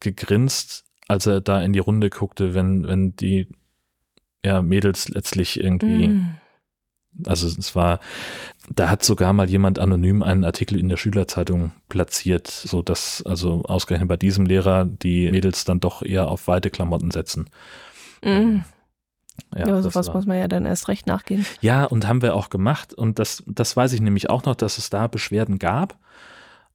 [0.00, 3.48] gegrinst, als er da in die Runde guckte, wenn, wenn die
[4.44, 6.36] ja, Mädels letztlich irgendwie, mm.
[7.26, 8.00] also es war,
[8.68, 13.62] da hat sogar mal jemand anonym einen Artikel in der Schülerzeitung platziert, so dass also
[13.64, 17.48] ausgerechnet bei diesem Lehrer die Mädels dann doch eher auf weite Klamotten setzen.
[18.22, 18.58] Mm.
[19.56, 21.46] Ja, ja sowas muss man ja dann erst recht nachgehen.
[21.60, 22.92] Ja, und haben wir auch gemacht.
[22.92, 25.96] Und das, das weiß ich nämlich auch noch, dass es da Beschwerden gab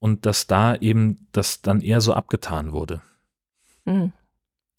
[0.04, 3.00] und dass da eben das dann eher so abgetan wurde.
[3.86, 4.12] Mhm.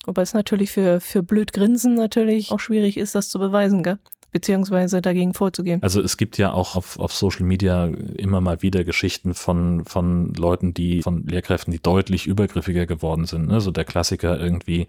[0.06, 3.98] Wobei es natürlich für, für blöd Grinsen natürlich auch schwierig ist, das zu beweisen, gell?
[4.32, 5.82] beziehungsweise dagegen vorzugehen.
[5.82, 10.32] Also es gibt ja auch auf, auf Social Media immer mal wieder Geschichten von, von
[10.36, 13.48] Leuten, die, von Lehrkräften, die deutlich übergriffiger geworden sind.
[13.48, 13.62] Ne?
[13.62, 14.86] So der Klassiker irgendwie,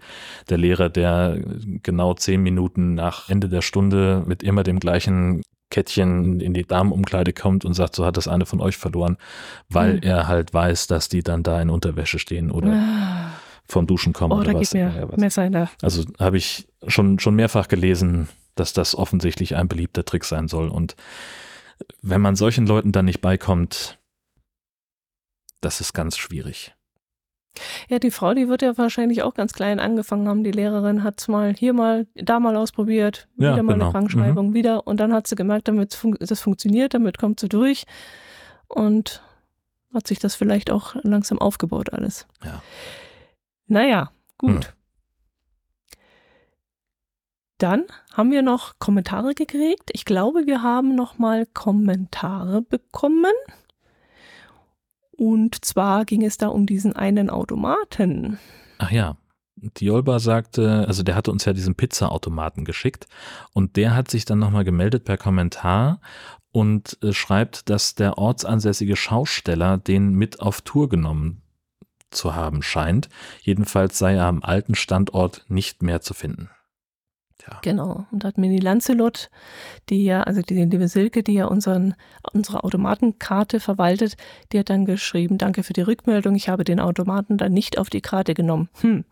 [0.49, 1.39] der Lehrer, der
[1.81, 7.33] genau zehn Minuten nach Ende der Stunde mit immer dem gleichen Kettchen in die Damenumkleide
[7.33, 9.17] kommt und sagt, so hat das eine von euch verloren,
[9.69, 10.03] weil mhm.
[10.03, 13.31] er halt weiß, dass die dann da in Unterwäsche stehen oder ah.
[13.67, 14.73] vom Duschen kommen oh, oder was.
[14.73, 15.17] Mir was.
[15.17, 15.69] Messer in der.
[15.81, 20.69] Also habe ich schon, schon mehrfach gelesen, dass das offensichtlich ein beliebter Trick sein soll.
[20.69, 20.95] Und
[22.01, 23.99] wenn man solchen Leuten dann nicht beikommt,
[25.61, 26.76] das ist ganz schwierig.
[27.89, 30.43] Ja, die Frau, die wird ja wahrscheinlich auch ganz klein angefangen haben.
[30.43, 33.85] Die Lehrerin hat es mal hier mal, da mal ausprobiert, ja, wieder mal genau.
[33.85, 34.53] eine Krankschreibung, mhm.
[34.53, 34.87] wieder.
[34.87, 37.85] Und dann hat sie gemerkt, damit fun das funktioniert, damit kommt sie durch.
[38.67, 39.23] Und
[39.93, 42.27] hat sich das vielleicht auch langsam aufgebaut alles.
[42.43, 42.61] Ja.
[43.67, 44.65] Naja, gut.
[44.65, 44.73] Hm.
[47.57, 49.89] Dann haben wir noch Kommentare gekriegt.
[49.93, 53.33] Ich glaube, wir haben noch mal Kommentare bekommen.
[55.17, 58.39] Und zwar ging es da um diesen einen Automaten.
[58.77, 59.17] Ach ja.
[59.59, 63.07] Diolba sagte, also der hatte uns ja diesen Pizza-Automaten geschickt
[63.53, 65.99] und der hat sich dann nochmal gemeldet per Kommentar
[66.51, 71.41] und äh, schreibt, dass der ortsansässige Schausteller den mit auf Tour genommen
[72.11, 73.09] zu haben scheint.
[73.41, 76.49] Jedenfalls sei er am alten Standort nicht mehr zu finden.
[77.49, 77.59] Ja.
[77.61, 78.05] Genau.
[78.11, 79.29] Und da hat mir die Lancelot,
[79.89, 81.95] die ja, also die liebe Silke, die ja unseren,
[82.33, 84.17] unsere Automatenkarte verwaltet,
[84.51, 87.89] die hat dann geschrieben, danke für die Rückmeldung, ich habe den Automaten dann nicht auf
[87.89, 88.69] die Karte genommen.
[88.81, 89.05] Hm.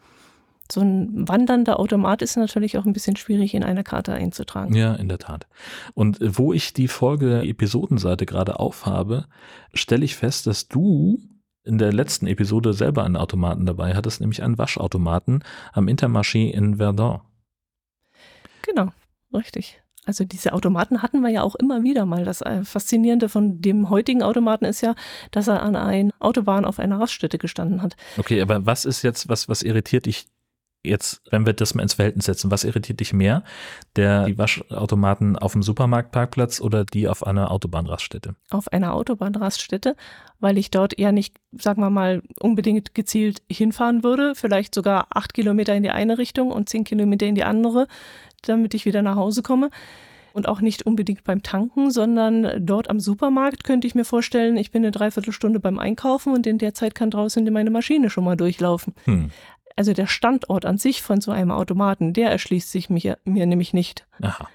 [0.71, 4.73] So ein wandernder Automat ist natürlich auch ein bisschen schwierig in einer Karte einzutragen.
[4.73, 5.45] Ja, in der Tat.
[5.93, 9.25] Und wo ich die Folge Episodenseite gerade aufhabe,
[9.75, 11.19] stelle ich fest, dass du
[11.63, 16.77] in der letzten Episode selber einen Automaten dabei hattest, nämlich einen Waschautomaten am Intermarché in
[16.77, 17.21] Verdun.
[18.75, 18.91] Genau,
[19.33, 19.81] richtig.
[20.05, 22.25] Also diese Automaten hatten wir ja auch immer wieder mal.
[22.25, 24.93] Das äh, Faszinierende von dem heutigen Automaten ist ja,
[25.31, 27.95] dass er an einer Autobahn auf einer Raststätte gestanden hat.
[28.17, 30.27] Okay, aber was ist jetzt, was, was irritiert dich
[30.83, 33.43] jetzt, wenn wir das mal ins Verhältnis setzen, was irritiert dich mehr?
[33.95, 38.35] Der die Waschautomaten auf dem Supermarktparkplatz oder die auf einer Autobahnraststätte?
[38.49, 39.95] Auf einer Autobahnraststätte,
[40.39, 44.35] weil ich dort eher nicht, sagen wir mal, unbedingt gezielt hinfahren würde.
[44.35, 47.87] Vielleicht sogar acht Kilometer in die eine Richtung und zehn Kilometer in die andere
[48.49, 49.69] damit ich wieder nach Hause komme.
[50.33, 54.69] Und auch nicht unbedingt beim Tanken, sondern dort am Supermarkt könnte ich mir vorstellen, ich
[54.69, 58.35] bin eine Dreiviertelstunde beim Einkaufen und in der Zeit kann draußen meine Maschine schon mal
[58.35, 58.93] durchlaufen.
[59.05, 59.31] Hm.
[59.77, 63.73] Also der Standort an sich von so einem Automaten, der erschließt sich mir, mir nämlich
[63.73, 64.05] nicht.
[64.21, 64.49] Aha.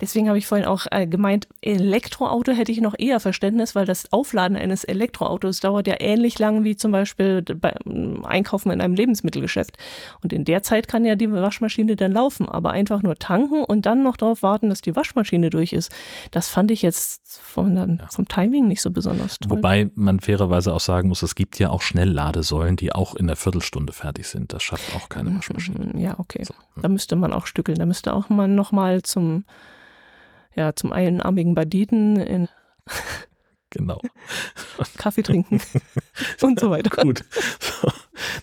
[0.00, 4.12] Deswegen habe ich vorhin auch äh, gemeint, Elektroauto hätte ich noch eher Verständnis, weil das
[4.12, 9.76] Aufladen eines Elektroautos dauert ja ähnlich lang wie zum Beispiel beim Einkaufen in einem Lebensmittelgeschäft.
[10.22, 13.86] Und in der Zeit kann ja die Waschmaschine dann laufen, aber einfach nur tanken und
[13.86, 15.90] dann noch darauf warten, dass die Waschmaschine durch ist.
[16.30, 19.56] Das fand ich jetzt vom, vom Timing nicht so besonders toll.
[19.56, 23.36] Wobei man fairerweise auch sagen muss, es gibt ja auch Schnellladesäulen, die auch in der
[23.36, 24.52] Viertelstunde fertig sind.
[24.52, 25.90] Das schafft auch keine Waschmaschine.
[25.96, 26.44] Ja, okay.
[26.44, 26.54] So.
[26.74, 26.82] Hm.
[26.82, 27.78] Da müsste man auch stückeln.
[27.78, 29.44] Da müsste auch mal nochmal zum
[30.58, 32.48] ja, zum einarmigen Banditen in
[33.70, 34.00] Genau.
[34.96, 35.60] Kaffee trinken
[36.42, 36.90] und so weiter.
[37.02, 37.22] Gut.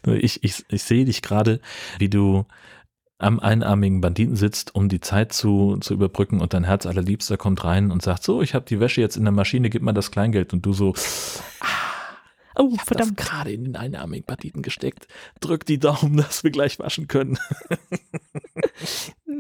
[0.06, 1.60] Ich, ich, ich sehe dich gerade,
[1.98, 2.46] wie du
[3.18, 7.64] am einarmigen Banditen sitzt, um die Zeit zu, zu überbrücken und dein Herz allerliebster kommt
[7.64, 10.12] rein und sagt, so, ich habe die Wäsche jetzt in der Maschine, gib mal das
[10.12, 10.94] Kleingeld und du so,
[11.62, 11.66] ah,
[12.58, 13.20] Oh, ich verdammt.
[13.20, 15.08] Das gerade in den einarmigen Banditen gesteckt.
[15.40, 17.38] Drück die Daumen, dass wir gleich waschen können.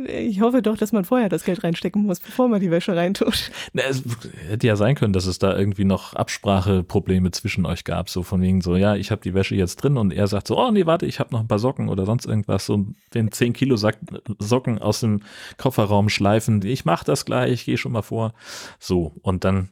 [0.07, 3.51] ich hoffe doch, dass man vorher das Geld reinstecken muss, bevor man die Wäsche reintut.
[3.73, 4.03] Na, es
[4.47, 8.09] hätte ja sein können, dass es da irgendwie noch Abspracheprobleme zwischen euch gab.
[8.09, 10.57] So von wegen so, ja, ich habe die Wäsche jetzt drin und er sagt so,
[10.57, 12.65] oh nee, warte, ich habe noch ein paar Socken oder sonst irgendwas.
[12.65, 15.21] So den 10 Kilo Socken aus dem
[15.57, 16.63] Kofferraum schleifen.
[16.65, 18.33] Ich mache das gleich, gehe schon mal vor.
[18.79, 19.69] So, und dann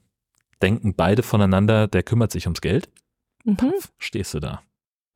[0.62, 2.90] denken beide voneinander, der kümmert sich ums Geld.
[3.44, 3.58] Mhm.
[3.58, 4.62] Puff, stehst du da.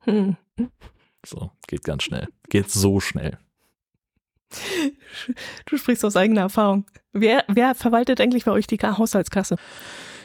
[0.06, 0.36] Mhm.
[1.24, 2.28] So, geht ganz schnell.
[2.48, 3.38] Geht so schnell.
[5.66, 6.86] Du sprichst aus eigener Erfahrung.
[7.12, 9.56] Wer, wer verwaltet eigentlich bei euch die Haushaltskasse?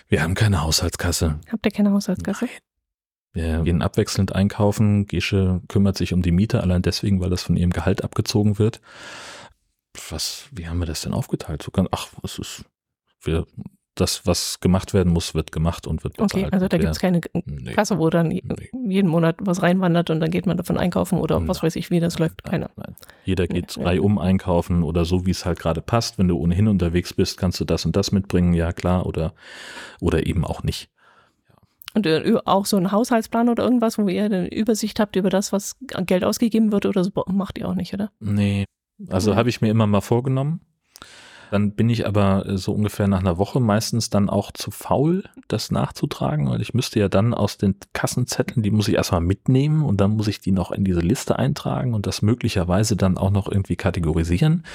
[0.07, 1.39] Wir haben keine Haushaltskasse.
[1.51, 2.45] Habt ihr keine Haushaltskasse?
[2.45, 2.61] Nein.
[3.33, 5.07] Wir gehen abwechselnd einkaufen.
[5.07, 8.79] Gesche kümmert sich um die Miete, allein deswegen, weil das von ihrem Gehalt abgezogen wird.
[10.09, 11.63] Was, wie haben wir das denn aufgeteilt?
[11.63, 12.65] So ach, was ist,
[13.21, 13.45] wir
[13.95, 16.45] das, was gemacht werden muss, wird gemacht und wird bezahlt.
[16.45, 17.21] Okay, also da gibt es keine.
[17.75, 18.41] Kasse, wo dann nee.
[18.87, 21.47] jeden Monat was reinwandert und dann geht man davon einkaufen oder nein.
[21.47, 22.43] was weiß ich, wie das läuft.
[22.43, 22.71] Keiner.
[22.75, 23.83] Nein, Jeder geht nee.
[23.83, 26.17] reihum einkaufen oder so, wie es halt gerade passt.
[26.17, 29.33] Wenn du ohnehin unterwegs bist, kannst du das und das mitbringen, ja klar, oder,
[30.01, 30.89] oder eben auch nicht.
[31.93, 35.51] Und äh, auch so ein Haushaltsplan oder irgendwas, wo ihr eine Übersicht habt über das,
[35.51, 38.11] was Geld ausgegeben wird oder so, macht ihr auch nicht, oder?
[38.19, 38.65] Nee.
[39.09, 40.61] Also habe ich mir immer mal vorgenommen
[41.53, 45.23] dann bin ich aber äh, so ungefähr nach einer Woche meistens dann auch zu faul,
[45.47, 49.83] das nachzutragen, weil ich müsste ja dann aus den Kassenzetteln, die muss ich erstmal mitnehmen
[49.83, 53.29] und dann muss ich die noch in diese Liste eintragen und das möglicherweise dann auch
[53.29, 54.65] noch irgendwie kategorisieren.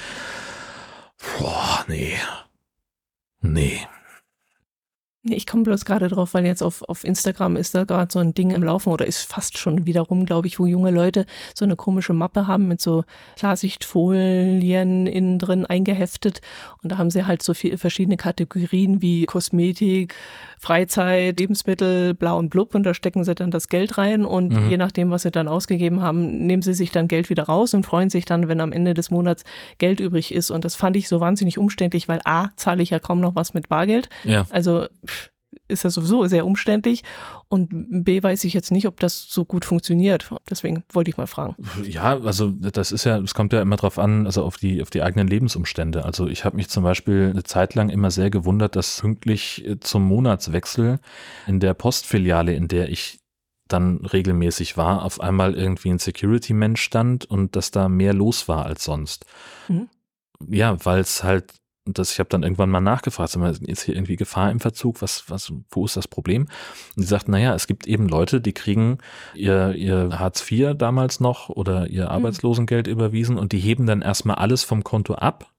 [1.17, 2.13] Boah, nee.
[3.41, 3.81] Nee.
[5.31, 8.33] Ich komme bloß gerade drauf, weil jetzt auf, auf Instagram ist da gerade so ein
[8.33, 11.75] Ding im Laufen oder ist fast schon wiederum, glaube ich, wo junge Leute so eine
[11.75, 13.03] komische Mappe haben mit so
[13.37, 16.41] Klarsichtfolien innen drin eingeheftet.
[16.81, 20.15] Und da haben sie halt so viele verschiedene Kategorien wie Kosmetik,
[20.59, 22.75] Freizeit, Lebensmittel, blau und blub.
[22.75, 24.25] Und da stecken sie dann das Geld rein.
[24.25, 24.69] Und mhm.
[24.69, 27.85] je nachdem, was sie dann ausgegeben haben, nehmen sie sich dann Geld wieder raus und
[27.85, 29.45] freuen sich dann, wenn am Ende des Monats
[29.77, 30.51] Geld übrig ist.
[30.51, 33.53] Und das fand ich so wahnsinnig umständlich, weil A, zahle ich ja kaum noch was
[33.53, 34.09] mit Bargeld.
[34.25, 34.45] Ja.
[34.49, 34.87] Also
[35.69, 37.03] ist ja sowieso sehr umständlich
[37.47, 40.29] und B weiß ich jetzt nicht, ob das so gut funktioniert.
[40.49, 41.55] Deswegen wollte ich mal fragen.
[41.83, 44.89] Ja, also das ist ja, es kommt ja immer drauf an, also auf die, auf
[44.89, 46.03] die eigenen Lebensumstände.
[46.03, 49.79] Also ich habe mich zum Beispiel eine Zeit lang immer sehr gewundert, dass pünktlich äh,
[49.79, 50.99] zum Monatswechsel
[51.47, 53.19] in der Postfiliale, in der ich
[53.67, 58.65] dann regelmäßig war, auf einmal irgendwie ein Security-Mensch stand und dass da mehr los war
[58.65, 59.25] als sonst.
[59.67, 59.87] Mhm.
[60.47, 61.53] Ja, weil es halt
[61.89, 65.01] und das, ich habe dann irgendwann mal nachgefragt, ist hier irgendwie Gefahr im Verzug?
[65.01, 66.43] Was, was, wo ist das Problem?
[66.95, 68.99] Und sie sagt, naja, es gibt eben Leute, die kriegen
[69.33, 72.11] ihr, ihr Hartz IV damals noch oder ihr hm.
[72.11, 72.93] Arbeitslosengeld mhm.
[72.93, 75.51] überwiesen und die heben dann erstmal alles vom Konto ab,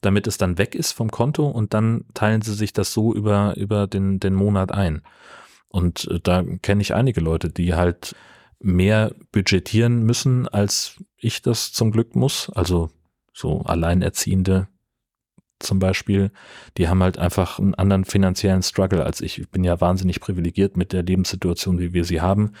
[0.00, 3.56] damit es dann weg ist vom Konto und dann teilen sie sich das so über,
[3.56, 5.02] über den, den Monat ein.
[5.68, 8.16] Und äh, da kenne ich einige Leute, die halt
[8.58, 12.50] mehr budgetieren müssen, als ich das zum Glück muss.
[12.50, 12.90] Also
[13.32, 14.66] so Alleinerziehende,
[15.58, 16.30] zum Beispiel,
[16.76, 19.40] die haben halt einfach einen anderen finanziellen Struggle als ich.
[19.40, 22.52] Ich bin ja wahnsinnig privilegiert mit der Lebenssituation, wie wir sie haben.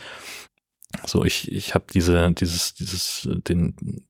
[1.04, 4.06] So, ich, ich habe diese, dieses, dieses, den,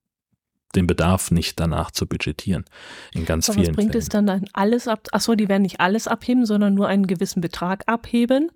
[0.75, 2.65] den Bedarf nicht danach zu budgetieren.
[3.13, 4.03] In ganz Aber vielen was bringt Fällen.
[4.03, 5.09] es dann, dann alles ab?
[5.13, 8.51] Achso, die werden nicht alles abheben, sondern nur einen gewissen Betrag abheben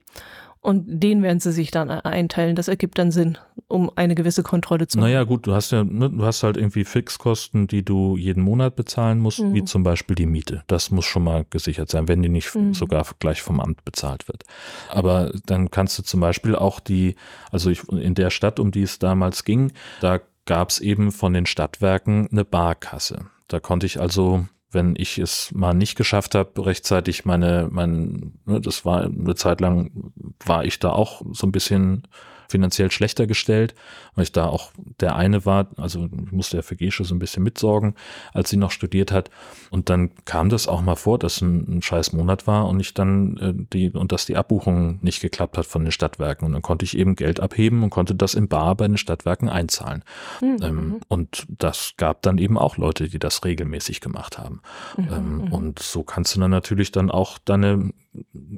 [0.62, 2.54] und den werden sie sich dann e-, einteilen.
[2.54, 5.08] Das ergibt dann Sinn, um eine gewisse Kontrolle zu machen.
[5.08, 8.76] Naja, gut, du hast ja, ne, du hast halt irgendwie Fixkosten, die du jeden Monat
[8.76, 9.54] bezahlen musst, mhm.
[9.54, 10.62] wie zum Beispiel die Miete.
[10.66, 12.74] Das muss schon mal gesichert sein, wenn die nicht mhm.
[12.74, 14.44] sogar gleich vom Amt bezahlt wird.
[14.90, 17.16] Aber dann kannst du zum Beispiel auch die,
[17.50, 21.32] also ich, in der Stadt, um die es damals ging, da gab es eben von
[21.32, 23.26] den Stadtwerken eine Barkasse.
[23.48, 28.60] Da konnte ich also wenn ich es mal nicht geschafft habe, rechtzeitig meine, mein, ne,
[28.60, 30.12] das war eine Zeit lang,
[30.44, 32.06] war ich da auch so ein bisschen
[32.50, 33.74] finanziell schlechter gestellt,
[34.14, 37.18] weil ich da auch der eine war, also ich musste ja für Gesche so ein
[37.18, 37.94] bisschen mitsorgen,
[38.32, 39.30] als sie noch studiert hat.
[39.70, 42.94] Und dann kam das auch mal vor, dass ein, ein scheiß Monat war und ich
[42.94, 46.46] dann äh, die und dass die Abbuchung nicht geklappt hat von den Stadtwerken.
[46.46, 49.48] Und dann konnte ich eben Geld abheben und konnte das im Bar bei den Stadtwerken
[49.48, 50.04] einzahlen.
[50.40, 50.56] Mhm.
[50.62, 54.60] Ähm, und das gab dann eben auch Leute, die das regelmäßig gemacht haben.
[54.96, 55.08] Mhm.
[55.10, 55.52] Ähm, mhm.
[55.52, 57.92] und so kannst du dann natürlich dann auch deine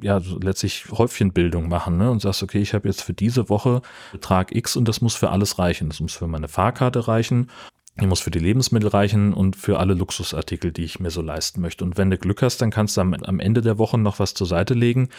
[0.01, 2.09] ja, letztlich Häufchenbildung machen ne?
[2.09, 3.81] und sagst, okay, ich habe jetzt für diese Woche
[4.11, 5.89] Betrag X und das muss für alles reichen.
[5.89, 7.49] Das muss für meine Fahrkarte reichen,
[7.99, 11.61] die muss für die Lebensmittel reichen und für alle Luxusartikel, die ich mir so leisten
[11.61, 11.83] möchte.
[11.83, 14.33] Und wenn du Glück hast, dann kannst du am, am Ende der Woche noch was
[14.33, 15.09] zur Seite legen,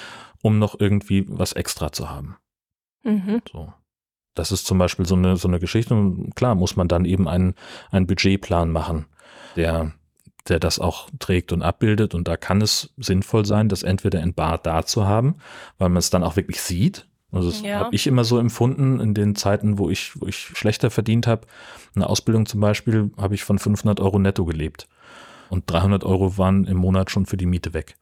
[0.43, 2.37] um noch irgendwie was extra zu haben.
[3.05, 3.43] Mhm.
[3.51, 3.73] So.
[4.35, 5.95] Das ist zum Beispiel so eine, so eine Geschichte.
[5.95, 7.55] Und klar, muss man dann eben einen,
[7.93, 9.07] einen Budgetplan machen,
[9.55, 9.93] der
[10.49, 12.15] der das auch trägt und abbildet.
[12.15, 15.37] Und da kann es sinnvoll sein, das entweder in Bar da zu haben,
[15.79, 17.07] weil man es dann auch wirklich sieht.
[17.33, 17.81] Also das ja.
[17.81, 21.47] habe ich immer so empfunden in den Zeiten, wo ich, wo ich schlechter verdient habe.
[21.97, 24.87] Eine Ausbildung zum Beispiel habe ich von 500 Euro netto gelebt.
[25.51, 27.97] Und 300 Euro waren im Monat schon für die Miete weg.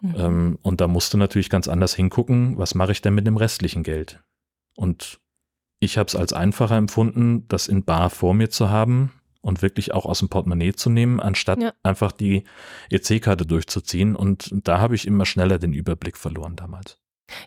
[0.00, 0.14] Mhm.
[0.16, 3.82] Ähm, und da musste natürlich ganz anders hingucken, was mache ich denn mit dem restlichen
[3.84, 4.20] Geld?
[4.76, 5.20] Und
[5.78, 9.12] ich habe es als einfacher empfunden, das in Bar vor mir zu haben,
[9.44, 11.72] und wirklich auch aus dem Portemonnaie zu nehmen, anstatt ja.
[11.82, 12.44] einfach die
[12.90, 14.16] EC-Karte durchzuziehen.
[14.16, 16.98] Und da habe ich immer schneller den Überblick verloren damals.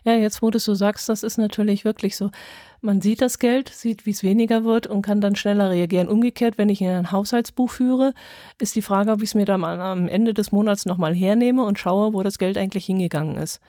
[0.04, 2.30] Ja, jetzt wo du so sagst, das ist natürlich wirklich so.
[2.80, 6.08] Man sieht das Geld, sieht, wie es weniger wird und kann dann schneller reagieren.
[6.08, 8.12] Umgekehrt, wenn ich ein Haushaltsbuch führe,
[8.60, 11.78] ist die Frage, ob ich es mir dann am Ende des Monats nochmal hernehme und
[11.78, 13.60] schaue, wo das Geld eigentlich hingegangen ist.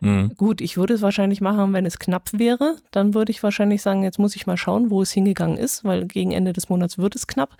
[0.00, 0.32] Mhm.
[0.36, 2.76] Gut, ich würde es wahrscheinlich machen, wenn es knapp wäre.
[2.90, 6.06] Dann würde ich wahrscheinlich sagen, jetzt muss ich mal schauen, wo es hingegangen ist, weil
[6.06, 7.56] gegen Ende des Monats wird es knapp.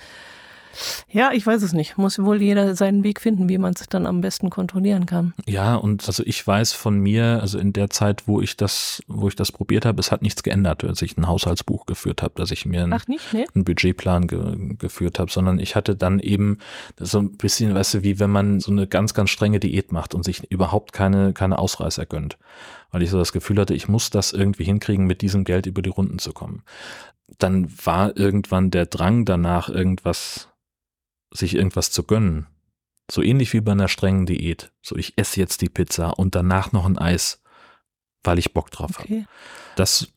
[1.11, 1.97] Ja, ich weiß es nicht.
[1.99, 5.35] Muss wohl jeder seinen Weg finden, wie man es dann am besten kontrollieren kann.
[5.47, 9.29] Ja, und also ich weiß von mir, also in der Zeit, wo ich das, wo
[9.29, 12.51] ich das probiert habe, es hat nichts geändert, als ich ein Haushaltsbuch geführt habe, dass
[12.51, 13.47] ich mir einen, nicht, nee?
[13.55, 16.59] einen Budgetplan ge, geführt habe, sondern ich hatte dann eben
[16.99, 20.15] so ein bisschen, weißt du, wie wenn man so eine ganz, ganz strenge Diät macht
[20.15, 22.39] und sich überhaupt keine, keine Ausreißer gönnt.
[22.91, 25.83] Weil ich so das Gefühl hatte, ich muss das irgendwie hinkriegen, mit diesem Geld über
[25.83, 26.63] die Runden zu kommen.
[27.39, 30.49] Dann war irgendwann der Drang danach, irgendwas
[31.35, 32.47] sich irgendwas zu gönnen.
[33.11, 34.73] So ähnlich wie bei einer strengen Diät.
[34.83, 37.43] So, ich esse jetzt die Pizza und danach noch ein Eis,
[38.23, 39.23] weil ich Bock drauf okay.
[39.23, 39.29] habe.
[39.77, 40.13] Das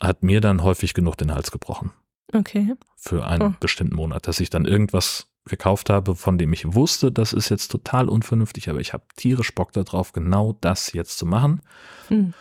[0.00, 1.92] hat mir dann häufig genug den Hals gebrochen.
[2.32, 2.74] Okay.
[2.96, 3.54] Für einen oh.
[3.60, 7.68] bestimmten Monat, dass ich dann irgendwas gekauft habe, von dem ich wusste, das ist jetzt
[7.68, 11.60] total unvernünftig, aber ich habe tierisch Bock darauf, genau das jetzt zu machen.
[12.08, 12.32] Hm.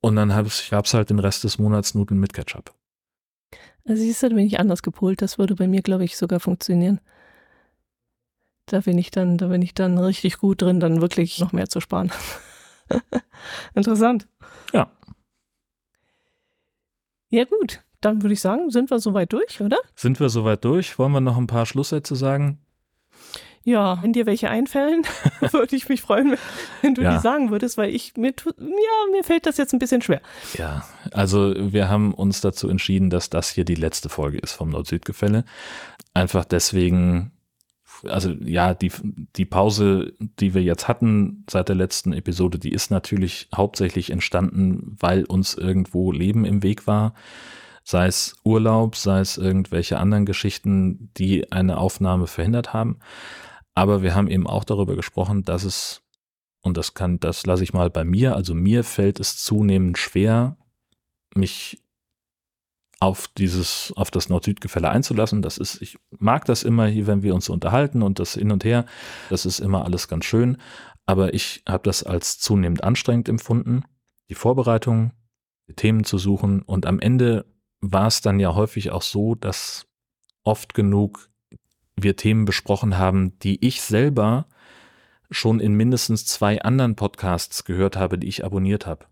[0.00, 2.72] Und dann habe ich es halt den Rest des Monats Nudeln mit Ketchup.
[3.86, 5.22] Also siehst du, da bin ich anders gepolt.
[5.22, 7.00] Das würde bei mir, glaube ich, sogar funktionieren.
[8.66, 11.68] Da bin ich dann, da bin ich dann richtig gut drin, dann wirklich noch mehr
[11.68, 12.10] zu sparen.
[13.74, 14.28] Interessant.
[14.72, 14.90] Ja.
[17.28, 17.82] Ja, gut.
[18.00, 19.78] Dann würde ich sagen, sind wir soweit durch, oder?
[19.94, 20.98] Sind wir soweit durch?
[20.98, 22.58] Wollen wir noch ein paar Schlusssätze sagen?
[23.64, 25.02] Ja, wenn dir welche einfallen,
[25.52, 26.36] würde ich mich freuen,
[26.80, 27.14] wenn du ja.
[27.14, 30.20] die sagen würdest, weil ich mir ja, mir fällt das jetzt ein bisschen schwer.
[30.58, 34.70] Ja, also wir haben uns dazu entschieden, dass das hier die letzte Folge ist vom
[34.70, 35.44] Nord-Süd-Gefälle.
[36.12, 37.30] Einfach deswegen,
[38.04, 38.90] also ja, die,
[39.36, 44.96] die Pause, die wir jetzt hatten seit der letzten Episode, die ist natürlich hauptsächlich entstanden,
[45.00, 47.14] weil uns irgendwo Leben im Weg war.
[47.84, 52.98] Sei es Urlaub, sei es irgendwelche anderen Geschichten, die eine Aufnahme verhindert haben.
[53.74, 56.02] Aber wir haben eben auch darüber gesprochen, dass es,
[56.60, 60.56] und das kann, das lasse ich mal bei mir, also mir fällt es zunehmend schwer,
[61.34, 61.81] mich
[63.02, 65.42] auf dieses, auf das Nord-Süd-Gefälle einzulassen.
[65.42, 68.62] Das ist, ich mag das immer hier, wenn wir uns unterhalten und das hin und
[68.62, 68.86] her.
[69.28, 70.56] Das ist immer alles ganz schön.
[71.04, 73.82] Aber ich habe das als zunehmend anstrengend empfunden.
[74.30, 75.10] Die Vorbereitung,
[75.66, 76.62] die Themen zu suchen.
[76.62, 77.44] Und am Ende
[77.80, 79.88] war es dann ja häufig auch so, dass
[80.44, 81.28] oft genug
[81.96, 84.46] wir Themen besprochen haben, die ich selber
[85.28, 89.06] schon in mindestens zwei anderen Podcasts gehört habe, die ich abonniert habe.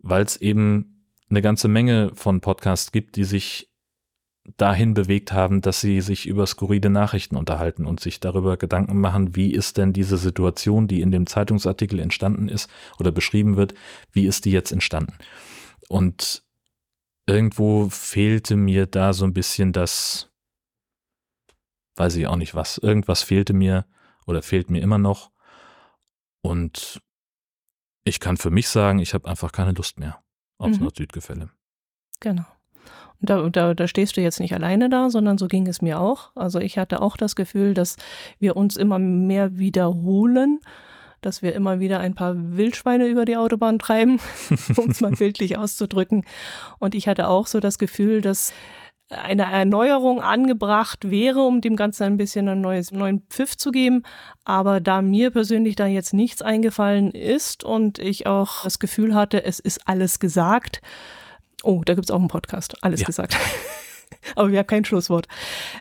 [0.00, 0.93] Weil es eben
[1.34, 3.68] eine ganze Menge von Podcasts gibt, die sich
[4.56, 9.34] dahin bewegt haben, dass sie sich über skurrile Nachrichten unterhalten und sich darüber Gedanken machen,
[9.34, 13.74] wie ist denn diese Situation, die in dem Zeitungsartikel entstanden ist oder beschrieben wird,
[14.12, 15.14] wie ist die jetzt entstanden?
[15.88, 16.44] Und
[17.26, 20.30] irgendwo fehlte mir da so ein bisschen das,
[21.96, 23.86] weiß ich auch nicht was, irgendwas fehlte mir
[24.26, 25.32] oder fehlt mir immer noch.
[26.42, 27.00] Und
[28.04, 30.23] ich kann für mich sagen, ich habe einfach keine Lust mehr
[30.58, 30.84] aufs mhm.
[30.84, 31.50] Nord-Süd-Gefälle.
[32.20, 32.44] Genau.
[33.20, 36.00] Und da, da, da stehst du jetzt nicht alleine da, sondern so ging es mir
[36.00, 36.30] auch.
[36.34, 37.96] Also ich hatte auch das Gefühl, dass
[38.38, 40.60] wir uns immer mehr wiederholen,
[41.20, 44.20] dass wir immer wieder ein paar Wildschweine über die Autobahn treiben,
[44.76, 46.24] um es mal bildlich auszudrücken.
[46.78, 48.52] Und ich hatte auch so das Gefühl, dass
[49.10, 54.02] eine Erneuerung angebracht wäre, um dem Ganzen ein bisschen einen neues, neuen Pfiff zu geben.
[54.44, 59.44] Aber da mir persönlich da jetzt nichts eingefallen ist und ich auch das Gefühl hatte,
[59.44, 60.80] es ist alles gesagt.
[61.62, 63.06] Oh, da gibt es auch einen Podcast, alles ja.
[63.06, 63.36] gesagt.
[64.36, 65.26] Aber wir haben kein Schlusswort.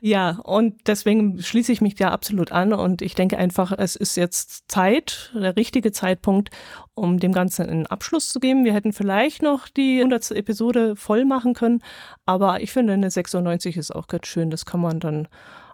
[0.01, 4.15] Ja, und deswegen schließe ich mich da absolut an und ich denke einfach, es ist
[4.15, 6.49] jetzt Zeit, der richtige Zeitpunkt,
[6.93, 8.65] um dem Ganzen einen Abschluss zu geben.
[8.65, 10.31] Wir hätten vielleicht noch die 100.
[10.31, 11.81] Episode voll machen können,
[12.25, 14.49] aber ich finde, eine 96 ist auch ganz schön.
[14.49, 15.27] Das kann man dann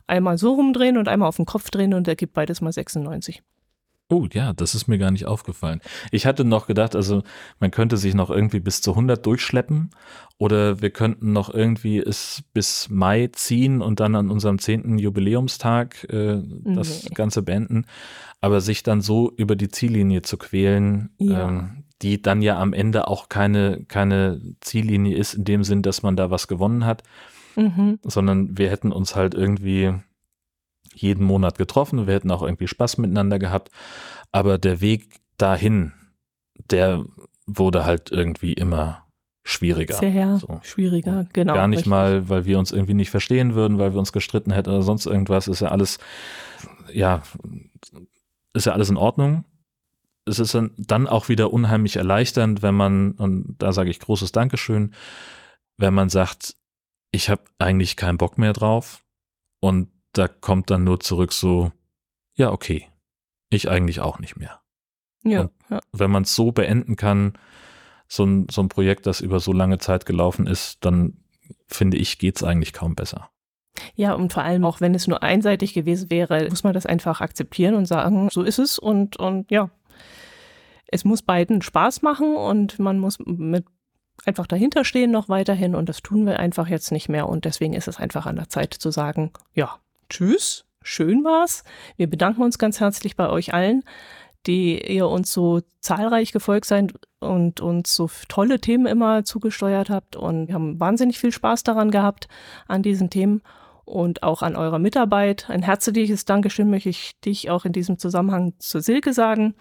[0.07, 3.43] einmal so rumdrehen und einmal auf den Kopf drehen und ergibt beides mal 96.
[4.11, 5.81] Oh ja, das ist mir gar nicht aufgefallen.
[6.11, 7.21] Ich hatte noch gedacht, also
[7.59, 9.91] man könnte sich noch irgendwie bis zu 100 durchschleppen
[10.39, 14.97] oder wir könnten noch irgendwie es bis Mai ziehen und dann an unserem 10.
[14.97, 17.13] Jubiläumstag äh, das nee.
[17.13, 17.85] Ganze beenden.
[18.41, 21.47] Aber sich dann so über die Ziellinie zu quälen, ja.
[21.47, 26.01] ähm, die dann ja am Ende auch keine, keine Ziellinie ist, in dem Sinn, dass
[26.01, 27.03] man da was gewonnen hat,
[27.55, 27.99] mhm.
[28.01, 29.93] sondern wir hätten uns halt irgendwie
[30.93, 32.07] jeden Monat getroffen.
[32.07, 33.69] Wir hätten auch irgendwie Spaß miteinander gehabt.
[34.31, 35.93] Aber der Weg dahin,
[36.69, 37.05] der
[37.45, 39.05] wurde halt irgendwie immer
[39.43, 39.95] schwieriger.
[39.95, 40.59] Sehr so.
[40.63, 41.53] schwieriger, genau.
[41.55, 41.89] Gar nicht richtig.
[41.89, 45.05] mal, weil wir uns irgendwie nicht verstehen würden, weil wir uns gestritten hätten oder sonst
[45.05, 45.47] irgendwas.
[45.47, 45.97] Ist ja alles,
[46.93, 47.23] ja,
[48.53, 49.45] ist ja alles in Ordnung.
[50.25, 54.93] Es ist dann auch wieder unheimlich erleichternd, wenn man, und da sage ich großes Dankeschön,
[55.77, 56.55] wenn man sagt,
[57.11, 59.03] ich habe eigentlich keinen Bock mehr drauf
[59.59, 61.71] und da kommt dann nur zurück so,
[62.35, 62.87] ja, okay,
[63.49, 64.59] ich eigentlich auch nicht mehr.
[65.23, 65.49] Ja.
[65.69, 65.79] ja.
[65.91, 67.33] Wenn man es so beenden kann,
[68.07, 71.23] so ein, so ein Projekt, das über so lange Zeit gelaufen ist, dann
[71.67, 73.29] finde ich, geht es eigentlich kaum besser.
[73.95, 77.21] Ja, und vor allem auch wenn es nur einseitig gewesen wäre, muss man das einfach
[77.21, 79.69] akzeptieren und sagen, so ist es und, und ja,
[80.87, 83.65] es muss beiden Spaß machen und man muss mit
[84.25, 87.73] einfach dahinter stehen noch weiterhin und das tun wir einfach jetzt nicht mehr und deswegen
[87.73, 89.79] ist es einfach an der Zeit zu sagen, ja,
[90.09, 91.63] tschüss, schön war's.
[91.95, 93.83] Wir bedanken uns ganz herzlich bei euch allen,
[94.47, 100.15] die ihr uns so zahlreich gefolgt seid und uns so tolle Themen immer zugesteuert habt
[100.15, 102.27] und wir haben wahnsinnig viel Spaß daran gehabt
[102.67, 103.41] an diesen Themen
[103.89, 105.49] und auch an eurer Mitarbeit.
[105.49, 109.55] Ein herzliches Dankeschön möchte ich dich auch in diesem Zusammenhang zur Silke sagen,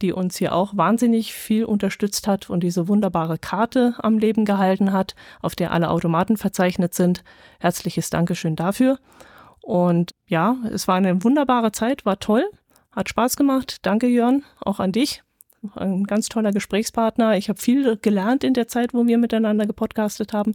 [0.00, 4.92] die uns hier auch wahnsinnig viel unterstützt hat und diese wunderbare Karte am Leben gehalten
[4.92, 7.22] hat, auf der alle Automaten verzeichnet sind.
[7.60, 8.98] Herzliches Dankeschön dafür.
[9.68, 12.42] Und ja, es war eine wunderbare Zeit, war toll,
[12.90, 13.76] hat Spaß gemacht.
[13.82, 15.22] Danke, Jörn, auch an dich.
[15.74, 17.36] Ein ganz toller Gesprächspartner.
[17.36, 20.54] Ich habe viel gelernt in der Zeit, wo wir miteinander gepodcastet haben.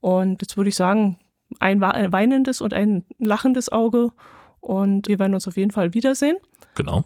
[0.00, 1.18] Und jetzt würde ich sagen,
[1.58, 4.10] ein weinendes und ein lachendes Auge.
[4.60, 6.38] Und wir werden uns auf jeden Fall wiedersehen.
[6.76, 7.04] Genau.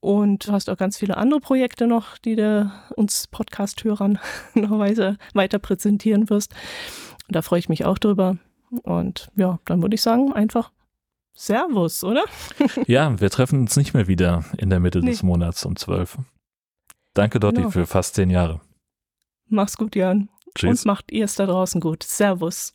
[0.00, 4.18] Und du hast auch ganz viele andere Projekte noch, die du uns Podcast-Hörern
[4.54, 6.52] noch weiter, weiter präsentieren wirst.
[7.28, 8.36] Und da freue ich mich auch drüber.
[8.82, 10.70] Und ja, dann würde ich sagen, einfach
[11.34, 12.24] Servus, oder?
[12.86, 15.10] ja, wir treffen uns nicht mehr wieder in der Mitte nee.
[15.10, 16.18] des Monats um zwölf.
[17.14, 17.70] Danke, Dotti, genau.
[17.70, 18.60] für fast zehn Jahre.
[19.48, 20.28] Mach's gut, Jan.
[20.54, 20.82] Tschüss.
[20.82, 22.02] Und macht ihr es da draußen gut.
[22.02, 22.74] Servus.